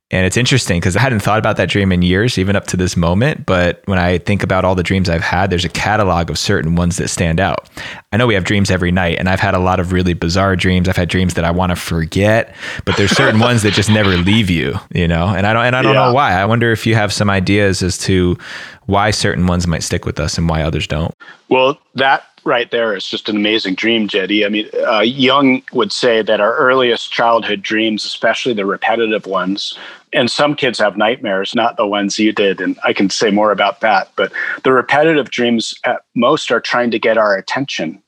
And 0.10 0.26
it's 0.26 0.38
interesting 0.38 0.80
because 0.80 0.96
I 0.96 1.02
hadn't 1.02 1.20
thought 1.20 1.38
about 1.38 1.58
that 1.58 1.68
dream 1.68 1.92
in 1.92 2.02
years, 2.02 2.38
even 2.38 2.56
up 2.56 2.66
to 2.68 2.78
this 2.78 2.96
moment. 2.96 3.46
But 3.46 3.82
when 3.86 4.00
I 4.00 4.20
think 4.20 4.42
about 4.42 4.64
all 4.64 4.74
the 4.74 4.84
dreams 4.84 5.10
I've 5.10 5.22
had, 5.22 5.50
there's 5.50 5.66
a 5.66 5.70
catalog 5.70 6.30
of 6.30 6.40
certain 6.40 6.76
ones 6.76 6.96
that 6.96 7.10
stand 7.10 7.42
out. 7.42 7.70
I 8.14 8.18
know 8.18 8.26
we 8.26 8.34
have 8.34 8.46
dreams 8.46 8.72
every 8.72 8.92
night, 8.92 9.20
and 9.20 9.28
I've 9.28 9.42
had 9.42 9.54
a 9.54 9.60
lot 9.60 9.82
of 9.82 9.92
really 9.92 10.14
bizarre 10.14 10.56
dreams. 10.56 10.88
I've 10.88 10.96
had 10.96 11.10
dreams 11.10 11.34
that 11.34 11.44
I 11.44 11.52
want 11.52 11.72
to 11.72 11.76
forget, 11.76 12.56
but 12.86 12.96
there's 12.96 13.12
certain 13.12 13.42
ones 13.42 13.64
that 13.64 13.74
just 13.74 13.90
never 13.90 14.16
leave 14.16 14.50
you, 14.50 14.76
you 14.94 15.10
know. 15.10 15.28
And 15.28 15.46
I 15.46 15.52
don't, 15.52 15.66
and 15.66 15.76
I 15.76 15.82
don't 15.82 15.94
yeah. 15.94 16.06
know 16.06 16.14
why. 16.14 16.32
I 16.32 16.46
wonder 16.46 16.72
if 16.72 16.88
you 16.88 16.96
have 16.96 17.12
some 17.12 17.30
ideas 17.30 17.84
as 17.84 17.98
to 18.00 18.38
why 18.86 19.12
certain 19.12 19.46
ones 19.46 19.68
might 19.68 19.84
stick 19.84 20.06
with 20.06 20.22
us 20.22 20.38
and 20.38 20.48
why 20.48 20.62
others 20.62 20.88
don't. 20.88 21.14
Well, 21.50 21.78
that 21.96 22.24
right 22.48 22.72
there 22.72 22.96
is 22.96 23.06
just 23.06 23.30
an 23.30 23.36
amazing 23.36 23.76
dream, 23.76 24.08
Jeddy. 24.08 24.46
I 24.46 24.50
mean, 24.50 24.68
uh, 24.88 25.02
Jung 25.02 25.62
would 25.74 25.92
say 25.92 26.22
that 26.24 26.40
our 26.40 26.56
earliest 26.56 27.12
childhood 27.12 27.62
dreams, 27.62 28.06
especially 28.06 28.54
the 28.54 28.66
repetitive 28.66 29.28
ones, 29.28 29.78
and 30.14 30.32
some 30.32 30.56
kids 30.56 30.80
have 30.80 30.98
nightmares, 30.98 31.54
not 31.54 31.76
the 31.76 31.86
ones 31.86 32.18
you 32.18 32.32
did, 32.32 32.62
and 32.62 32.80
I 32.84 32.94
can 32.94 33.10
say 33.10 33.30
more 33.30 33.52
about 33.52 33.82
that. 33.82 34.10
But 34.16 34.32
the 34.64 34.72
repetitive 34.72 35.30
dreams 35.30 35.76
at 35.84 36.02
most 36.16 36.50
are 36.50 36.62
trying 36.62 36.90
to 36.92 37.00
get 37.00 37.18
our 37.18 37.36
attention 37.36 38.02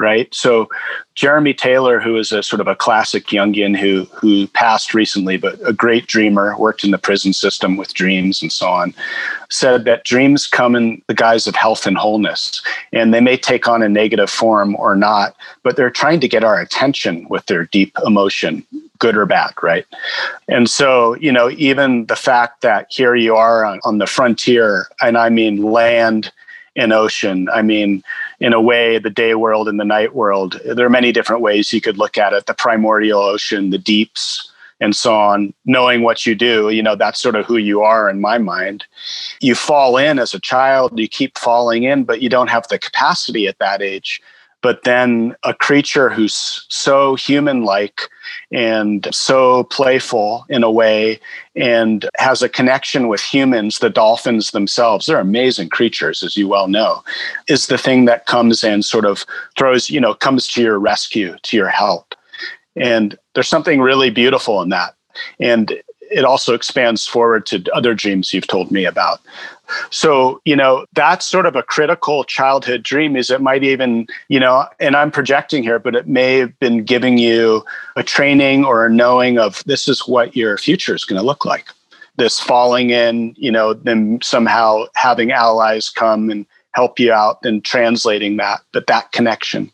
right? 0.00 0.34
So 0.34 0.68
Jeremy 1.14 1.52
Taylor, 1.52 2.00
who 2.00 2.16
is 2.16 2.32
a 2.32 2.42
sort 2.42 2.60
of 2.60 2.66
a 2.66 2.74
classic 2.74 3.26
Jungian 3.26 3.76
who 3.76 4.06
who 4.06 4.48
passed 4.48 4.94
recently, 4.94 5.36
but 5.36 5.60
a 5.64 5.74
great 5.74 6.06
dreamer, 6.06 6.58
worked 6.58 6.82
in 6.82 6.90
the 6.90 6.98
prison 6.98 7.34
system 7.34 7.76
with 7.76 7.92
dreams 7.92 8.40
and 8.40 8.50
so 8.50 8.66
on, 8.68 8.94
said 9.50 9.84
that 9.84 10.04
dreams 10.04 10.46
come 10.46 10.74
in 10.74 11.02
the 11.06 11.14
guise 11.14 11.46
of 11.46 11.54
health 11.54 11.86
and 11.86 11.98
wholeness, 11.98 12.62
and 12.92 13.12
they 13.12 13.20
may 13.20 13.36
take 13.36 13.68
on 13.68 13.82
a 13.82 13.88
negative 13.88 14.30
form 14.30 14.74
or 14.76 14.96
not, 14.96 15.36
but 15.62 15.76
they're 15.76 15.90
trying 15.90 16.20
to 16.20 16.28
get 16.28 16.44
our 16.44 16.58
attention 16.58 17.26
with 17.28 17.44
their 17.46 17.66
deep 17.66 17.94
emotion, 18.06 18.64
good 18.98 19.18
or 19.18 19.26
bad, 19.26 19.52
right? 19.62 19.84
And 20.48 20.70
so, 20.70 21.14
you 21.16 21.30
know, 21.30 21.50
even 21.50 22.06
the 22.06 22.16
fact 22.16 22.62
that 22.62 22.86
here 22.88 23.14
you 23.14 23.36
are 23.36 23.66
on, 23.66 23.80
on 23.84 23.98
the 23.98 24.06
frontier, 24.06 24.86
and 25.02 25.18
I 25.18 25.28
mean 25.28 25.62
land 25.62 26.32
and 26.76 26.92
ocean. 26.92 27.48
I 27.52 27.62
mean, 27.62 28.02
in 28.40 28.52
a 28.52 28.60
way, 28.60 28.98
the 28.98 29.10
day 29.10 29.34
world 29.34 29.68
and 29.68 29.78
the 29.78 29.84
night 29.84 30.14
world, 30.14 30.58
there 30.64 30.86
are 30.86 30.90
many 30.90 31.12
different 31.12 31.42
ways 31.42 31.72
you 31.72 31.80
could 31.80 31.98
look 31.98 32.16
at 32.16 32.32
it 32.32 32.46
the 32.46 32.54
primordial 32.54 33.20
ocean, 33.20 33.70
the 33.70 33.78
deeps, 33.78 34.50
and 34.80 34.96
so 34.96 35.14
on. 35.14 35.52
Knowing 35.66 36.02
what 36.02 36.24
you 36.24 36.34
do, 36.34 36.70
you 36.70 36.82
know, 36.82 36.96
that's 36.96 37.20
sort 37.20 37.36
of 37.36 37.44
who 37.44 37.58
you 37.58 37.82
are 37.82 38.08
in 38.08 38.20
my 38.20 38.38
mind. 38.38 38.84
You 39.40 39.54
fall 39.54 39.98
in 39.98 40.18
as 40.18 40.32
a 40.32 40.40
child, 40.40 40.98
you 40.98 41.06
keep 41.06 41.38
falling 41.38 41.84
in, 41.84 42.04
but 42.04 42.22
you 42.22 42.28
don't 42.30 42.50
have 42.50 42.66
the 42.68 42.78
capacity 42.78 43.46
at 43.46 43.58
that 43.58 43.82
age 43.82 44.22
but 44.62 44.82
then 44.84 45.34
a 45.44 45.54
creature 45.54 46.10
who's 46.10 46.66
so 46.68 47.14
human 47.14 47.64
like 47.64 48.02
and 48.52 49.08
so 49.12 49.64
playful 49.64 50.44
in 50.48 50.62
a 50.62 50.70
way 50.70 51.18
and 51.56 52.08
has 52.18 52.42
a 52.42 52.48
connection 52.48 53.08
with 53.08 53.20
humans, 53.20 53.78
the 53.78 53.90
dolphins 53.90 54.50
themselves, 54.50 55.06
they're 55.06 55.18
amazing 55.18 55.68
creatures, 55.68 56.22
as 56.22 56.36
you 56.36 56.46
well 56.46 56.68
know, 56.68 57.02
is 57.48 57.66
the 57.66 57.78
thing 57.78 58.04
that 58.04 58.26
comes 58.26 58.62
and 58.62 58.84
sort 58.84 59.04
of 59.04 59.24
throws, 59.56 59.90
you 59.90 60.00
know, 60.00 60.14
comes 60.14 60.46
to 60.48 60.62
your 60.62 60.78
rescue, 60.78 61.36
to 61.42 61.56
your 61.56 61.68
help. 61.68 62.14
And 62.76 63.18
there's 63.34 63.48
something 63.48 63.80
really 63.80 64.10
beautiful 64.10 64.62
in 64.62 64.68
that. 64.70 64.94
And 65.40 65.72
it 66.10 66.24
also 66.24 66.54
expands 66.54 67.06
forward 67.06 67.46
to 67.46 67.64
other 67.72 67.94
dreams 67.94 68.32
you've 68.32 68.46
told 68.46 68.70
me 68.70 68.84
about. 68.84 69.20
So, 69.90 70.40
you 70.44 70.56
know, 70.56 70.86
that's 70.94 71.26
sort 71.26 71.46
of 71.46 71.56
a 71.56 71.62
critical 71.62 72.24
childhood 72.24 72.82
dream 72.82 73.16
is 73.16 73.30
it 73.30 73.40
might 73.40 73.62
even, 73.62 74.06
you 74.28 74.40
know, 74.40 74.66
and 74.78 74.96
I'm 74.96 75.10
projecting 75.10 75.62
here, 75.62 75.78
but 75.78 75.94
it 75.94 76.06
may 76.06 76.38
have 76.38 76.58
been 76.58 76.84
giving 76.84 77.18
you 77.18 77.64
a 77.96 78.02
training 78.02 78.64
or 78.64 78.86
a 78.86 78.90
knowing 78.90 79.38
of 79.38 79.62
this 79.64 79.88
is 79.88 80.06
what 80.06 80.36
your 80.36 80.56
future 80.58 80.94
is 80.94 81.04
going 81.04 81.20
to 81.20 81.26
look 81.26 81.44
like. 81.44 81.66
This 82.16 82.40
falling 82.40 82.90
in, 82.90 83.34
you 83.36 83.50
know, 83.50 83.74
then 83.74 84.18
somehow 84.22 84.84
having 84.94 85.32
allies 85.32 85.88
come 85.88 86.30
and 86.30 86.46
help 86.72 87.00
you 87.00 87.12
out 87.12 87.38
and 87.44 87.64
translating 87.64 88.36
that, 88.36 88.60
but 88.72 88.86
that 88.86 89.12
connection. 89.12 89.70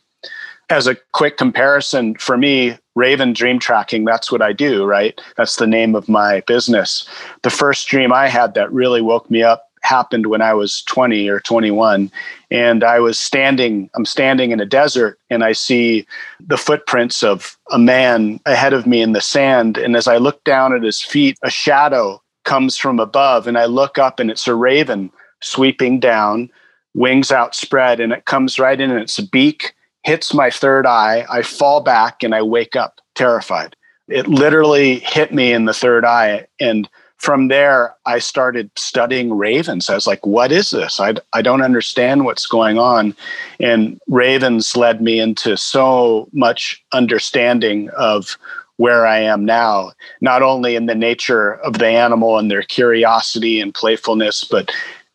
As 0.68 0.86
a 0.86 0.96
quick 1.12 1.36
comparison 1.36 2.16
for 2.16 2.36
me, 2.36 2.76
Raven 2.96 3.34
Dream 3.34 3.58
Tracking, 3.58 4.04
that's 4.04 4.32
what 4.32 4.42
I 4.42 4.52
do, 4.52 4.84
right? 4.84 5.20
That's 5.36 5.56
the 5.56 5.66
name 5.66 5.94
of 5.94 6.08
my 6.08 6.40
business. 6.40 7.06
The 7.42 7.50
first 7.50 7.86
dream 7.88 8.12
I 8.12 8.28
had 8.28 8.54
that 8.54 8.72
really 8.72 9.02
woke 9.02 9.30
me 9.30 9.42
up 9.42 9.65
happened 9.86 10.26
when 10.26 10.42
I 10.42 10.52
was 10.52 10.82
20 10.82 11.28
or 11.28 11.40
21. 11.40 12.10
And 12.50 12.84
I 12.84 12.98
was 12.98 13.18
standing, 13.18 13.88
I'm 13.94 14.04
standing 14.04 14.50
in 14.50 14.60
a 14.60 14.66
desert 14.66 15.18
and 15.30 15.44
I 15.44 15.52
see 15.52 16.06
the 16.40 16.58
footprints 16.58 17.22
of 17.22 17.56
a 17.70 17.78
man 17.78 18.40
ahead 18.44 18.72
of 18.72 18.86
me 18.86 19.00
in 19.00 19.12
the 19.12 19.20
sand. 19.20 19.78
And 19.78 19.96
as 19.96 20.06
I 20.06 20.18
look 20.18 20.42
down 20.44 20.74
at 20.74 20.82
his 20.82 21.00
feet, 21.00 21.38
a 21.42 21.50
shadow 21.50 22.20
comes 22.44 22.76
from 22.76 23.00
above. 23.00 23.46
And 23.46 23.56
I 23.56 23.64
look 23.66 23.96
up 23.96 24.20
and 24.20 24.30
it's 24.30 24.46
a 24.46 24.54
raven 24.54 25.10
sweeping 25.40 26.00
down, 26.00 26.50
wings 26.94 27.30
outspread, 27.30 28.00
and 28.00 28.12
it 28.12 28.24
comes 28.24 28.58
right 28.58 28.80
in 28.80 28.90
and 28.90 29.00
its 29.00 29.18
beak 29.20 29.74
hits 30.02 30.34
my 30.34 30.50
third 30.50 30.86
eye. 30.86 31.26
I 31.30 31.42
fall 31.42 31.80
back 31.80 32.22
and 32.22 32.34
I 32.34 32.42
wake 32.42 32.76
up 32.76 33.00
terrified. 33.14 33.74
It 34.08 34.28
literally 34.28 35.00
hit 35.00 35.34
me 35.34 35.52
in 35.52 35.64
the 35.64 35.74
third 35.74 36.04
eye. 36.04 36.46
And 36.60 36.88
from 37.18 37.48
there, 37.48 37.94
I 38.04 38.18
started 38.18 38.70
studying 38.76 39.36
ravens. 39.36 39.88
I 39.88 39.94
was 39.94 40.06
like, 40.06 40.24
what 40.26 40.52
is 40.52 40.70
this? 40.70 41.00
I, 41.00 41.14
I 41.32 41.42
don't 41.42 41.62
understand 41.62 42.24
what's 42.24 42.46
going 42.46 42.78
on. 42.78 43.16
And 43.58 43.98
ravens 44.06 44.76
led 44.76 45.00
me 45.00 45.18
into 45.18 45.56
so 45.56 46.28
much 46.32 46.84
understanding 46.92 47.88
of 47.90 48.36
where 48.76 49.06
I 49.06 49.20
am 49.20 49.44
now, 49.44 49.92
not 50.20 50.42
only 50.42 50.76
in 50.76 50.86
the 50.86 50.94
nature 50.94 51.54
of 51.54 51.78
the 51.78 51.86
animal 51.86 52.38
and 52.38 52.50
their 52.50 52.62
curiosity 52.62 53.60
and 53.60 53.74
playfulness, 53.74 54.44
but 54.44 54.70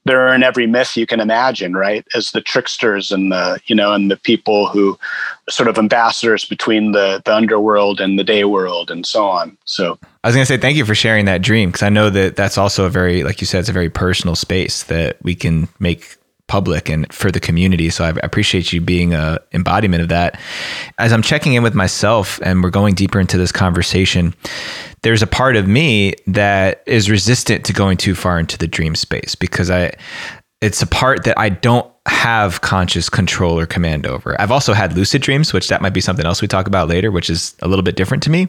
they're 0.05 0.33
in 0.33 0.43
every 0.43 0.65
myth 0.65 0.97
you 0.97 1.05
can 1.05 1.19
imagine, 1.19 1.73
right? 1.73 2.05
As 2.15 2.31
the 2.31 2.41
tricksters 2.41 3.11
and 3.11 3.31
the, 3.31 3.59
you 3.65 3.75
know, 3.75 3.93
and 3.93 4.09
the 4.09 4.17
people 4.17 4.67
who 4.67 4.97
sort 5.49 5.69
of 5.69 5.77
ambassadors 5.77 6.45
between 6.45 6.91
the 6.91 7.21
the 7.25 7.35
underworld 7.35 8.01
and 8.01 8.17
the 8.17 8.23
day 8.23 8.43
world 8.43 8.89
and 8.89 9.05
so 9.05 9.27
on. 9.27 9.57
So 9.65 9.99
I 10.23 10.27
was 10.27 10.35
going 10.35 10.45
to 10.45 10.53
say 10.53 10.57
thank 10.57 10.77
you 10.77 10.85
for 10.85 10.95
sharing 10.95 11.25
that 11.25 11.41
dream 11.41 11.69
because 11.69 11.83
I 11.83 11.89
know 11.89 12.09
that 12.09 12.35
that's 12.35 12.57
also 12.57 12.85
a 12.85 12.89
very 12.89 13.23
like 13.23 13.41
you 13.41 13.47
said 13.47 13.59
it's 13.59 13.69
a 13.69 13.73
very 13.73 13.89
personal 13.89 14.35
space 14.35 14.83
that 14.83 15.17
we 15.21 15.35
can 15.35 15.67
make 15.79 16.17
public 16.51 16.89
and 16.89 17.11
for 17.13 17.31
the 17.31 17.39
community. 17.39 17.89
So 17.89 18.03
I 18.03 18.09
appreciate 18.23 18.73
you 18.73 18.81
being 18.81 19.13
a 19.13 19.39
embodiment 19.53 20.03
of 20.03 20.09
that. 20.09 20.37
As 20.97 21.13
I'm 21.13 21.21
checking 21.21 21.53
in 21.53 21.63
with 21.63 21.73
myself 21.73 22.41
and 22.43 22.61
we're 22.61 22.69
going 22.69 22.93
deeper 22.93 23.21
into 23.21 23.37
this 23.37 23.53
conversation, 23.53 24.33
there's 25.01 25.21
a 25.21 25.27
part 25.27 25.55
of 25.55 25.65
me 25.65 26.13
that 26.27 26.83
is 26.85 27.09
resistant 27.09 27.63
to 27.67 27.73
going 27.73 27.95
too 27.95 28.15
far 28.15 28.37
into 28.37 28.57
the 28.57 28.67
dream 28.67 28.95
space 28.95 29.33
because 29.33 29.71
I 29.71 29.93
it's 30.59 30.81
a 30.81 30.87
part 30.87 31.23
that 31.23 31.39
I 31.39 31.47
don't 31.47 31.89
have 32.07 32.61
conscious 32.61 33.09
control 33.09 33.59
or 33.59 33.67
command 33.67 34.07
over. 34.07 34.39
I've 34.41 34.51
also 34.51 34.73
had 34.73 34.97
lucid 34.97 35.21
dreams, 35.21 35.53
which 35.53 35.67
that 35.67 35.83
might 35.83 35.93
be 35.93 36.01
something 36.01 36.25
else 36.25 36.41
we 36.41 36.47
talk 36.47 36.65
about 36.65 36.87
later, 36.87 37.11
which 37.11 37.29
is 37.29 37.55
a 37.61 37.67
little 37.67 37.83
bit 37.83 37.95
different 37.95 38.23
to 38.23 38.31
me. 38.31 38.47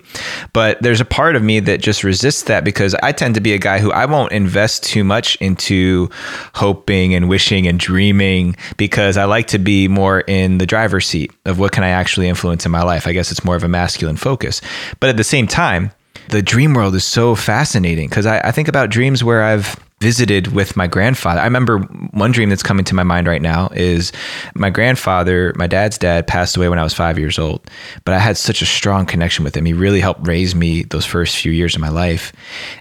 But 0.55 0.81
there's 0.81 1.03
a 1.03 1.05
part 1.05 1.37
of 1.37 1.43
me 1.43 1.61
that 1.61 1.83
just 1.83 2.03
resists 2.03 2.45
that 2.45 2.65
because 2.65 2.95
I 3.03 3.13
tend 3.13 3.35
to 3.35 3.43
be 3.43 3.53
a 3.53 3.59
guy 3.59 3.79
who 3.79 3.93
I 3.93 4.07
won't 4.07 4.33
invest 4.33 4.85
too 4.85 5.05
much 5.05 5.37
into 5.37 6.09
hoping 6.55 7.15
and 7.15 7.29
wishing 7.29 7.67
and 7.67 7.79
dreaming 7.79 8.57
because 8.79 9.19
I 9.19 9.25
like 9.25 9.49
to 9.49 9.59
be 9.59 9.87
more 9.87 10.21
in 10.21 10.57
the 10.57 10.67
driver's 10.67 11.07
seat 11.07 11.31
of 11.45 11.59
what 11.59 11.73
can 11.73 11.85
I 11.85 11.89
actually 11.89 12.29
influence 12.29 12.65
in 12.65 12.73
my 12.73 12.83
life. 12.83 13.07
I 13.07 13.13
guess 13.13 13.31
it's 13.31 13.45
more 13.45 13.57
of 13.57 13.65
a 13.65 13.69
masculine 13.69 14.17
focus. 14.17 14.63
But 14.99 15.11
at 15.11 15.19
the 15.19 15.25
same 15.25 15.47
time, 15.47 15.93
the 16.31 16.41
dream 16.41 16.73
world 16.73 16.95
is 16.95 17.05
so 17.05 17.35
fascinating 17.35 18.09
because 18.09 18.25
I, 18.25 18.39
I 18.41 18.51
think 18.51 18.69
about 18.69 18.89
dreams 18.89 19.23
where 19.23 19.43
I've 19.43 19.77
visited 20.03 20.49
with 20.49 20.77
my 20.77 20.89
grandfather. 20.89 21.41
I 21.41 21.45
remember 21.45 21.79
one 22.11 22.33
dream 22.33 22.49
that's 22.49 22.65
coming 22.65 22.85
to 22.87 22.95
my 22.95 23.05
mind 23.05 23.29
right 23.29 23.41
now 23.41 23.69
is 23.69 24.11
my 24.57 24.69
grandfather, 24.69 25.55
my 25.57 25.69
dad's 25.69 25.97
dad, 25.97 26.27
passed 26.27 26.57
away 26.57 26.69
when 26.69 26.81
I 26.81 26.83
was 26.83 26.93
five 26.93 27.21
years 27.21 27.39
old, 27.39 27.71
but 28.05 28.13
I 28.13 28.19
had 28.19 28.37
such 28.37 28.63
a 28.63 28.67
strong 28.67 29.07
connection 29.07 29.45
with 29.45 29.57
him. 29.57 29.65
He 29.65 29.73
really 29.73 30.01
helped 30.01 30.27
raise 30.27 30.57
me 30.57 30.83
those 30.83 31.07
first 31.07 31.37
few 31.37 31.53
years 31.53 31.77
of 31.77 31.81
my 31.81 31.89
life, 31.89 32.33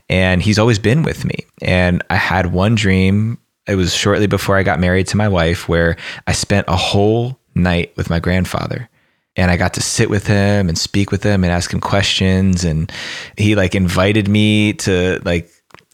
and 0.10 0.42
he's 0.42 0.58
always 0.58 0.80
been 0.80 1.04
with 1.04 1.24
me. 1.24 1.46
And 1.62 2.02
I 2.10 2.16
had 2.16 2.54
one 2.54 2.74
dream. 2.74 3.38
It 3.68 3.76
was 3.76 3.94
shortly 3.94 4.26
before 4.26 4.58
I 4.58 4.64
got 4.64 4.80
married 4.80 5.06
to 5.10 5.18
my 5.18 5.28
wife, 5.28 5.70
where 5.70 5.98
I 6.26 6.32
spent 6.32 6.66
a 6.68 6.76
whole 6.76 7.40
night 7.54 7.94
with 7.98 8.10
my 8.10 8.20
grandfather 8.20 8.90
and 9.36 9.50
I 9.52 9.58
got 9.58 9.76
to 9.76 9.82
sit 9.82 10.10
with 10.10 10.28
him 10.28 10.68
and 10.68 10.78
speak 10.78 11.12
with 11.12 11.24
him 11.24 11.44
and 11.44 11.54
ask 11.54 11.72
him 11.72 11.80
questions 11.80 12.64
and 12.64 12.92
he 13.38 13.56
like 13.56 13.76
invited 13.76 14.28
me 14.28 14.74
to 14.74 15.22
like 15.24 15.50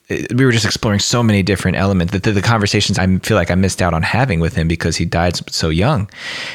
we 0.10 0.46
were 0.46 0.52
just 0.52 0.66
exploring 0.66 1.00
so 1.00 1.22
many 1.22 1.44
different 1.44 1.78
elements 1.78 2.14
that 2.14 2.24
the, 2.24 2.32
the, 2.32 2.42
conversations 2.42 2.98
I 2.98 3.18
feel 3.20 3.36
like 3.36 3.52
I 3.52 3.56
missed 3.56 3.82
out 3.82 3.94
on 3.94 4.04
having 4.04 4.40
with 4.40 4.56
him 4.56 4.68
because 4.68 4.96
he 4.96 5.06
died 5.06 5.36
so 5.52 5.70
young. 5.70 6.10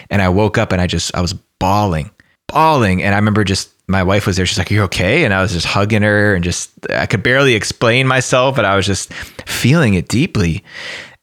And 0.09 0.23
I 0.23 0.29
woke 0.31 0.57
up 0.57 0.73
and 0.73 0.81
I 0.81 0.87
just, 0.87 1.15
I 1.15 1.21
was 1.21 1.35
bawling, 1.35 2.11
bawling. 2.49 3.03
And 3.03 3.15
I 3.15 3.19
remember 3.19 3.45
just, 3.45 3.71
my 3.89 4.03
wife 4.03 4.27
was 4.27 4.37
there. 4.37 4.47
She's 4.47 4.59
like, 4.59 4.71
Are 4.71 4.75
you 4.75 4.83
okay? 4.85 5.25
And 5.25 5.35
I 5.35 5.43
was 5.43 5.53
just 5.53 5.67
hugging 5.67 6.03
her 6.03 6.35
and 6.35 6.43
just, 6.43 6.71
I 6.91 7.07
could 7.07 7.23
barely 7.23 7.55
explain 7.55 8.07
myself, 8.07 8.57
but 8.57 8.65
I 8.65 8.75
was 8.75 8.87
just 8.87 9.13
feeling 9.13 9.95
it 9.95 10.09
deeply. 10.09 10.65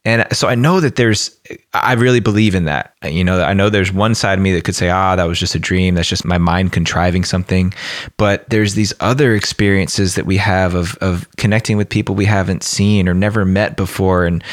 And 0.10 0.26
so 0.36 0.48
I 0.48 0.56
know 0.56 0.80
that 0.80 0.95
there's, 0.95 1.39
I 1.72 1.93
really 1.93 2.19
believe 2.19 2.56
in 2.56 2.65
that. 2.65 2.95
You 3.04 3.24
know, 3.24 3.43
I 3.43 3.54
know 3.54 3.69
there's 3.69 3.93
one 3.93 4.15
side 4.15 4.39
of 4.39 4.43
me 4.43 4.52
that 4.54 4.63
could 4.63 4.74
say, 4.74 4.89
ah, 4.89 5.15
that 5.15 5.26
was 5.26 5.39
just 5.39 5.54
a 5.54 5.60
dream. 5.60 5.93
That's 5.93 6.10
just 6.10 6.26
my 6.26 6.39
mind 6.39 6.74
contriving 6.74 7.24
something. 7.24 7.76
But 8.17 8.50
there's 8.50 8.74
these 8.74 8.91
other 9.02 9.36
experiences 9.36 10.15
that 10.15 10.26
we 10.26 10.38
have 10.38 10.74
of, 10.74 10.95
of 10.95 11.28
connecting 11.38 11.78
with 11.78 11.89
people 11.89 12.15
we 12.15 12.26
haven't 12.26 12.63
seen 12.63 13.08
or 13.08 13.13
never 13.13 13.45
met 13.45 13.78
before. 13.78 14.26
And 14.26 14.43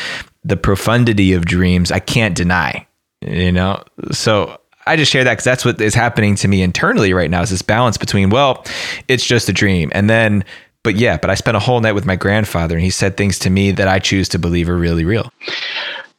the 0.45 0.59
profundity 0.59 1.33
of 1.33 1.47
dreams, 1.47 1.91
I 1.91 2.01
can't 2.01 2.37
deny, 2.37 2.87
you 3.23 3.51
know? 3.51 3.83
So 4.13 4.61
I 4.87 4.97
just 4.97 5.11
share 5.11 5.25
that 5.25 5.33
because 5.33 5.45
that's 5.45 5.65
what 5.65 5.81
is 5.81 5.95
happening 5.95 6.35
to 6.37 6.49
me 6.49 6.61
internally 6.61 7.15
right 7.15 7.31
now 7.31 7.41
is 7.41 7.49
this 7.49 7.63
balance 7.63 7.97
between, 7.97 8.29
well, 8.29 8.63
it's 9.09 9.25
just 9.25 9.49
a 9.49 9.55
dream. 9.55 9.91
And 9.95 10.11
then 10.11 10.45
but 10.87 10.95
yeah, 10.95 11.17
but 11.17 11.31
I 11.31 11.35
spent 11.35 11.57
a 11.57 11.61
whole 11.61 11.81
night 11.81 11.97
with 11.97 12.07
my 12.07 12.15
grandfather 12.15 12.77
and 12.77 12.85
he 12.85 12.91
said 12.91 13.17
things 13.17 13.41
to 13.41 13.51
me 13.51 13.73
that 13.73 13.89
I 13.89 13.99
choose 13.99 14.29
to 14.29 14.39
believe 14.39 14.69
are 14.69 14.77
really 14.77 15.05
real. 15.05 15.33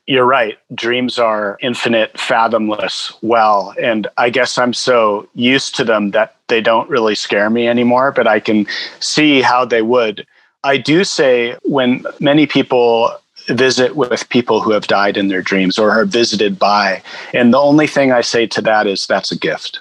You're 0.08 0.26
right. 0.26 0.58
Dreams 0.76 1.18
are 1.18 1.58
infinite, 1.62 2.20
fathomless 2.20 3.14
well. 3.22 3.74
And 3.82 4.08
I 4.18 4.30
guess 4.30 4.58
I'm 4.58 4.74
so 4.74 5.30
used 5.36 5.74
to 5.76 5.86
them 5.86 6.12
that 6.12 6.36
they 6.50 6.60
don't 6.60 6.90
really 6.90 7.16
scare 7.16 7.50
me 7.50 7.66
anymore, 7.66 8.12
but 8.12 8.28
I 8.28 8.42
can 8.42 8.68
see 9.00 9.42
how 9.42 9.64
they 9.64 9.82
would. 9.82 10.28
I 10.66 10.76
do 10.76 11.06
say 11.06 11.56
when 11.64 12.06
many 12.20 12.46
people 12.46 13.18
visit 13.48 13.96
with 13.96 14.28
people 14.28 14.60
who 14.60 14.72
have 14.72 14.88
died 14.88 15.16
in 15.16 15.30
their 15.30 15.42
dreams 15.42 15.80
or 15.80 15.92
are 15.92 16.04
visited 16.04 16.60
by, 16.60 17.02
and 17.34 17.54
the 17.54 17.60
only 17.60 17.88
thing 17.88 18.12
I 18.12 18.20
say 18.20 18.48
to 18.48 18.62
that 18.64 18.86
is 18.86 19.08
that's 19.08 19.32
a 19.32 19.40
gift. 19.40 19.80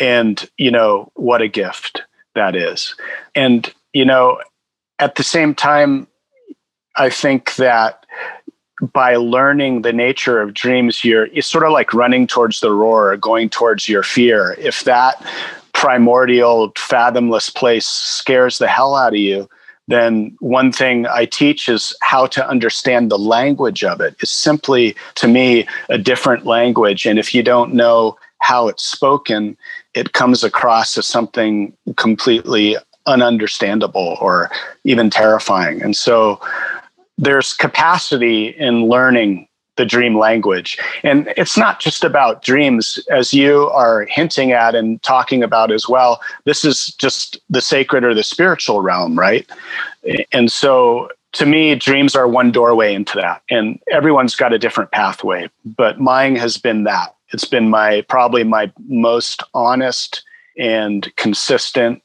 And, 0.00 0.48
you 0.56 0.70
know, 0.70 1.12
what 1.12 1.42
a 1.42 1.48
gift 1.48 2.00
that 2.34 2.56
is. 2.56 2.94
And 3.34 3.70
you 3.92 4.04
know, 4.04 4.40
at 4.98 5.16
the 5.16 5.22
same 5.22 5.54
time, 5.54 6.06
I 6.96 7.10
think 7.10 7.56
that 7.56 8.04
by 8.92 9.16
learning 9.16 9.82
the 9.82 9.92
nature 9.92 10.40
of 10.40 10.54
dreams, 10.54 11.04
you're 11.04 11.26
it's 11.26 11.46
sort 11.46 11.64
of 11.64 11.72
like 11.72 11.94
running 11.94 12.26
towards 12.26 12.60
the 12.60 12.72
roar, 12.72 13.16
going 13.16 13.48
towards 13.48 13.88
your 13.88 14.02
fear. 14.02 14.56
If 14.58 14.84
that 14.84 15.24
primordial, 15.72 16.72
fathomless 16.76 17.50
place 17.50 17.86
scares 17.86 18.58
the 18.58 18.68
hell 18.68 18.94
out 18.94 19.14
of 19.14 19.18
you, 19.18 19.48
then 19.88 20.36
one 20.40 20.72
thing 20.72 21.06
I 21.06 21.24
teach 21.26 21.68
is 21.68 21.94
how 22.02 22.26
to 22.26 22.48
understand 22.48 23.10
the 23.10 23.18
language 23.18 23.84
of 23.84 24.00
it. 24.00 24.14
It's 24.20 24.30
simply, 24.30 24.96
to 25.16 25.28
me, 25.28 25.66
a 25.88 25.98
different 25.98 26.46
language. 26.46 27.06
And 27.06 27.18
if 27.18 27.34
you 27.34 27.42
don't 27.42 27.74
know 27.74 28.16
how 28.40 28.68
it's 28.68 28.84
spoken, 28.84 29.56
it 29.94 30.12
comes 30.12 30.44
across 30.44 30.96
as 30.98 31.06
something 31.06 31.72
completely 31.96 32.76
ununderstandable 33.06 34.20
or 34.20 34.50
even 34.84 35.10
terrifying. 35.10 35.82
And 35.82 35.96
so 35.96 36.40
there's 37.18 37.52
capacity 37.52 38.48
in 38.48 38.86
learning 38.86 39.48
the 39.76 39.84
dream 39.86 40.18
language. 40.18 40.78
And 41.02 41.32
it's 41.36 41.56
not 41.56 41.80
just 41.80 42.04
about 42.04 42.42
dreams, 42.42 42.98
as 43.10 43.32
you 43.32 43.70
are 43.70 44.06
hinting 44.10 44.52
at 44.52 44.74
and 44.74 45.02
talking 45.02 45.42
about 45.42 45.72
as 45.72 45.88
well. 45.88 46.20
This 46.44 46.64
is 46.64 46.88
just 46.98 47.40
the 47.48 47.62
sacred 47.62 48.04
or 48.04 48.14
the 48.14 48.22
spiritual 48.22 48.82
realm, 48.82 49.18
right? 49.18 49.48
And 50.30 50.52
so 50.52 51.08
to 51.32 51.46
me, 51.46 51.74
dreams 51.74 52.14
are 52.14 52.28
one 52.28 52.52
doorway 52.52 52.94
into 52.94 53.16
that. 53.16 53.42
And 53.50 53.80
everyone's 53.90 54.36
got 54.36 54.52
a 54.52 54.58
different 54.58 54.90
pathway, 54.90 55.48
but 55.64 55.98
mine 55.98 56.36
has 56.36 56.58
been 56.58 56.84
that. 56.84 57.14
It's 57.32 57.46
been 57.46 57.70
my 57.70 58.02
probably 58.02 58.44
my 58.44 58.70
most 58.88 59.42
honest 59.54 60.22
and 60.58 61.10
consistent 61.16 62.02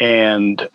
and 0.00 0.68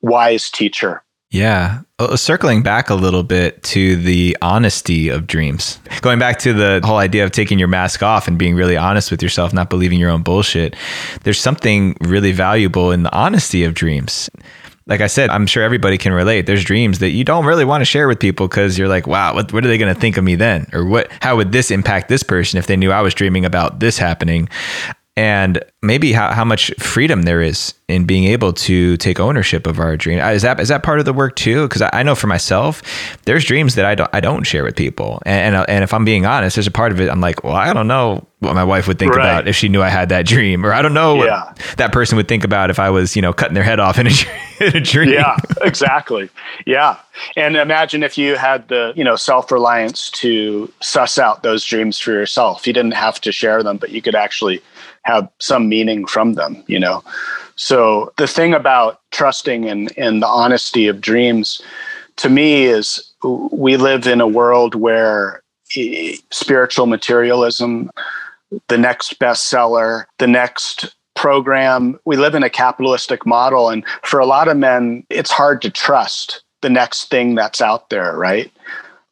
wise 0.00 0.50
teacher. 0.50 1.02
Yeah. 1.30 1.82
Uh, 2.00 2.16
circling 2.16 2.62
back 2.62 2.90
a 2.90 2.94
little 2.94 3.22
bit 3.22 3.62
to 3.62 3.94
the 3.94 4.36
honesty 4.42 5.08
of 5.08 5.28
dreams, 5.28 5.78
going 6.00 6.18
back 6.18 6.40
to 6.40 6.52
the 6.52 6.80
whole 6.82 6.96
idea 6.96 7.24
of 7.24 7.30
taking 7.30 7.58
your 7.58 7.68
mask 7.68 8.02
off 8.02 8.26
and 8.26 8.36
being 8.36 8.56
really 8.56 8.76
honest 8.76 9.12
with 9.12 9.22
yourself, 9.22 9.52
not 9.52 9.70
believing 9.70 10.00
your 10.00 10.10
own 10.10 10.22
bullshit, 10.22 10.74
there's 11.22 11.38
something 11.38 11.96
really 12.00 12.32
valuable 12.32 12.90
in 12.90 13.04
the 13.04 13.14
honesty 13.14 13.62
of 13.62 13.74
dreams. 13.74 14.28
Like 14.86 15.02
I 15.02 15.06
said, 15.06 15.30
I'm 15.30 15.46
sure 15.46 15.62
everybody 15.62 15.98
can 15.98 16.12
relate. 16.12 16.46
There's 16.46 16.64
dreams 16.64 16.98
that 16.98 17.10
you 17.10 17.22
don't 17.22 17.44
really 17.44 17.64
want 17.64 17.82
to 17.82 17.84
share 17.84 18.08
with 18.08 18.18
people 18.18 18.48
because 18.48 18.76
you're 18.76 18.88
like, 18.88 19.06
wow, 19.06 19.34
what, 19.34 19.52
what 19.52 19.64
are 19.64 19.68
they 19.68 19.78
going 19.78 19.94
to 19.94 20.00
think 20.00 20.16
of 20.16 20.24
me 20.24 20.34
then? 20.34 20.66
Or 20.72 20.84
what, 20.84 21.12
how 21.20 21.36
would 21.36 21.52
this 21.52 21.70
impact 21.70 22.08
this 22.08 22.24
person 22.24 22.58
if 22.58 22.66
they 22.66 22.76
knew 22.76 22.90
I 22.90 23.02
was 23.02 23.14
dreaming 23.14 23.44
about 23.44 23.78
this 23.78 23.98
happening? 23.98 24.48
And 25.16 25.62
maybe 25.82 26.12
how, 26.12 26.32
how 26.32 26.44
much 26.44 26.72
freedom 26.78 27.22
there 27.22 27.42
is 27.42 27.74
in 27.88 28.04
being 28.04 28.24
able 28.24 28.52
to 28.52 28.96
take 28.98 29.18
ownership 29.18 29.66
of 29.66 29.80
our 29.80 29.96
dream. 29.96 30.20
Is 30.20 30.42
that 30.42 30.60
is 30.60 30.68
that 30.68 30.82
part 30.82 31.00
of 31.00 31.04
the 31.04 31.12
work 31.12 31.34
too? 31.36 31.66
Because 31.66 31.82
I, 31.82 31.90
I, 31.92 32.02
know 32.02 32.14
for 32.14 32.28
myself, 32.28 32.82
there's 33.24 33.44
dreams 33.44 33.74
that 33.74 33.84
I 33.84 33.94
don't 33.96 34.10
I 34.12 34.20
don't 34.20 34.44
share 34.44 34.62
with 34.62 34.76
people, 34.76 35.20
and, 35.26 35.56
and, 35.56 35.68
and 35.68 35.84
if 35.84 35.92
I'm 35.92 36.04
being 36.04 36.26
honest, 36.26 36.56
there's 36.56 36.68
a 36.68 36.70
part 36.70 36.92
of 36.92 37.00
it 37.00 37.10
I'm 37.10 37.20
like, 37.20 37.42
well, 37.42 37.54
I 37.54 37.72
don't 37.72 37.88
know 37.88 38.26
what 38.38 38.54
my 38.54 38.64
wife 38.64 38.86
would 38.88 38.98
think 38.98 39.14
right. 39.14 39.24
about 39.24 39.48
if 39.48 39.56
she 39.56 39.68
knew 39.68 39.82
I 39.82 39.88
had 39.88 40.08
that 40.10 40.26
dream, 40.26 40.64
or 40.64 40.72
I 40.72 40.80
don't 40.80 40.94
know 40.94 41.22
yeah. 41.24 41.46
what 41.46 41.58
that 41.76 41.92
person 41.92 42.16
would 42.16 42.28
think 42.28 42.44
about 42.44 42.70
if 42.70 42.78
I 42.78 42.90
was 42.90 43.16
you 43.16 43.22
know 43.22 43.32
cutting 43.32 43.54
their 43.54 43.64
head 43.64 43.80
off 43.80 43.98
in 43.98 44.06
a, 44.06 44.10
in 44.60 44.76
a 44.76 44.80
dream. 44.80 45.12
Yeah, 45.12 45.36
exactly. 45.62 46.30
Yeah, 46.66 46.98
and 47.36 47.56
imagine 47.56 48.04
if 48.04 48.16
you 48.16 48.36
had 48.36 48.68
the 48.68 48.92
you 48.94 49.02
know 49.02 49.16
self 49.16 49.50
reliance 49.50 50.08
to 50.10 50.72
suss 50.80 51.18
out 51.18 51.42
those 51.42 51.64
dreams 51.64 51.98
for 51.98 52.12
yourself. 52.12 52.66
You 52.66 52.72
didn't 52.72 52.94
have 52.94 53.20
to 53.22 53.32
share 53.32 53.62
them, 53.62 53.76
but 53.76 53.90
you 53.90 54.00
could 54.00 54.14
actually 54.14 54.62
have 55.04 55.28
some 55.38 55.68
meaning 55.68 56.06
from 56.06 56.34
them, 56.34 56.62
you 56.66 56.78
know. 56.78 57.02
So 57.56 58.12
the 58.16 58.26
thing 58.26 58.54
about 58.54 59.00
trusting 59.10 59.68
and, 59.68 59.92
and 59.98 60.22
the 60.22 60.26
honesty 60.26 60.88
of 60.88 61.00
dreams 61.00 61.60
to 62.16 62.28
me 62.28 62.64
is 62.64 63.02
we 63.22 63.76
live 63.76 64.06
in 64.06 64.20
a 64.20 64.28
world 64.28 64.74
where 64.74 65.42
spiritual 66.30 66.86
materialism, 66.86 67.90
the 68.68 68.78
next 68.78 69.18
bestseller, 69.18 70.04
the 70.18 70.26
next 70.26 70.94
program, 71.14 71.98
we 72.04 72.16
live 72.16 72.34
in 72.34 72.42
a 72.42 72.50
capitalistic 72.50 73.26
model. 73.26 73.68
And 73.68 73.84
for 74.02 74.20
a 74.20 74.26
lot 74.26 74.48
of 74.48 74.56
men, 74.56 75.04
it's 75.10 75.30
hard 75.30 75.62
to 75.62 75.70
trust 75.70 76.42
the 76.62 76.70
next 76.70 77.10
thing 77.10 77.34
that's 77.34 77.60
out 77.60 77.90
there, 77.90 78.16
right? 78.16 78.50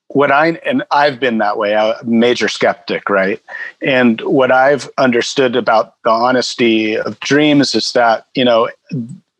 What 0.08 0.32
I 0.32 0.52
and 0.64 0.82
I've 0.90 1.20
been 1.20 1.38
that 1.38 1.58
way, 1.58 1.72
a 1.72 1.98
major 2.04 2.48
skeptic, 2.48 3.10
right? 3.10 3.42
And 3.82 4.20
what 4.22 4.50
I've 4.50 4.88
understood 4.98 5.54
about 5.54 6.00
the 6.02 6.10
honesty 6.10 6.98
of 6.98 7.20
dreams 7.20 7.74
is 7.74 7.92
that, 7.92 8.26
you 8.34 8.44
know, 8.44 8.70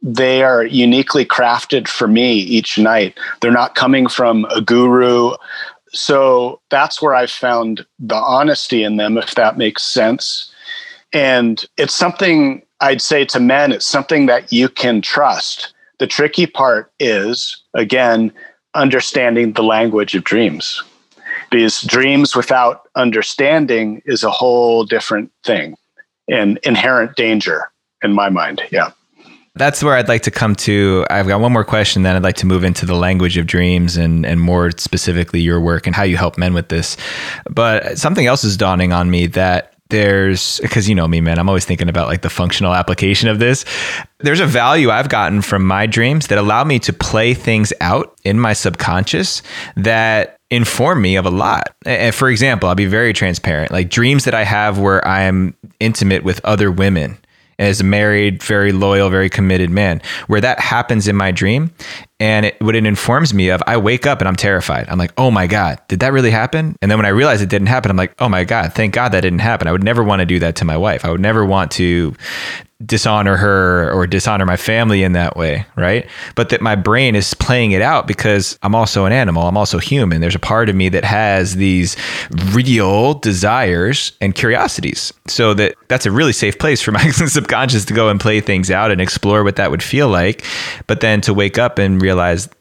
they 0.02 0.42
are 0.42 0.64
uniquely 0.64 1.24
crafted 1.24 1.88
for 1.88 2.06
me 2.06 2.34
each 2.34 2.78
night. 2.78 3.18
They're 3.40 3.50
not 3.50 3.74
coming 3.74 4.06
from 4.06 4.44
a 4.46 4.60
guru. 4.60 5.32
So 5.92 6.60
that's 6.68 7.00
where 7.00 7.14
I've 7.14 7.30
found 7.30 7.84
the 7.98 8.14
honesty 8.14 8.84
in 8.84 8.96
them, 8.96 9.16
if 9.16 9.34
that 9.34 9.58
makes 9.58 9.82
sense. 9.82 10.52
And 11.12 11.64
it's 11.78 11.94
something 11.94 12.62
I'd 12.80 13.00
say 13.00 13.24
to 13.26 13.40
men, 13.40 13.72
it's 13.72 13.86
something 13.86 14.26
that 14.26 14.52
you 14.52 14.68
can 14.68 15.00
trust. 15.00 15.72
The 15.98 16.06
tricky 16.06 16.46
part 16.46 16.92
is, 17.00 17.60
again, 17.74 18.32
understanding 18.78 19.52
the 19.52 19.62
language 19.62 20.14
of 20.14 20.24
dreams. 20.24 20.82
Because 21.50 21.82
dreams 21.82 22.36
without 22.36 22.88
understanding 22.94 24.02
is 24.04 24.22
a 24.22 24.30
whole 24.30 24.84
different 24.84 25.32
thing 25.44 25.76
and 26.28 26.58
inherent 26.62 27.16
danger 27.16 27.70
in 28.02 28.12
my 28.12 28.28
mind. 28.28 28.62
Yeah. 28.70 28.92
That's 29.54 29.82
where 29.82 29.94
I'd 29.94 30.08
like 30.08 30.22
to 30.22 30.30
come 30.30 30.54
to. 30.56 31.04
I've 31.10 31.26
got 31.26 31.40
one 31.40 31.52
more 31.52 31.64
question, 31.64 32.02
then 32.02 32.14
I'd 32.14 32.22
like 32.22 32.36
to 32.36 32.46
move 32.46 32.62
into 32.64 32.86
the 32.86 32.94
language 32.94 33.36
of 33.36 33.46
dreams 33.46 33.96
and, 33.96 34.24
and 34.24 34.40
more 34.40 34.70
specifically 34.72 35.40
your 35.40 35.60
work 35.60 35.86
and 35.86 35.96
how 35.96 36.04
you 36.04 36.16
help 36.16 36.38
men 36.38 36.54
with 36.54 36.68
this. 36.68 36.96
But 37.50 37.98
something 37.98 38.26
else 38.26 38.44
is 38.44 38.56
dawning 38.56 38.92
on 38.92 39.10
me 39.10 39.26
that 39.28 39.74
there's 39.90 40.60
because 40.60 40.88
you 40.88 40.94
know 40.94 41.08
me 41.08 41.20
man 41.20 41.38
i'm 41.38 41.48
always 41.48 41.64
thinking 41.64 41.88
about 41.88 42.08
like 42.08 42.22
the 42.22 42.30
functional 42.30 42.74
application 42.74 43.28
of 43.28 43.38
this 43.38 43.64
there's 44.18 44.40
a 44.40 44.46
value 44.46 44.90
i've 44.90 45.08
gotten 45.08 45.40
from 45.40 45.64
my 45.64 45.86
dreams 45.86 46.26
that 46.26 46.38
allow 46.38 46.64
me 46.64 46.78
to 46.78 46.92
play 46.92 47.34
things 47.34 47.72
out 47.80 48.18
in 48.24 48.38
my 48.38 48.52
subconscious 48.52 49.42
that 49.76 50.38
inform 50.50 51.00
me 51.00 51.16
of 51.16 51.26
a 51.26 51.30
lot 51.30 51.74
and 51.86 52.14
for 52.14 52.28
example 52.28 52.68
i'll 52.68 52.74
be 52.74 52.86
very 52.86 53.12
transparent 53.12 53.70
like 53.70 53.88
dreams 53.88 54.24
that 54.24 54.34
i 54.34 54.44
have 54.44 54.78
where 54.78 55.06
i'm 55.06 55.54
intimate 55.80 56.22
with 56.22 56.40
other 56.44 56.70
women 56.70 57.18
as 57.58 57.80
a 57.80 57.84
married, 57.84 58.42
very 58.42 58.72
loyal, 58.72 59.10
very 59.10 59.28
committed 59.28 59.70
man, 59.70 60.00
where 60.28 60.40
that 60.40 60.60
happens 60.60 61.08
in 61.08 61.16
my 61.16 61.32
dream. 61.32 61.72
And 62.20 62.46
it, 62.46 62.60
what 62.60 62.74
it 62.74 62.84
informs 62.84 63.32
me 63.32 63.50
of, 63.50 63.62
I 63.66 63.76
wake 63.76 64.06
up 64.06 64.20
and 64.20 64.26
I'm 64.28 64.36
terrified. 64.36 64.88
I'm 64.88 64.98
like, 64.98 65.12
oh 65.16 65.30
my 65.30 65.46
God, 65.46 65.80
did 65.88 66.00
that 66.00 66.12
really 66.12 66.32
happen? 66.32 66.76
And 66.82 66.90
then 66.90 66.98
when 66.98 67.06
I 67.06 67.10
realize 67.10 67.42
it 67.42 67.48
didn't 67.48 67.68
happen, 67.68 67.90
I'm 67.90 67.96
like, 67.96 68.14
oh 68.18 68.28
my 68.28 68.44
God, 68.44 68.72
thank 68.72 68.94
God 68.94 69.10
that 69.12 69.20
didn't 69.20 69.38
happen. 69.38 69.68
I 69.68 69.72
would 69.72 69.84
never 69.84 70.02
want 70.02 70.20
to 70.20 70.26
do 70.26 70.40
that 70.40 70.56
to 70.56 70.64
my 70.64 70.76
wife. 70.76 71.04
I 71.04 71.10
would 71.10 71.20
never 71.20 71.44
want 71.44 71.70
to 71.72 72.14
dishonor 72.86 73.36
her 73.36 73.90
or 73.90 74.06
dishonor 74.06 74.46
my 74.46 74.56
family 74.56 75.02
in 75.02 75.12
that 75.12 75.36
way, 75.36 75.66
right? 75.74 76.08
But 76.36 76.50
that 76.50 76.60
my 76.60 76.76
brain 76.76 77.16
is 77.16 77.34
playing 77.34 77.72
it 77.72 77.82
out 77.82 78.06
because 78.06 78.56
I'm 78.62 78.74
also 78.74 79.04
an 79.04 79.12
animal, 79.12 79.48
I'm 79.48 79.56
also 79.56 79.78
human. 79.78 80.20
There's 80.20 80.36
a 80.36 80.40
part 80.40 80.68
of 80.68 80.76
me 80.76 80.88
that 80.90 81.04
has 81.04 81.56
these 81.56 81.96
real 82.52 83.14
desires 83.14 84.12
and 84.20 84.32
curiosities. 84.32 85.12
So 85.26 85.54
that 85.54 85.74
that's 85.88 86.06
a 86.06 86.12
really 86.12 86.32
safe 86.32 86.58
place 86.58 86.80
for 86.80 86.92
my 86.92 87.10
subconscious 87.10 87.84
to 87.86 87.94
go 87.94 88.10
and 88.10 88.20
play 88.20 88.40
things 88.40 88.70
out 88.70 88.92
and 88.92 89.00
explore 89.00 89.42
what 89.42 89.56
that 89.56 89.72
would 89.72 89.82
feel 89.82 90.08
like, 90.08 90.44
but 90.86 91.00
then 91.00 91.20
to 91.22 91.34
wake 91.34 91.58
up 91.58 91.78
and 91.78 92.00
realize, 92.00 92.07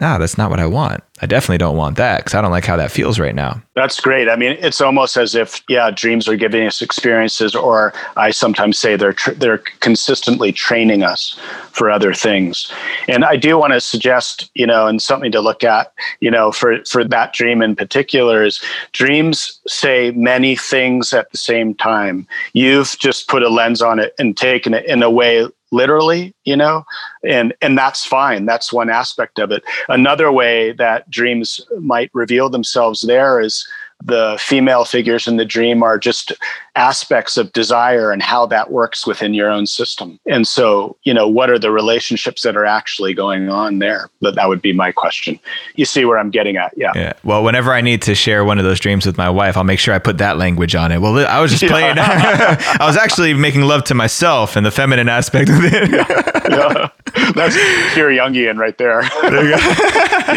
"Ah, 0.02 0.18
that's 0.18 0.38
not 0.38 0.50
what 0.50 0.60
I 0.60 0.66
want." 0.66 1.04
I 1.20 1.26
definitely 1.26 1.58
don't 1.58 1.78
want 1.78 1.98
that 1.98 2.18
because 2.20 2.36
I 2.36 2.42
don't 2.42 2.52
like 2.52 2.66
how 2.66 2.78
that 2.78 2.92
feels 2.92 3.20
right 3.20 3.34
now. 3.34 3.62
That's 3.74 4.00
great. 4.00 4.30
I 4.30 4.36
mean, 4.36 4.56
it's 4.60 4.82
almost 4.82 5.18
as 5.18 5.34
if, 5.34 5.64
yeah, 5.68 5.90
dreams 5.90 6.28
are 6.28 6.36
giving 6.36 6.68
us 6.68 6.80
experiences, 6.82 7.56
or 7.56 7.92
I 8.16 8.30
sometimes 8.30 8.78
say 8.78 8.96
they're 8.96 9.14
tr- 9.14 9.32
they're 9.32 9.64
consistently 9.80 10.52
training 10.52 11.02
us 11.02 11.40
for 11.72 11.90
other 11.90 12.14
things. 12.14 12.72
And 13.08 13.26
I 13.26 13.36
do 13.36 13.58
want 13.58 13.74
to 13.74 13.82
suggest, 13.82 14.52
you 14.54 14.68
know, 14.68 14.86
and 14.86 15.02
something 15.02 15.32
to 15.32 15.42
look 15.42 15.64
at, 15.64 15.92
you 16.20 16.30
know, 16.30 16.52
for 16.52 16.84
for 16.86 17.04
that 17.04 17.34
dream 17.34 17.64
in 17.64 17.76
particular 17.76 18.44
is 18.44 18.62
dreams 18.92 19.60
say 19.68 20.12
many 20.12 20.56
things 20.56 21.14
at 21.14 21.32
the 21.32 21.38
same 21.38 21.74
time. 21.74 22.28
You've 22.54 22.96
just 23.00 23.28
put 23.28 23.42
a 23.42 23.50
lens 23.50 23.82
on 23.82 23.98
it 23.98 24.14
and 24.20 24.38
taken 24.38 24.76
it 24.76 24.86
in 24.86 25.02
a 25.02 25.10
way 25.10 25.48
literally 25.72 26.34
you 26.46 26.56
know 26.56 26.86
and 27.24 27.54
and 27.62 27.78
that's 27.78 28.06
fine. 28.06 28.46
That's 28.46 28.72
one 28.72 28.90
aspect 28.90 29.40
of 29.40 29.52
it. 29.52 29.64
Another 29.90 30.32
way 30.32 30.72
that 30.74 31.10
dreams 31.10 31.60
might 31.80 32.10
reveal 32.14 32.50
themselves 32.50 33.02
there 33.02 33.40
is 33.40 33.68
the 34.04 34.38
female 34.40 34.86
figures 34.86 35.28
in 35.28 35.38
the 35.38 35.46
dream 35.46 35.82
are 35.82 35.98
just 35.98 36.32
aspects 36.76 37.36
of 37.38 37.52
desire 37.54 38.12
and 38.12 38.22
how 38.22 38.46
that 38.46 38.72
works 38.72 39.08
within 39.08 39.34
your 39.34 39.50
own 39.50 39.66
system. 39.66 40.20
And 40.28 40.48
so, 40.48 40.96
you 41.04 41.14
know, 41.14 41.28
what 41.28 41.50
are 41.50 41.58
the 41.58 41.72
relationships 41.72 42.44
that 42.44 42.56
are 42.56 42.66
actually 42.66 43.14
going 43.16 43.50
on 43.50 43.80
there? 43.80 44.10
That 44.22 44.36
that 44.36 44.48
would 44.48 44.62
be 44.62 44.72
my 44.72 44.92
question. 44.92 45.40
You 45.76 45.86
see 45.86 46.06
where 46.06 46.20
I'm 46.20 46.30
getting 46.30 46.58
at? 46.58 46.78
Yeah. 46.78 46.92
Yeah. 46.96 47.14
Well, 47.24 47.44
whenever 47.44 47.74
I 47.74 47.82
need 47.82 48.04
to 48.04 48.14
share 48.14 48.46
one 48.46 48.60
of 48.60 48.64
those 48.64 48.80
dreams 48.80 49.06
with 49.06 49.18
my 49.18 49.30
wife, 49.30 49.58
I'll 49.58 49.64
make 49.64 49.80
sure 49.80 49.94
I 49.94 50.00
put 50.00 50.20
that 50.20 50.38
language 50.38 50.76
on 50.76 50.92
it. 50.92 51.00
Well, 51.00 51.26
I 51.28 51.42
was 51.42 51.52
just 51.52 51.66
playing. 51.72 51.96
I 52.00 52.78
was 52.82 52.98
actually 52.98 53.34
making 53.34 53.62
love 53.62 53.84
to 53.86 53.96
myself 53.96 54.56
and 54.56 54.66
the 54.66 54.72
feminine 54.72 55.10
aspect 55.10 55.50
of 55.50 55.58
it. 55.62 55.90
yeah. 55.90 56.06
yeah. 56.50 56.90
That's 57.34 57.56
pure 57.94 58.12
Jungian 58.12 58.58
right 58.58 58.78
there. 58.78 59.02
there 59.24 59.50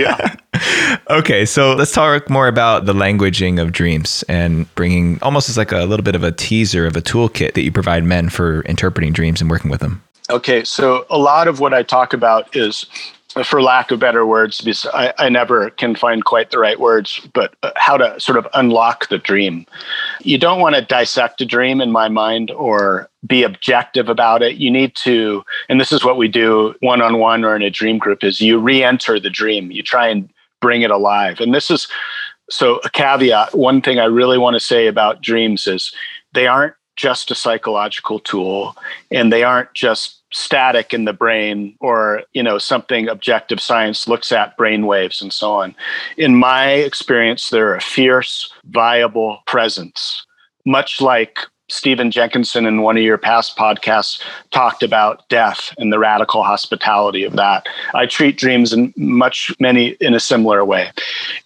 yeah. 0.00 0.36
Okay, 1.10 1.44
so 1.44 1.74
let's 1.74 1.92
talk 1.92 2.30
more 2.30 2.46
about 2.46 2.86
the 2.86 2.92
languaging 2.92 3.60
of 3.60 3.72
dreams 3.72 4.22
and 4.28 4.72
bringing 4.76 5.18
almost 5.22 5.48
as 5.48 5.56
like 5.56 5.72
a 5.72 5.84
little 5.84 6.04
bit 6.04 6.14
of 6.14 6.22
a 6.22 6.30
teaser 6.30 6.86
of 6.86 6.96
a 6.96 7.00
toolkit 7.00 7.54
that 7.54 7.62
you 7.62 7.72
provide 7.72 8.04
men 8.04 8.28
for 8.28 8.62
interpreting 8.62 9.12
dreams 9.12 9.40
and 9.40 9.50
working 9.50 9.70
with 9.70 9.80
them. 9.80 10.02
Okay, 10.30 10.62
so 10.62 11.06
a 11.10 11.18
lot 11.18 11.48
of 11.48 11.58
what 11.58 11.74
I 11.74 11.82
talk 11.82 12.12
about 12.12 12.54
is 12.54 12.86
for 13.44 13.62
lack 13.62 13.90
of 13.90 14.00
better 14.00 14.26
words, 14.26 14.60
because 14.60 14.86
I, 14.92 15.12
I 15.18 15.28
never 15.28 15.70
can 15.70 15.94
find 15.94 16.24
quite 16.24 16.50
the 16.50 16.58
right 16.58 16.78
words, 16.78 17.20
but 17.32 17.54
uh, 17.62 17.70
how 17.76 17.96
to 17.96 18.18
sort 18.18 18.38
of 18.38 18.46
unlock 18.54 19.08
the 19.08 19.18
dream. 19.18 19.66
You 20.20 20.38
don't 20.38 20.60
want 20.60 20.74
to 20.74 20.82
dissect 20.82 21.40
a 21.40 21.46
dream 21.46 21.80
in 21.80 21.92
my 21.92 22.08
mind 22.08 22.50
or 22.50 23.08
be 23.26 23.42
objective 23.42 24.08
about 24.08 24.42
it. 24.42 24.56
You 24.56 24.70
need 24.70 24.94
to, 24.96 25.44
and 25.68 25.80
this 25.80 25.92
is 25.92 26.04
what 26.04 26.16
we 26.16 26.28
do 26.28 26.74
one 26.80 27.00
on 27.00 27.18
one 27.18 27.44
or 27.44 27.54
in 27.54 27.62
a 27.62 27.70
dream 27.70 27.98
group, 27.98 28.24
is 28.24 28.40
you 28.40 28.58
re 28.58 28.82
enter 28.82 29.20
the 29.20 29.30
dream. 29.30 29.70
You 29.70 29.82
try 29.82 30.08
and 30.08 30.28
bring 30.60 30.82
it 30.82 30.90
alive. 30.90 31.40
And 31.40 31.54
this 31.54 31.70
is 31.70 31.88
so 32.50 32.80
a 32.84 32.90
caveat. 32.90 33.54
One 33.54 33.80
thing 33.80 33.98
I 33.98 34.04
really 34.04 34.38
want 34.38 34.54
to 34.54 34.60
say 34.60 34.86
about 34.86 35.22
dreams 35.22 35.66
is 35.66 35.94
they 36.34 36.46
aren't 36.46 36.74
just 36.96 37.30
a 37.30 37.34
psychological 37.34 38.18
tool 38.18 38.76
and 39.10 39.32
they 39.32 39.42
aren't 39.42 39.72
just 39.72 40.20
static 40.32 40.92
in 40.92 41.06
the 41.06 41.12
brain 41.12 41.74
or 41.80 42.22
you 42.32 42.42
know 42.42 42.58
something 42.58 43.08
objective 43.08 43.60
science 43.60 44.06
looks 44.06 44.30
at 44.30 44.56
brain 44.56 44.86
waves 44.86 45.20
and 45.20 45.32
so 45.32 45.50
on 45.50 45.74
in 46.18 46.36
my 46.36 46.70
experience 46.70 47.50
they're 47.50 47.74
a 47.74 47.80
fierce 47.80 48.52
viable 48.66 49.38
presence 49.46 50.24
much 50.66 51.00
like 51.00 51.40
Stephen 51.70 52.10
Jenkinson 52.10 52.66
in 52.66 52.82
one 52.82 52.96
of 52.96 53.02
your 53.02 53.18
past 53.18 53.56
podcasts 53.56 54.22
talked 54.50 54.82
about 54.82 55.28
death 55.28 55.74
and 55.78 55.92
the 55.92 55.98
radical 55.98 56.42
hospitality 56.42 57.24
of 57.24 57.36
that. 57.36 57.68
I 57.94 58.06
treat 58.06 58.36
dreams 58.36 58.72
in 58.72 58.92
much 58.96 59.54
many 59.60 59.90
in 60.00 60.14
a 60.14 60.20
similar 60.20 60.64
way. 60.64 60.90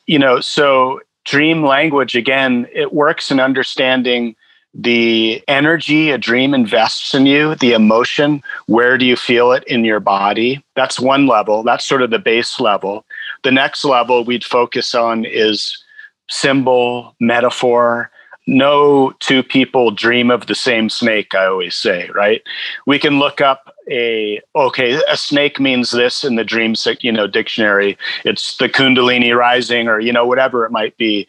You 0.07 0.19
know, 0.19 0.41
so 0.41 1.01
dream 1.25 1.65
language 1.65 2.15
again, 2.15 2.67
it 2.73 2.93
works 2.93 3.31
in 3.31 3.41
understanding 3.41 4.37
the 4.75 5.43
energy 5.47 6.11
a 6.11 6.19
dream 6.19 6.53
invests 6.53 7.15
in 7.15 7.27
you, 7.27 7.55
the 7.55 7.73
emotion, 7.73 8.43
where 8.67 8.99
do 8.99 9.07
you 9.07 9.15
feel 9.15 9.53
it 9.53 9.63
in 9.65 9.85
your 9.85 10.01
body? 10.01 10.65
That's 10.75 10.99
one 10.99 11.29
level. 11.29 11.63
That's 11.63 11.87
sort 11.87 12.03
of 12.03 12.11
the 12.11 12.19
base 12.19 12.59
level. 12.59 13.05
The 13.45 13.53
next 13.53 13.85
level 13.85 14.25
we'd 14.25 14.45
focus 14.45 14.95
on 14.95 15.25
is 15.25 15.81
symbol, 16.29 17.15
metaphor. 17.21 18.11
No 18.47 19.13
two 19.21 19.43
people 19.43 19.91
dream 19.91 20.31
of 20.31 20.47
the 20.47 20.55
same 20.55 20.91
snake, 20.91 21.35
I 21.35 21.47
always 21.47 21.75
say, 21.75 22.11
right? 22.15 22.43
We 22.87 22.99
can 22.99 23.19
look 23.19 23.41
up 23.41 23.75
a 23.91 24.41
okay, 24.57 25.01
a 25.09 25.17
snake 25.17 25.61
means 25.61 25.91
this 25.91 26.25
in 26.25 26.37
the 26.37 26.45
dream 26.45 26.75
you 27.01 27.13
know 27.13 27.27
dictionary. 27.27 27.99
It's 28.25 28.57
the 28.57 28.69
kundalini 28.69 29.37
rising 29.37 29.89
or 29.89 30.01
you 30.01 30.13
know 30.13 30.27
whatever 30.27 30.65
it 30.65 30.73
might 30.73 30.97
be 30.97 31.27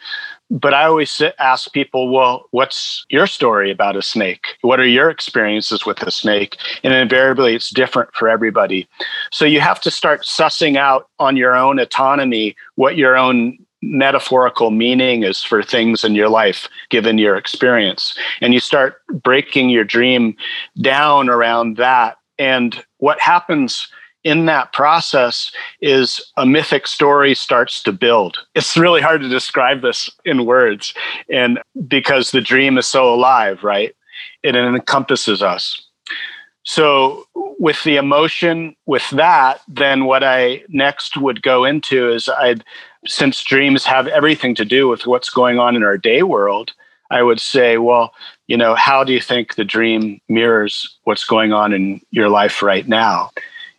but 0.52 0.74
I 0.74 0.86
always 0.86 1.22
ask 1.40 1.72
people, 1.74 2.10
well, 2.10 2.48
what's 2.52 3.06
your 3.10 3.26
story 3.26 3.72
about 3.72 3.96
a 3.96 4.02
snake? 4.02 4.46
What 4.62 4.80
are 4.80 4.86
your 4.86 5.10
experiences 5.10 5.86
with 5.86 6.02
a 6.04 6.12
snake? 6.12 6.58
And 6.84 6.94
invariably, 6.94 7.56
it's 7.56 7.72
different 7.72 8.14
for 8.14 8.30
everybody. 8.30 8.88
So 9.32 9.46
you 9.46 9.60
have 9.60 9.82
to 9.82 9.92
start 9.92 10.22
sussing 10.22 10.78
out 10.78 11.10
on 11.18 11.36
your 11.36 11.56
own 11.56 11.80
autonomy 11.80 12.56
what 12.76 12.96
your 12.96 13.18
own 13.18 13.58
metaphorical 13.86 14.72
meaning 14.72 15.24
is 15.24 15.44
for 15.44 15.62
things 15.62 16.04
in 16.04 16.16
your 16.16 16.30
life, 16.30 16.68
given 16.90 17.18
your 17.18 17.36
experience. 17.36 18.18
And 18.42 18.54
you 18.54 18.60
start 18.60 19.02
breaking 19.24 19.70
your 19.70 19.84
dream 19.84 20.36
down 20.82 21.30
around 21.30 21.78
that. 21.78 22.18
And 22.38 22.84
what 22.98 23.20
happens 23.20 23.88
in 24.24 24.48
that 24.48 24.74
process 24.74 25.52
is 25.82 26.20
a 26.36 26.46
mythic 26.46 26.88
story 26.88 27.36
starts 27.36 27.82
to 27.84 27.94
build. 27.94 28.40
It's 28.56 28.76
really 28.76 29.02
hard 29.02 29.22
to 29.22 29.30
describe 29.30 29.82
this 29.82 30.10
in 30.26 30.46
words 30.46 30.94
and 31.30 31.60
because 31.88 32.32
the 32.32 32.42
dream 32.42 32.78
is 32.80 32.88
so 32.88 33.14
alive, 33.14 33.64
right? 33.64 33.96
It 34.42 34.56
encompasses 34.56 35.44
us. 35.44 35.80
So 36.64 37.28
with 37.60 37.84
the 37.84 37.98
emotion 37.98 38.76
with 38.88 39.08
that, 39.12 39.62
then 39.68 40.06
what 40.06 40.24
I 40.24 40.64
next 40.70 41.16
would 41.16 41.44
go 41.44 41.64
into 41.64 42.12
is 42.12 42.28
I'd 42.28 42.64
since 43.08 43.44
dreams 43.44 43.86
have 43.86 44.08
everything 44.08 44.56
to 44.56 44.66
do 44.66 44.88
with 44.88 45.06
what's 45.06 45.30
going 45.30 45.60
on 45.60 45.76
in 45.76 45.84
our 45.84 45.98
day 45.98 46.24
world, 46.24 46.74
I 47.12 47.22
would 47.22 47.40
say, 47.40 47.78
well, 47.78 48.14
you 48.48 48.58
know, 48.58 48.76
how 48.76 49.04
do 49.04 49.14
you 49.14 49.22
think 49.22 49.56
the 49.56 49.64
dream 49.64 50.20
mirrors 50.28 50.98
what's 51.04 51.24
going 51.24 51.54
on 51.54 51.74
in 51.74 52.02
your 52.12 52.30
life 52.30 52.62
right 52.62 52.88
now? 52.88 53.32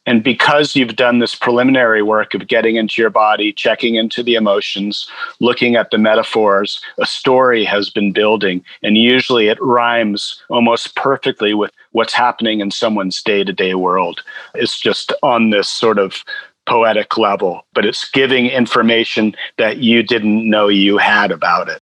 And 0.06 0.22
because 0.22 0.76
you've 0.76 0.94
done 0.94 1.18
this 1.18 1.34
preliminary 1.34 2.00
work 2.00 2.32
of 2.32 2.46
getting 2.46 2.76
into 2.76 3.02
your 3.02 3.10
body, 3.10 3.52
checking 3.52 3.96
into 3.96 4.22
the 4.22 4.36
emotions, 4.36 5.10
looking 5.40 5.74
at 5.74 5.90
the 5.90 5.98
metaphors, 5.98 6.80
a 6.98 7.06
story 7.06 7.64
has 7.64 7.90
been 7.90 8.12
building. 8.12 8.64
And 8.84 8.96
usually 8.96 9.48
it 9.48 9.60
rhymes 9.60 10.40
almost 10.48 10.94
perfectly 10.94 11.54
with 11.54 11.72
what's 11.90 12.14
happening 12.14 12.60
in 12.60 12.70
someone's 12.70 13.20
day 13.20 13.42
to 13.42 13.52
day 13.52 13.74
world. 13.74 14.22
It's 14.54 14.78
just 14.78 15.12
on 15.24 15.50
this 15.50 15.68
sort 15.68 15.98
of 15.98 16.22
poetic 16.66 17.16
level, 17.16 17.66
but 17.72 17.84
it's 17.86 18.08
giving 18.10 18.46
information 18.46 19.34
that 19.58 19.78
you 19.78 20.02
didn't 20.02 20.48
know 20.48 20.68
you 20.68 20.98
had 20.98 21.30
about 21.30 21.68
it. 21.68 21.80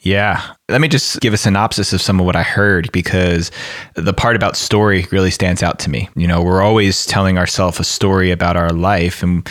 Yeah. 0.00 0.42
Let 0.68 0.80
me 0.80 0.88
just 0.88 1.20
give 1.20 1.32
a 1.32 1.36
synopsis 1.36 1.92
of 1.92 2.00
some 2.00 2.18
of 2.18 2.26
what 2.26 2.34
I 2.34 2.42
heard 2.42 2.90
because 2.92 3.50
the 3.94 4.12
part 4.12 4.34
about 4.34 4.56
story 4.56 5.06
really 5.12 5.30
stands 5.30 5.62
out 5.62 5.78
to 5.80 5.90
me. 5.90 6.08
You 6.16 6.26
know, 6.26 6.42
we're 6.42 6.62
always 6.62 7.06
telling 7.06 7.38
ourselves 7.38 7.78
a 7.78 7.84
story 7.84 8.30
about 8.30 8.56
our 8.56 8.70
life. 8.70 9.22
And 9.22 9.48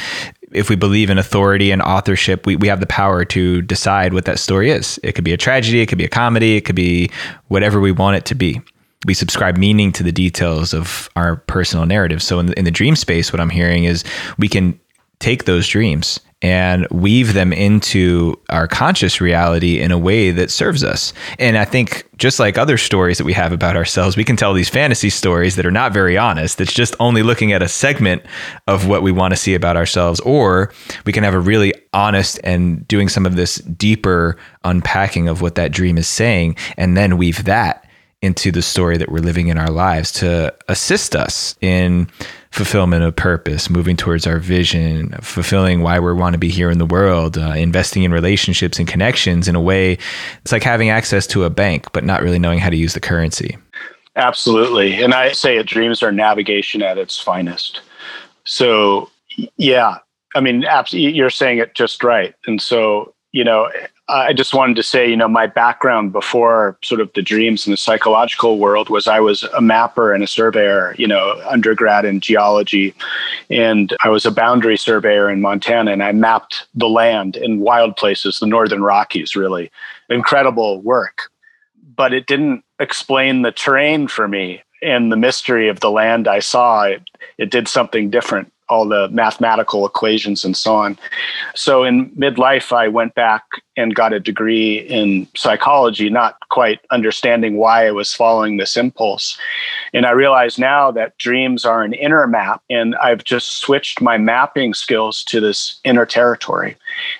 if 0.51 0.69
we 0.69 0.75
believe 0.75 1.09
in 1.09 1.17
authority 1.17 1.71
and 1.71 1.81
authorship, 1.81 2.45
we, 2.45 2.55
we 2.57 2.67
have 2.67 2.81
the 2.81 2.87
power 2.87 3.23
to 3.25 3.61
decide 3.61 4.13
what 4.13 4.25
that 4.25 4.39
story 4.39 4.71
is. 4.71 4.99
It 5.03 5.13
could 5.13 5.23
be 5.23 5.33
a 5.33 5.37
tragedy, 5.37 5.81
it 5.81 5.85
could 5.87 5.97
be 5.97 6.05
a 6.05 6.09
comedy, 6.09 6.57
it 6.57 6.61
could 6.61 6.75
be 6.75 7.09
whatever 7.47 7.79
we 7.79 7.91
want 7.91 8.17
it 8.17 8.25
to 8.25 8.35
be 8.35 8.61
we 9.05 9.13
subscribe 9.13 9.57
meaning 9.57 9.91
to 9.93 10.03
the 10.03 10.11
details 10.11 10.73
of 10.73 11.09
our 11.15 11.37
personal 11.37 11.85
narrative. 11.85 12.21
So 12.21 12.39
in 12.39 12.47
the, 12.47 12.59
in 12.59 12.65
the 12.65 12.71
dream 12.71 12.95
space, 12.95 13.33
what 13.33 13.39
I'm 13.39 13.49
hearing 13.49 13.85
is 13.85 14.03
we 14.37 14.47
can 14.47 14.79
take 15.19 15.45
those 15.45 15.67
dreams 15.67 16.19
and 16.43 16.87
weave 16.89 17.35
them 17.35 17.53
into 17.53 18.39
our 18.49 18.67
conscious 18.67 19.21
reality 19.21 19.79
in 19.79 19.91
a 19.91 19.97
way 19.97 20.31
that 20.31 20.49
serves 20.49 20.83
us. 20.83 21.13
And 21.37 21.55
I 21.55 21.65
think 21.65 22.09
just 22.17 22.39
like 22.39 22.57
other 22.57 22.77
stories 22.77 23.19
that 23.19 23.25
we 23.25 23.33
have 23.33 23.51
about 23.51 23.75
ourselves, 23.75 24.17
we 24.17 24.23
can 24.23 24.35
tell 24.35 24.53
these 24.53 24.69
fantasy 24.69 25.11
stories 25.11 25.55
that 25.55 25.67
are 25.67 25.71
not 25.71 25.93
very 25.93 26.17
honest. 26.17 26.59
It's 26.59 26.73
just 26.73 26.95
only 26.99 27.21
looking 27.21 27.51
at 27.53 27.61
a 27.61 27.67
segment 27.67 28.23
of 28.67 28.87
what 28.87 29.03
we 29.03 29.11
want 29.11 29.33
to 29.33 29.37
see 29.37 29.53
about 29.53 29.77
ourselves. 29.77 30.19
Or 30.21 30.73
we 31.05 31.13
can 31.13 31.23
have 31.23 31.35
a 31.35 31.39
really 31.39 31.73
honest 31.93 32.39
and 32.43 32.87
doing 32.87 33.07
some 33.07 33.27
of 33.27 33.35
this 33.35 33.57
deeper 33.57 34.35
unpacking 34.63 35.27
of 35.27 35.41
what 35.41 35.53
that 35.55 35.71
dream 35.71 35.97
is 35.99 36.07
saying, 36.07 36.55
and 36.75 36.97
then 36.97 37.17
weave 37.17 37.43
that 37.43 37.85
into 38.21 38.51
the 38.51 38.61
story 38.61 38.97
that 38.97 39.11
we're 39.11 39.19
living 39.19 39.47
in 39.47 39.57
our 39.57 39.71
lives 39.71 40.11
to 40.11 40.53
assist 40.67 41.15
us 41.15 41.55
in 41.61 42.07
fulfillment 42.51 43.03
of 43.03 43.15
purpose, 43.15 43.69
moving 43.69 43.97
towards 43.97 44.27
our 44.27 44.37
vision, 44.37 45.09
fulfilling 45.21 45.81
why 45.81 45.99
we 45.99 46.13
want 46.13 46.33
to 46.33 46.39
be 46.39 46.49
here 46.49 46.69
in 46.69 46.77
the 46.77 46.85
world, 46.85 47.37
uh, 47.37 47.51
investing 47.51 48.03
in 48.03 48.11
relationships 48.11 48.77
and 48.77 48.87
connections 48.87 49.47
in 49.47 49.55
a 49.55 49.61
way 49.61 49.97
it's 50.41 50.51
like 50.51 50.63
having 50.63 50.89
access 50.89 51.25
to 51.27 51.45
a 51.45 51.49
bank, 51.49 51.91
but 51.93 52.03
not 52.03 52.21
really 52.21 52.39
knowing 52.39 52.59
how 52.59 52.69
to 52.69 52.75
use 52.75 52.93
the 52.93 52.99
currency. 52.99 53.57
Absolutely. 54.15 55.01
And 55.01 55.13
I 55.13 55.31
say 55.31 55.57
it 55.57 55.65
dreams 55.65 56.03
are 56.03 56.11
navigation 56.11 56.81
at 56.81 56.97
its 56.97 57.19
finest. 57.19 57.81
So, 58.43 59.09
yeah, 59.57 59.97
I 60.35 60.41
mean, 60.41 60.65
you're 60.91 61.29
saying 61.29 61.59
it 61.59 61.73
just 61.75 62.03
right. 62.03 62.35
And 62.45 62.61
so, 62.61 63.13
you 63.31 63.43
know, 63.43 63.69
I 64.11 64.33
just 64.33 64.53
wanted 64.53 64.75
to 64.75 64.83
say, 64.83 65.09
you 65.09 65.15
know, 65.15 65.29
my 65.29 65.47
background 65.47 66.11
before 66.11 66.77
sort 66.83 66.99
of 66.99 67.11
the 67.13 67.21
dreams 67.21 67.65
in 67.65 67.71
the 67.71 67.77
psychological 67.77 68.59
world 68.59 68.89
was 68.89 69.07
I 69.07 69.21
was 69.21 69.43
a 69.43 69.61
mapper 69.61 70.11
and 70.11 70.21
a 70.21 70.27
surveyor, 70.27 70.95
you 70.97 71.07
know, 71.07 71.41
undergrad 71.47 72.03
in 72.03 72.19
geology. 72.19 72.93
And 73.49 73.95
I 74.03 74.09
was 74.09 74.25
a 74.25 74.31
boundary 74.31 74.77
surveyor 74.77 75.29
in 75.29 75.39
Montana 75.39 75.91
and 75.91 76.03
I 76.03 76.11
mapped 76.11 76.67
the 76.75 76.89
land 76.89 77.37
in 77.37 77.61
wild 77.61 77.95
places, 77.95 78.39
the 78.39 78.47
Northern 78.47 78.83
Rockies, 78.83 79.33
really. 79.33 79.71
Incredible 80.09 80.81
work. 80.81 81.29
But 81.95 82.13
it 82.13 82.27
didn't 82.27 82.65
explain 82.79 83.43
the 83.43 83.51
terrain 83.53 84.09
for 84.09 84.27
me 84.27 84.61
and 84.81 85.09
the 85.09 85.17
mystery 85.17 85.69
of 85.69 85.79
the 85.79 85.91
land 85.91 86.27
I 86.27 86.39
saw. 86.39 86.83
It, 86.83 87.01
it 87.37 87.49
did 87.49 87.69
something 87.69 88.09
different 88.09 88.51
all 88.71 88.87
the 88.87 89.09
mathematical 89.09 89.85
equations 89.85 90.45
and 90.45 90.55
so 90.55 90.73
on. 90.73 90.97
So 91.55 91.83
in 91.83 92.09
midlife, 92.11 92.71
I 92.71 92.87
went 92.87 93.13
back 93.15 93.43
and 93.75 93.93
got 93.93 94.13
a 94.13 94.19
degree 94.19 94.79
in 94.79 95.27
psychology, 95.35 96.09
not 96.09 96.37
quite 96.49 96.79
understanding 96.89 97.57
why 97.57 97.87
I 97.87 97.91
was 97.91 98.13
following 98.13 98.55
this 98.55 98.77
impulse. 98.77 99.37
And 99.93 100.05
I 100.05 100.11
realize 100.11 100.57
now 100.57 100.89
that 100.91 101.17
dreams 101.17 101.65
are 101.65 101.83
an 101.83 101.93
inner 101.93 102.25
map, 102.27 102.61
and 102.69 102.95
I've 102.95 103.25
just 103.25 103.59
switched 103.59 104.01
my 104.01 104.17
mapping 104.17 104.73
skills 104.73 105.23
to 105.25 105.41
this 105.41 105.79
inner 105.83 106.05
territory. 106.05 106.77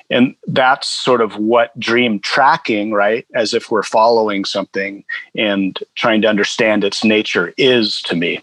And 0.10 0.36
that's 0.48 0.88
sort 0.88 1.20
of 1.20 1.38
what 1.38 1.78
dream 1.78 2.20
tracking, 2.20 2.94
right, 2.94 3.26
as 3.36 3.54
if 3.54 3.70
we're 3.70 3.84
following 3.84 4.46
something 4.46 5.04
and 5.36 5.78
trying 5.96 6.22
to 6.22 6.30
understand 6.30 6.86
its 6.86 7.04
nature 7.04 7.54
is 7.58 8.02
to 8.04 8.16
me. 8.16 8.40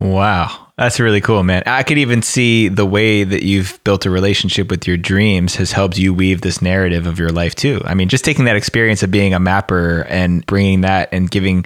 Wow. 0.00 0.67
That's 0.78 1.00
really 1.00 1.20
cool, 1.20 1.42
man. 1.42 1.64
I 1.66 1.82
could 1.82 1.98
even 1.98 2.22
see 2.22 2.68
the 2.68 2.86
way 2.86 3.24
that 3.24 3.42
you've 3.42 3.82
built 3.82 4.06
a 4.06 4.10
relationship 4.10 4.70
with 4.70 4.86
your 4.86 4.96
dreams 4.96 5.56
has 5.56 5.72
helped 5.72 5.98
you 5.98 6.14
weave 6.14 6.42
this 6.42 6.62
narrative 6.62 7.08
of 7.08 7.18
your 7.18 7.30
life 7.30 7.56
too. 7.56 7.82
I 7.84 7.94
mean, 7.94 8.08
just 8.08 8.24
taking 8.24 8.44
that 8.44 8.54
experience 8.54 9.02
of 9.02 9.10
being 9.10 9.34
a 9.34 9.40
mapper 9.40 10.02
and 10.08 10.46
bringing 10.46 10.82
that 10.82 11.08
and 11.10 11.28
giving, 11.28 11.64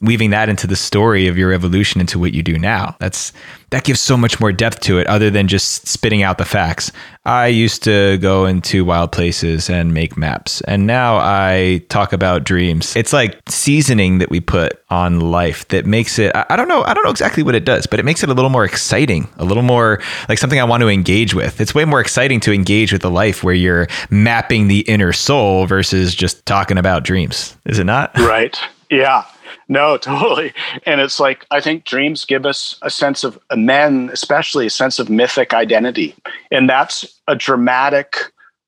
weaving 0.00 0.30
that 0.30 0.48
into 0.48 0.66
the 0.66 0.76
story 0.76 1.26
of 1.26 1.36
your 1.36 1.52
evolution 1.52 2.00
into 2.00 2.18
what 2.18 2.32
you 2.32 2.42
do 2.42 2.58
now. 2.58 2.96
That's 3.00 3.34
that 3.74 3.82
gives 3.82 4.00
so 4.00 4.16
much 4.16 4.38
more 4.38 4.52
depth 4.52 4.78
to 4.78 4.98
it 4.98 5.06
other 5.08 5.30
than 5.30 5.48
just 5.48 5.88
spitting 5.88 6.22
out 6.22 6.38
the 6.38 6.44
facts. 6.44 6.92
I 7.24 7.48
used 7.48 7.82
to 7.84 8.18
go 8.18 8.46
into 8.46 8.84
wild 8.84 9.10
places 9.10 9.68
and 9.68 9.92
make 9.92 10.16
maps, 10.16 10.60
and 10.60 10.86
now 10.86 11.16
I 11.16 11.82
talk 11.88 12.12
about 12.12 12.44
dreams. 12.44 12.94
It's 12.94 13.12
like 13.12 13.36
seasoning 13.48 14.18
that 14.18 14.30
we 14.30 14.38
put 14.38 14.80
on 14.90 15.18
life 15.18 15.66
that 15.68 15.86
makes 15.86 16.20
it, 16.20 16.30
I 16.36 16.54
don't 16.54 16.68
know, 16.68 16.84
I 16.84 16.94
don't 16.94 17.02
know 17.02 17.10
exactly 17.10 17.42
what 17.42 17.56
it 17.56 17.64
does, 17.64 17.86
but 17.88 17.98
it 17.98 18.04
makes 18.04 18.22
it 18.22 18.28
a 18.28 18.32
little 18.32 18.50
more 18.50 18.64
exciting, 18.64 19.26
a 19.38 19.44
little 19.44 19.64
more 19.64 20.00
like 20.28 20.38
something 20.38 20.60
I 20.60 20.64
want 20.64 20.82
to 20.82 20.88
engage 20.88 21.34
with. 21.34 21.60
It's 21.60 21.74
way 21.74 21.84
more 21.84 22.00
exciting 22.00 22.38
to 22.40 22.52
engage 22.52 22.92
with 22.92 23.04
a 23.04 23.08
life 23.08 23.42
where 23.42 23.54
you're 23.54 23.88
mapping 24.08 24.68
the 24.68 24.80
inner 24.82 25.12
soul 25.12 25.66
versus 25.66 26.14
just 26.14 26.46
talking 26.46 26.78
about 26.78 27.02
dreams. 27.02 27.56
Is 27.64 27.80
it 27.80 27.84
not? 27.84 28.16
Right. 28.18 28.56
Yeah. 28.88 29.24
No, 29.68 29.96
totally. 29.98 30.52
And 30.84 31.00
it's 31.00 31.20
like, 31.20 31.46
I 31.50 31.60
think 31.60 31.84
dreams 31.84 32.24
give 32.24 32.46
us 32.46 32.78
a 32.82 32.90
sense 32.90 33.24
of 33.24 33.38
men, 33.54 34.10
especially 34.12 34.66
a 34.66 34.70
sense 34.70 34.98
of 34.98 35.10
mythic 35.10 35.54
identity. 35.54 36.14
And 36.50 36.68
that's 36.68 37.20
a 37.28 37.36
dramatic 37.36 38.16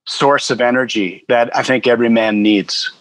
source 0.07 0.51
of 0.51 0.61
energy 0.61 1.25
that 1.29 1.55
I 1.57 1.63
think 1.63 1.87
every 1.87 2.09
man 2.09 2.43
needs 2.43 2.93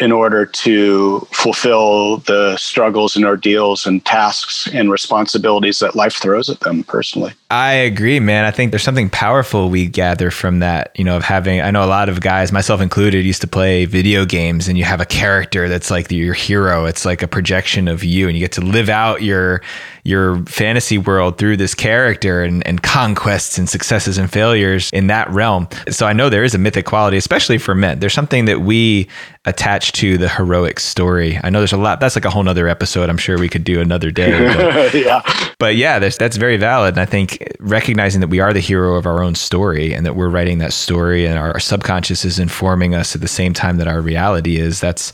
in 0.00 0.12
order 0.12 0.46
to 0.46 1.20
fulfill 1.30 2.16
the 2.18 2.56
struggles 2.56 3.14
and 3.14 3.24
ordeals 3.24 3.84
and 3.84 4.04
tasks 4.06 4.66
and 4.72 4.90
responsibilities 4.90 5.78
that 5.78 5.94
life 5.94 6.14
throws 6.14 6.48
at 6.48 6.58
them 6.60 6.82
personally. 6.84 7.32
I 7.50 7.72
agree, 7.72 8.18
man. 8.18 8.46
I 8.46 8.50
think 8.50 8.72
there's 8.72 8.82
something 8.82 9.10
powerful 9.10 9.68
we 9.68 9.86
gather 9.86 10.30
from 10.30 10.60
that, 10.60 10.98
you 10.98 11.04
know, 11.04 11.18
of 11.18 11.24
having, 11.24 11.60
I 11.60 11.70
know 11.70 11.84
a 11.84 11.86
lot 11.86 12.08
of 12.08 12.20
guys, 12.20 12.50
myself 12.50 12.80
included, 12.80 13.26
used 13.26 13.42
to 13.42 13.46
play 13.46 13.84
video 13.84 14.24
games 14.24 14.68
and 14.68 14.78
you 14.78 14.84
have 14.84 15.02
a 15.02 15.06
character 15.06 15.68
that's 15.68 15.90
like 15.90 16.10
your 16.10 16.34
hero. 16.34 16.86
It's 16.86 17.04
like 17.04 17.22
a 17.22 17.28
projection 17.28 17.86
of 17.86 18.02
you 18.02 18.26
and 18.26 18.36
you 18.36 18.40
get 18.40 18.52
to 18.52 18.62
live 18.62 18.88
out 18.88 19.22
your, 19.22 19.60
your 20.04 20.44
fantasy 20.46 20.98
world 20.98 21.38
through 21.38 21.56
this 21.56 21.74
character 21.74 22.42
and, 22.42 22.66
and 22.66 22.82
conquests 22.82 23.58
and 23.58 23.68
successes 23.68 24.18
and 24.18 24.30
failures 24.32 24.90
in 24.92 25.08
that 25.08 25.28
realm. 25.30 25.68
So 25.88 26.06
I 26.06 26.12
know 26.12 26.28
there 26.28 26.44
is 26.44 26.54
a 26.54 26.58
mythic 26.58 26.86
quality, 26.86 27.16
especially 27.16 27.58
for 27.58 27.74
men. 27.74 28.00
There's 28.00 28.14
something 28.14 28.46
that 28.46 28.60
we 28.60 29.08
attach 29.46 29.92
to 29.92 30.18
the 30.18 30.28
heroic 30.28 30.78
story. 30.78 31.38
I 31.42 31.48
know 31.48 31.60
there's 31.60 31.72
a 31.72 31.78
lot. 31.78 32.00
That's 32.00 32.14
like 32.14 32.24
a 32.24 32.30
whole 32.30 32.42
nother 32.42 32.68
episode. 32.68 33.08
I'm 33.08 33.16
sure 33.16 33.38
we 33.38 33.48
could 33.48 33.64
do 33.64 33.80
another 33.80 34.10
day. 34.10 34.30
But 34.54 34.94
yeah, 34.94 35.52
but 35.58 35.76
yeah, 35.76 35.98
that's 35.98 36.18
that's 36.18 36.36
very 36.36 36.56
valid. 36.56 36.94
And 36.94 37.00
I 37.00 37.06
think 37.06 37.46
recognizing 37.58 38.20
that 38.20 38.28
we 38.28 38.40
are 38.40 38.52
the 38.52 38.60
hero 38.60 38.96
of 38.96 39.06
our 39.06 39.22
own 39.22 39.34
story 39.34 39.94
and 39.94 40.04
that 40.04 40.14
we're 40.14 40.28
writing 40.28 40.58
that 40.58 40.72
story 40.72 41.26
and 41.26 41.38
our 41.38 41.58
subconscious 41.58 42.24
is 42.24 42.38
informing 42.38 42.94
us 42.94 43.14
at 43.14 43.20
the 43.20 43.28
same 43.28 43.54
time 43.54 43.78
that 43.78 43.88
our 43.88 44.00
reality 44.00 44.56
is. 44.56 44.80
That's 44.80 45.12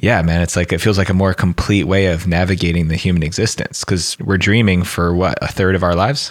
yeah, 0.00 0.22
man. 0.22 0.40
It's 0.40 0.56
like 0.56 0.72
it 0.72 0.78
feels 0.78 0.98
like 0.98 1.08
a 1.08 1.14
more 1.14 1.34
complete 1.34 1.84
way 1.84 2.06
of 2.06 2.26
navigating 2.26 2.88
the 2.88 2.96
human 2.96 3.22
existence 3.22 3.84
because 3.84 4.18
we're 4.20 4.38
dreaming 4.38 4.82
for 4.82 5.14
what 5.14 5.38
a 5.42 5.48
third 5.48 5.74
of 5.74 5.82
our 5.82 5.94
lives. 5.94 6.30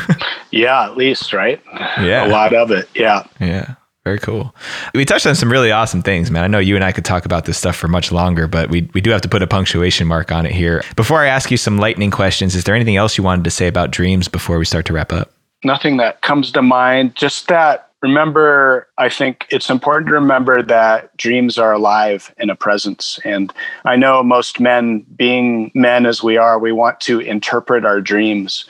yeah, 0.50 0.84
at 0.84 0.96
least 0.96 1.32
right. 1.32 1.60
Yeah, 2.00 2.26
a 2.26 2.28
lot 2.28 2.54
of 2.54 2.70
it. 2.70 2.88
Yeah, 2.94 3.26
yeah. 3.40 3.74
Very 4.04 4.20
cool. 4.20 4.54
We 4.94 5.04
touched 5.04 5.26
on 5.26 5.34
some 5.34 5.52
really 5.52 5.70
awesome 5.70 6.02
things, 6.02 6.30
man. 6.30 6.42
I 6.42 6.46
know 6.46 6.60
you 6.60 6.76
and 6.76 6.82
I 6.84 6.92
could 6.92 7.04
talk 7.04 7.26
about 7.26 7.44
this 7.44 7.58
stuff 7.58 7.76
for 7.76 7.88
much 7.88 8.10
longer, 8.10 8.46
but 8.46 8.70
we, 8.70 8.88
we 8.94 9.02
do 9.02 9.10
have 9.10 9.20
to 9.20 9.28
put 9.28 9.42
a 9.42 9.46
punctuation 9.46 10.06
mark 10.06 10.32
on 10.32 10.46
it 10.46 10.52
here. 10.52 10.82
Before 10.96 11.20
I 11.20 11.26
ask 11.26 11.50
you 11.50 11.58
some 11.58 11.76
lightning 11.76 12.10
questions, 12.10 12.54
is 12.54 12.64
there 12.64 12.74
anything 12.74 12.96
else 12.96 13.18
you 13.18 13.24
wanted 13.24 13.44
to 13.44 13.50
say 13.50 13.66
about 13.66 13.90
dreams 13.90 14.26
before 14.26 14.58
we 14.58 14.64
start 14.64 14.86
to 14.86 14.94
wrap 14.94 15.12
up? 15.12 15.32
Nothing 15.62 15.98
that 15.98 16.22
comes 16.22 16.50
to 16.52 16.62
mind. 16.62 17.16
Just 17.16 17.48
that 17.48 17.87
remember, 18.02 18.88
I 18.98 19.08
think 19.08 19.46
it's 19.50 19.70
important 19.70 20.08
to 20.08 20.14
remember 20.14 20.62
that 20.62 21.16
dreams 21.16 21.58
are 21.58 21.72
alive 21.72 22.32
in 22.38 22.50
a 22.50 22.56
presence. 22.56 23.18
And 23.24 23.52
I 23.84 23.96
know 23.96 24.22
most 24.22 24.60
men, 24.60 25.04
being 25.16 25.70
men 25.74 26.06
as 26.06 26.22
we 26.22 26.36
are, 26.36 26.58
we 26.58 26.72
want 26.72 27.00
to 27.00 27.20
interpret 27.20 27.84
our 27.84 28.00
dreams. 28.00 28.64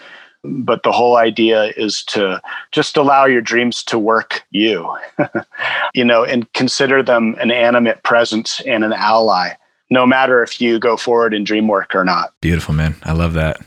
But 0.44 0.82
the 0.82 0.92
whole 0.92 1.16
idea 1.16 1.72
is 1.76 2.02
to 2.04 2.40
just 2.72 2.96
allow 2.96 3.26
your 3.26 3.40
dreams 3.40 3.82
to 3.84 3.98
work 3.98 4.44
you 4.50 4.96
you 5.94 6.04
know 6.04 6.24
and 6.24 6.50
consider 6.52 7.02
them 7.02 7.34
an 7.40 7.50
animate 7.50 8.04
presence 8.04 8.60
and 8.64 8.84
an 8.84 8.92
ally 8.92 9.50
no 9.90 10.06
matter 10.06 10.42
if 10.42 10.60
you 10.60 10.78
go 10.78 10.96
forward 10.96 11.34
in 11.34 11.44
dream 11.44 11.66
work 11.66 11.94
or 11.94 12.04
not. 12.04 12.32
Beautiful 12.40 12.74
man. 12.74 12.94
I 13.04 13.12
love 13.12 13.32
that 13.34 13.60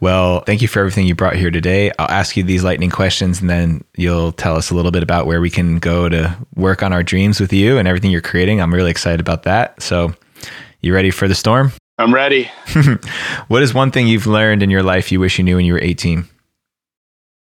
well 0.00 0.40
thank 0.40 0.62
you 0.62 0.68
for 0.68 0.80
everything 0.80 1.06
you 1.06 1.14
brought 1.14 1.36
here 1.36 1.50
today 1.50 1.90
i'll 1.98 2.10
ask 2.10 2.36
you 2.36 2.42
these 2.42 2.64
lightning 2.64 2.90
questions 2.90 3.40
and 3.40 3.48
then 3.48 3.82
you'll 3.96 4.32
tell 4.32 4.56
us 4.56 4.70
a 4.70 4.74
little 4.74 4.90
bit 4.90 5.02
about 5.02 5.26
where 5.26 5.40
we 5.40 5.50
can 5.50 5.78
go 5.78 6.08
to 6.08 6.36
work 6.56 6.82
on 6.82 6.92
our 6.92 7.02
dreams 7.02 7.40
with 7.40 7.52
you 7.52 7.78
and 7.78 7.86
everything 7.88 8.10
you're 8.10 8.20
creating 8.20 8.60
i'm 8.60 8.74
really 8.74 8.90
excited 8.90 9.20
about 9.20 9.42
that 9.44 9.80
so 9.82 10.12
you 10.80 10.94
ready 10.94 11.10
for 11.10 11.28
the 11.28 11.34
storm 11.34 11.72
I'm 12.00 12.14
ready. 12.14 12.50
what 13.48 13.62
is 13.62 13.74
one 13.74 13.90
thing 13.90 14.08
you've 14.08 14.26
learned 14.26 14.62
in 14.62 14.70
your 14.70 14.82
life 14.82 15.12
you 15.12 15.20
wish 15.20 15.38
you 15.38 15.44
knew 15.44 15.56
when 15.56 15.66
you 15.66 15.74
were 15.74 15.82
18? 15.82 16.24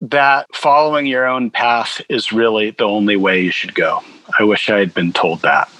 That 0.00 0.46
following 0.54 1.06
your 1.06 1.26
own 1.26 1.50
path 1.50 2.00
is 2.08 2.32
really 2.32 2.70
the 2.70 2.84
only 2.84 3.16
way 3.16 3.42
you 3.42 3.50
should 3.50 3.74
go. 3.74 4.02
I 4.38 4.44
wish 4.44 4.70
I 4.70 4.78
had 4.78 4.94
been 4.94 5.12
told 5.12 5.42
that. 5.42 5.70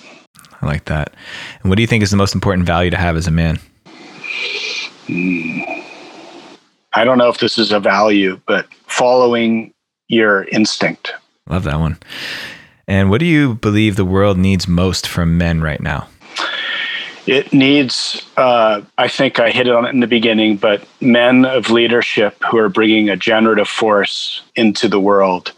I 0.60 0.66
like 0.66 0.84
that. 0.86 1.14
And 1.62 1.70
what 1.70 1.76
do 1.76 1.82
you 1.82 1.86
think 1.86 2.02
is 2.02 2.10
the 2.10 2.16
most 2.16 2.34
important 2.34 2.66
value 2.66 2.90
to 2.90 2.96
have 2.96 3.16
as 3.16 3.26
a 3.26 3.30
man? 3.30 3.58
Mm. 5.06 5.75
I 6.92 7.04
don't 7.04 7.18
know 7.18 7.28
if 7.28 7.38
this 7.38 7.58
is 7.58 7.72
a 7.72 7.80
value, 7.80 8.40
but 8.46 8.66
following 8.86 9.72
your 10.08 10.44
instinct. 10.44 11.12
Love 11.48 11.64
that 11.64 11.78
one. 11.78 11.98
And 12.88 13.10
what 13.10 13.18
do 13.18 13.26
you 13.26 13.56
believe 13.56 13.96
the 13.96 14.04
world 14.04 14.38
needs 14.38 14.68
most 14.68 15.08
from 15.08 15.36
men 15.36 15.60
right 15.60 15.80
now? 15.80 16.08
it 17.26 17.52
needs 17.52 18.24
uh, 18.36 18.80
i 18.98 19.08
think 19.08 19.38
i 19.38 19.50
hit 19.50 19.66
it 19.66 19.74
on 19.74 19.84
it 19.84 19.90
in 19.90 20.00
the 20.00 20.06
beginning 20.06 20.56
but 20.56 20.86
men 21.00 21.44
of 21.44 21.70
leadership 21.70 22.36
who 22.50 22.56
are 22.56 22.68
bringing 22.68 23.08
a 23.08 23.16
generative 23.16 23.68
force 23.68 24.42
into 24.54 24.88
the 24.88 25.00
world 25.00 25.52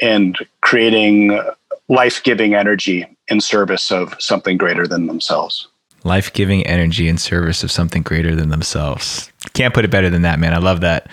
and 0.00 0.36
creating 0.62 1.38
life-giving 1.88 2.54
energy 2.54 3.06
in 3.28 3.40
service 3.40 3.92
of 3.92 4.14
something 4.18 4.56
greater 4.56 4.86
than 4.86 5.06
themselves 5.06 5.68
life-giving 6.04 6.66
energy 6.66 7.08
in 7.08 7.18
service 7.18 7.62
of 7.62 7.70
something 7.70 8.02
greater 8.02 8.34
than 8.34 8.48
themselves. 8.48 9.30
Can't 9.54 9.74
put 9.74 9.84
it 9.84 9.90
better 9.90 10.08
than 10.08 10.22
that 10.22 10.38
man. 10.38 10.54
I 10.54 10.58
love 10.58 10.80
that. 10.80 11.08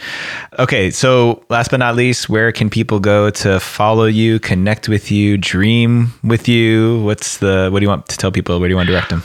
Okay 0.58 0.92
so 0.92 1.44
last 1.50 1.72
but 1.72 1.78
not 1.78 1.96
least 1.96 2.30
where 2.30 2.52
can 2.52 2.70
people 2.70 3.00
go 3.00 3.30
to 3.30 3.60
follow 3.60 4.06
you 4.06 4.40
connect 4.40 4.88
with 4.88 5.12
you 5.12 5.38
dream 5.38 6.14
with 6.24 6.48
you? 6.48 7.04
What's 7.04 7.38
the 7.38 7.70
what 7.72 7.80
do 7.80 7.84
you 7.84 7.90
want 7.90 8.08
to 8.08 8.18
tell 8.18 8.32
people? 8.32 8.60
Where 8.60 8.70
do 8.70 8.74
you 8.74 8.78
want 8.78 8.88
to 8.88 8.94
direct 8.94 9.10
them? 9.10 9.24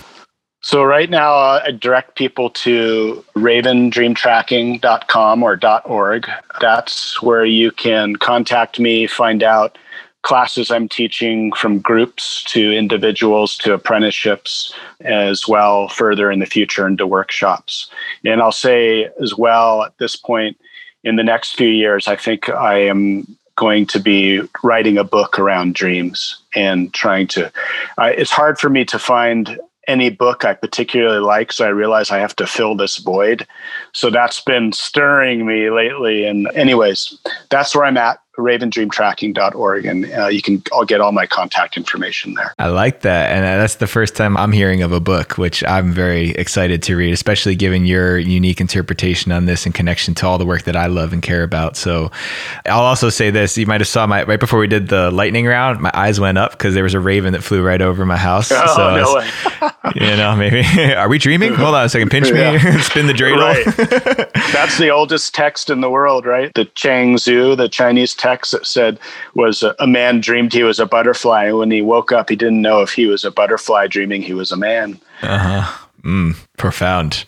So 0.64 0.82
right 0.82 1.10
now, 1.10 1.34
uh, 1.34 1.62
I 1.66 1.72
direct 1.72 2.16
people 2.16 2.48
to 2.50 3.22
ravendreamtracking.com 3.36 5.42
or 5.42 5.60
.org. 5.84 6.30
That's 6.58 7.20
where 7.20 7.44
you 7.44 7.70
can 7.70 8.16
contact 8.16 8.80
me, 8.80 9.06
find 9.06 9.42
out 9.42 9.76
classes 10.24 10.70
I'm 10.70 10.88
teaching 10.88 11.52
from 11.52 11.78
groups 11.78 12.42
to 12.48 12.72
individuals 12.72 13.56
to 13.58 13.74
apprenticeships 13.74 14.74
as 15.02 15.46
well 15.46 15.88
further 15.88 16.30
in 16.32 16.40
the 16.40 16.46
future 16.46 16.86
into 16.88 17.06
workshops. 17.06 17.90
And 18.24 18.40
I'll 18.40 18.50
say 18.50 19.10
as 19.22 19.36
well 19.36 19.82
at 19.82 19.96
this 19.98 20.16
point 20.16 20.56
in 21.04 21.16
the 21.16 21.22
next 21.22 21.56
few 21.56 21.68
years, 21.68 22.08
I 22.08 22.16
think 22.16 22.48
I 22.48 22.78
am 22.78 23.36
going 23.56 23.86
to 23.86 24.00
be 24.00 24.40
writing 24.64 24.98
a 24.98 25.04
book 25.04 25.38
around 25.38 25.74
dreams 25.74 26.42
and 26.56 26.92
trying 26.92 27.28
to. 27.28 27.52
It's 27.98 28.32
hard 28.32 28.58
for 28.58 28.70
me 28.70 28.84
to 28.86 28.98
find 28.98 29.60
any 29.86 30.08
book 30.08 30.46
I 30.46 30.54
particularly 30.54 31.20
like. 31.20 31.52
So 31.52 31.66
I 31.66 31.68
realize 31.68 32.10
I 32.10 32.18
have 32.18 32.34
to 32.36 32.46
fill 32.46 32.74
this 32.74 32.96
void. 32.96 33.46
So 33.92 34.08
that's 34.08 34.40
been 34.40 34.72
stirring 34.72 35.44
me 35.44 35.68
lately. 35.68 36.24
And, 36.24 36.48
anyways, 36.54 37.18
that's 37.50 37.76
where 37.76 37.84
I'm 37.84 37.98
at 37.98 38.20
ravendreamtracking.org 38.36 39.86
and 39.86 40.12
uh, 40.12 40.26
you 40.26 40.42
can 40.42 40.62
I'll 40.72 40.84
get 40.84 41.00
all 41.00 41.12
my 41.12 41.26
contact 41.26 41.76
information 41.76 42.34
there. 42.34 42.52
I 42.58 42.68
like 42.68 43.02
that 43.02 43.30
and 43.30 43.44
that's 43.44 43.76
the 43.76 43.86
first 43.86 44.16
time 44.16 44.36
I'm 44.36 44.52
hearing 44.52 44.82
of 44.82 44.92
a 44.92 45.00
book 45.00 45.38
which 45.38 45.62
I'm 45.64 45.92
very 45.92 46.30
excited 46.30 46.82
to 46.84 46.96
read 46.96 47.12
especially 47.12 47.54
given 47.54 47.86
your 47.86 48.18
unique 48.18 48.60
interpretation 48.60 49.30
on 49.30 49.46
this 49.46 49.66
and 49.66 49.74
connection 49.74 50.14
to 50.16 50.26
all 50.26 50.38
the 50.38 50.46
work 50.46 50.62
that 50.62 50.74
I 50.74 50.86
love 50.86 51.12
and 51.12 51.22
care 51.22 51.44
about. 51.44 51.76
So 51.76 52.10
I'll 52.66 52.80
also 52.80 53.08
say 53.08 53.30
this 53.30 53.56
you 53.56 53.66
might 53.66 53.80
have 53.80 53.88
saw 53.88 54.06
my 54.06 54.24
right 54.24 54.40
before 54.40 54.58
we 54.58 54.66
did 54.66 54.88
the 54.88 55.10
lightning 55.12 55.46
round 55.46 55.80
my 55.80 55.92
eyes 55.94 56.18
went 56.18 56.38
up 56.38 56.52
because 56.52 56.74
there 56.74 56.84
was 56.84 56.94
a 56.94 57.00
raven 57.00 57.34
that 57.34 57.42
flew 57.42 57.62
right 57.62 57.80
over 57.80 58.04
my 58.04 58.16
house. 58.16 58.50
Oh, 58.50 58.74
so 58.74 58.96
no 58.96 59.14
way. 59.14 59.30
you 59.94 60.16
know 60.16 60.34
maybe 60.34 60.64
are 60.94 61.08
we 61.08 61.18
dreaming? 61.18 61.54
Hold 61.54 61.76
on 61.76 61.84
a 61.84 61.88
second 61.88 62.10
pinch 62.10 62.30
yeah. 62.30 62.52
me 62.52 62.80
spin 62.80 63.06
the 63.06 63.12
dreidel. 63.12 63.38
Right. 63.38 64.32
that's 64.52 64.76
the 64.78 64.90
oldest 64.90 65.34
text 65.34 65.70
in 65.70 65.80
the 65.80 65.90
world 65.90 66.26
right? 66.26 66.52
The 66.54 66.64
Chuang 66.64 67.16
Tzu 67.16 67.54
the 67.54 67.68
Chinese 67.68 68.12
text 68.12 68.23
that 68.24 68.66
said 68.66 68.98
was 69.34 69.62
a, 69.62 69.86
man 69.86 70.20
dreamed 70.20 70.52
he 70.52 70.64
was 70.64 70.80
a 70.80 70.86
butterfly. 70.86 71.44
And 71.44 71.58
when 71.58 71.70
he 71.70 71.82
woke 71.82 72.12
up, 72.12 72.28
he 72.28 72.36
didn't 72.36 72.62
know 72.62 72.82
if 72.82 72.92
he 72.92 73.06
was 73.06 73.24
a 73.24 73.30
butterfly 73.30 73.86
dreaming 73.86 74.22
he 74.22 74.34
was 74.34 74.50
a 74.50 74.56
man. 74.56 75.00
Uh 75.22 75.38
huh. 75.38 75.78
Mm, 76.02 76.36
profound. 76.58 77.24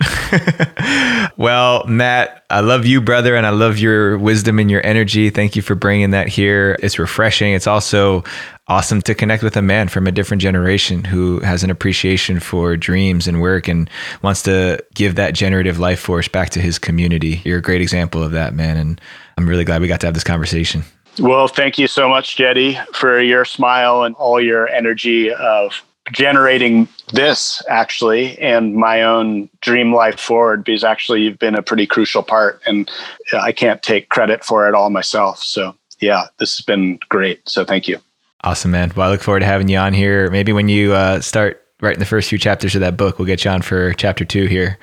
well, 1.38 1.86
Matt, 1.86 2.44
I 2.50 2.60
love 2.60 2.84
you, 2.84 3.00
brother, 3.00 3.34
and 3.34 3.46
I 3.46 3.50
love 3.50 3.78
your 3.78 4.18
wisdom 4.18 4.58
and 4.58 4.70
your 4.70 4.84
energy. 4.84 5.30
Thank 5.30 5.56
you 5.56 5.62
for 5.62 5.74
bringing 5.74 6.10
that 6.10 6.28
here. 6.28 6.76
It's 6.82 6.98
refreshing. 6.98 7.54
It's 7.54 7.66
also 7.66 8.22
awesome 8.68 9.00
to 9.00 9.14
connect 9.14 9.42
with 9.42 9.56
a 9.56 9.62
man 9.62 9.88
from 9.88 10.06
a 10.06 10.12
different 10.12 10.42
generation 10.42 11.04
who 11.04 11.40
has 11.40 11.64
an 11.64 11.70
appreciation 11.70 12.38
for 12.38 12.76
dreams 12.76 13.26
and 13.26 13.40
work 13.40 13.66
and 13.66 13.88
wants 14.20 14.42
to 14.42 14.84
give 14.94 15.14
that 15.14 15.32
generative 15.32 15.78
life 15.78 16.00
force 16.00 16.28
back 16.28 16.50
to 16.50 16.60
his 16.60 16.78
community. 16.78 17.40
You're 17.44 17.58
a 17.58 17.62
great 17.62 17.80
example 17.80 18.22
of 18.22 18.32
that, 18.32 18.52
man. 18.52 18.76
And 18.76 19.00
I'm 19.36 19.48
really 19.48 19.64
glad 19.64 19.80
we 19.80 19.88
got 19.88 20.00
to 20.00 20.06
have 20.06 20.14
this 20.14 20.24
conversation. 20.24 20.82
Well, 21.18 21.48
thank 21.48 21.78
you 21.78 21.86
so 21.86 22.08
much, 22.08 22.36
Jeddy, 22.36 22.78
for 22.92 23.20
your 23.20 23.44
smile 23.44 24.02
and 24.02 24.14
all 24.16 24.40
your 24.40 24.68
energy 24.68 25.32
of 25.32 25.82
generating 26.12 26.88
this 27.12 27.62
actually 27.68 28.38
and 28.38 28.76
my 28.76 29.02
own 29.02 29.48
dream 29.60 29.92
life 29.92 30.20
forward 30.20 30.64
because 30.64 30.84
actually 30.84 31.22
you've 31.22 31.38
been 31.38 31.56
a 31.56 31.62
pretty 31.62 31.86
crucial 31.86 32.22
part 32.22 32.60
and 32.66 32.90
I 33.32 33.52
can't 33.52 33.82
take 33.82 34.08
credit 34.08 34.44
for 34.44 34.68
it 34.68 34.74
all 34.74 34.90
myself. 34.90 35.42
So, 35.42 35.74
yeah, 36.00 36.26
this 36.38 36.56
has 36.56 36.64
been 36.64 36.98
great. 37.08 37.48
So, 37.48 37.64
thank 37.64 37.88
you. 37.88 37.98
Awesome, 38.44 38.70
man. 38.70 38.92
Well, 38.94 39.08
I 39.08 39.10
look 39.10 39.22
forward 39.22 39.40
to 39.40 39.46
having 39.46 39.68
you 39.68 39.78
on 39.78 39.92
here. 39.92 40.30
Maybe 40.30 40.52
when 40.52 40.68
you 40.68 40.92
uh, 40.92 41.20
start 41.20 41.64
writing 41.80 41.98
the 41.98 42.06
first 42.06 42.28
few 42.28 42.38
chapters 42.38 42.74
of 42.74 42.80
that 42.82 42.96
book, 42.96 43.18
we'll 43.18 43.26
get 43.26 43.44
you 43.44 43.50
on 43.50 43.62
for 43.62 43.92
chapter 43.94 44.24
two 44.24 44.46
here. 44.46 44.78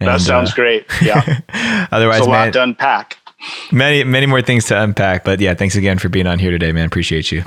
And, 0.00 0.08
that 0.08 0.20
sounds 0.20 0.52
uh, 0.52 0.54
great. 0.54 0.86
Yeah. 1.02 1.22
otherwise, 1.92 2.18
it's 2.18 2.26
a 2.26 2.30
man, 2.30 2.46
lot 2.46 2.52
to 2.54 2.62
unpack. 2.62 3.18
Many, 3.72 4.04
many 4.04 4.26
more 4.26 4.42
things 4.42 4.66
to 4.66 4.80
unpack. 4.82 5.24
But 5.24 5.40
yeah, 5.40 5.54
thanks 5.54 5.76
again 5.76 5.98
for 5.98 6.08
being 6.08 6.26
on 6.26 6.38
here 6.38 6.50
today, 6.50 6.72
man. 6.72 6.86
Appreciate 6.86 7.32
you. 7.32 7.42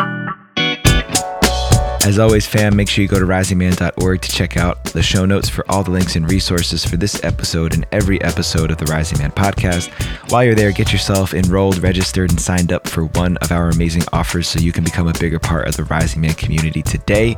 As 2.09 2.17
always, 2.17 2.47
fam, 2.47 2.75
make 2.75 2.89
sure 2.89 3.01
you 3.03 3.07
go 3.07 3.19
to 3.19 3.25
risingman.org 3.25 4.21
to 4.21 4.31
check 4.31 4.57
out 4.57 4.83
the 4.85 5.03
show 5.03 5.25
notes 5.25 5.49
for 5.49 5.69
all 5.69 5.83
the 5.83 5.91
links 5.91 6.15
and 6.15 6.31
resources 6.31 6.83
for 6.83 6.97
this 6.97 7.23
episode 7.23 7.73
and 7.73 7.85
every 7.91 8.19
episode 8.23 8.71
of 8.71 8.77
the 8.77 8.85
Rising 8.85 9.19
Man 9.19 9.31
podcast. 9.31 9.89
While 10.31 10.45
you're 10.45 10.55
there, 10.55 10.71
get 10.71 10.91
yourself 10.91 11.33
enrolled, 11.33 11.77
registered, 11.79 12.31
and 12.31 12.39
signed 12.39 12.71
up 12.71 12.87
for 12.87 13.05
one 13.05 13.37
of 13.37 13.51
our 13.51 13.69
amazing 13.69 14.03
offers 14.13 14.47
so 14.47 14.59
you 14.59 14.71
can 14.71 14.83
become 14.83 15.07
a 15.07 15.13
bigger 15.19 15.39
part 15.39 15.67
of 15.67 15.75
the 15.75 15.83
Rising 15.83 16.21
Man 16.21 16.33
community 16.33 16.81
today 16.81 17.37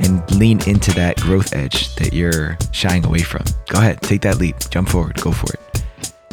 and 0.00 0.28
lean 0.32 0.60
into 0.68 0.92
that 0.94 1.16
growth 1.18 1.54
edge 1.54 1.94
that 1.94 2.12
you're 2.12 2.58
shying 2.72 3.06
away 3.06 3.22
from. 3.22 3.44
Go 3.68 3.78
ahead, 3.78 4.02
take 4.02 4.20
that 4.22 4.38
leap, 4.38 4.56
jump 4.68 4.88
forward, 4.88 5.18
go 5.22 5.32
for 5.32 5.52
it. 5.54 5.60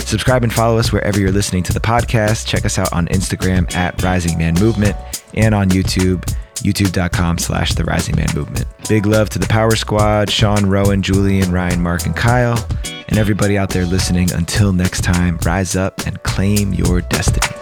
Subscribe 0.09 0.43
and 0.43 0.51
follow 0.51 0.79
us 0.79 0.91
wherever 0.91 1.19
you're 1.19 1.31
listening 1.31 1.61
to 1.61 1.71
the 1.71 1.79
podcast. 1.79 2.47
Check 2.47 2.65
us 2.65 2.79
out 2.79 2.91
on 2.91 3.05
Instagram 3.09 3.71
at 3.75 4.01
Rising 4.01 4.39
Man 4.39 4.55
Movement 4.55 4.95
and 5.35 5.53
on 5.53 5.69
YouTube 5.69 6.27
youtube.com 6.63 7.37
slash 7.37 7.75
the 7.75 7.83
rising 7.83 8.15
man 8.15 8.27
movement. 8.35 8.65
Big 8.89 9.05
love 9.05 9.29
to 9.29 9.39
the 9.39 9.47
power 9.47 9.75
squad 9.77 10.29
sean 10.29 10.65
rowan 10.65 11.01
julian 11.01 11.51
ryan 11.53 11.81
mark 11.81 12.05
and 12.05 12.15
kyle 12.15 12.67
and 13.07 13.17
everybody 13.17 13.57
out 13.57 13.69
there 13.69 13.85
listening. 13.85 14.29
Until 14.33 14.73
next 14.73 15.01
time 15.03 15.37
rise 15.45 15.75
up 15.75 16.05
and 16.05 16.21
claim 16.23 16.73
your 16.73 17.01
destiny 17.01 17.58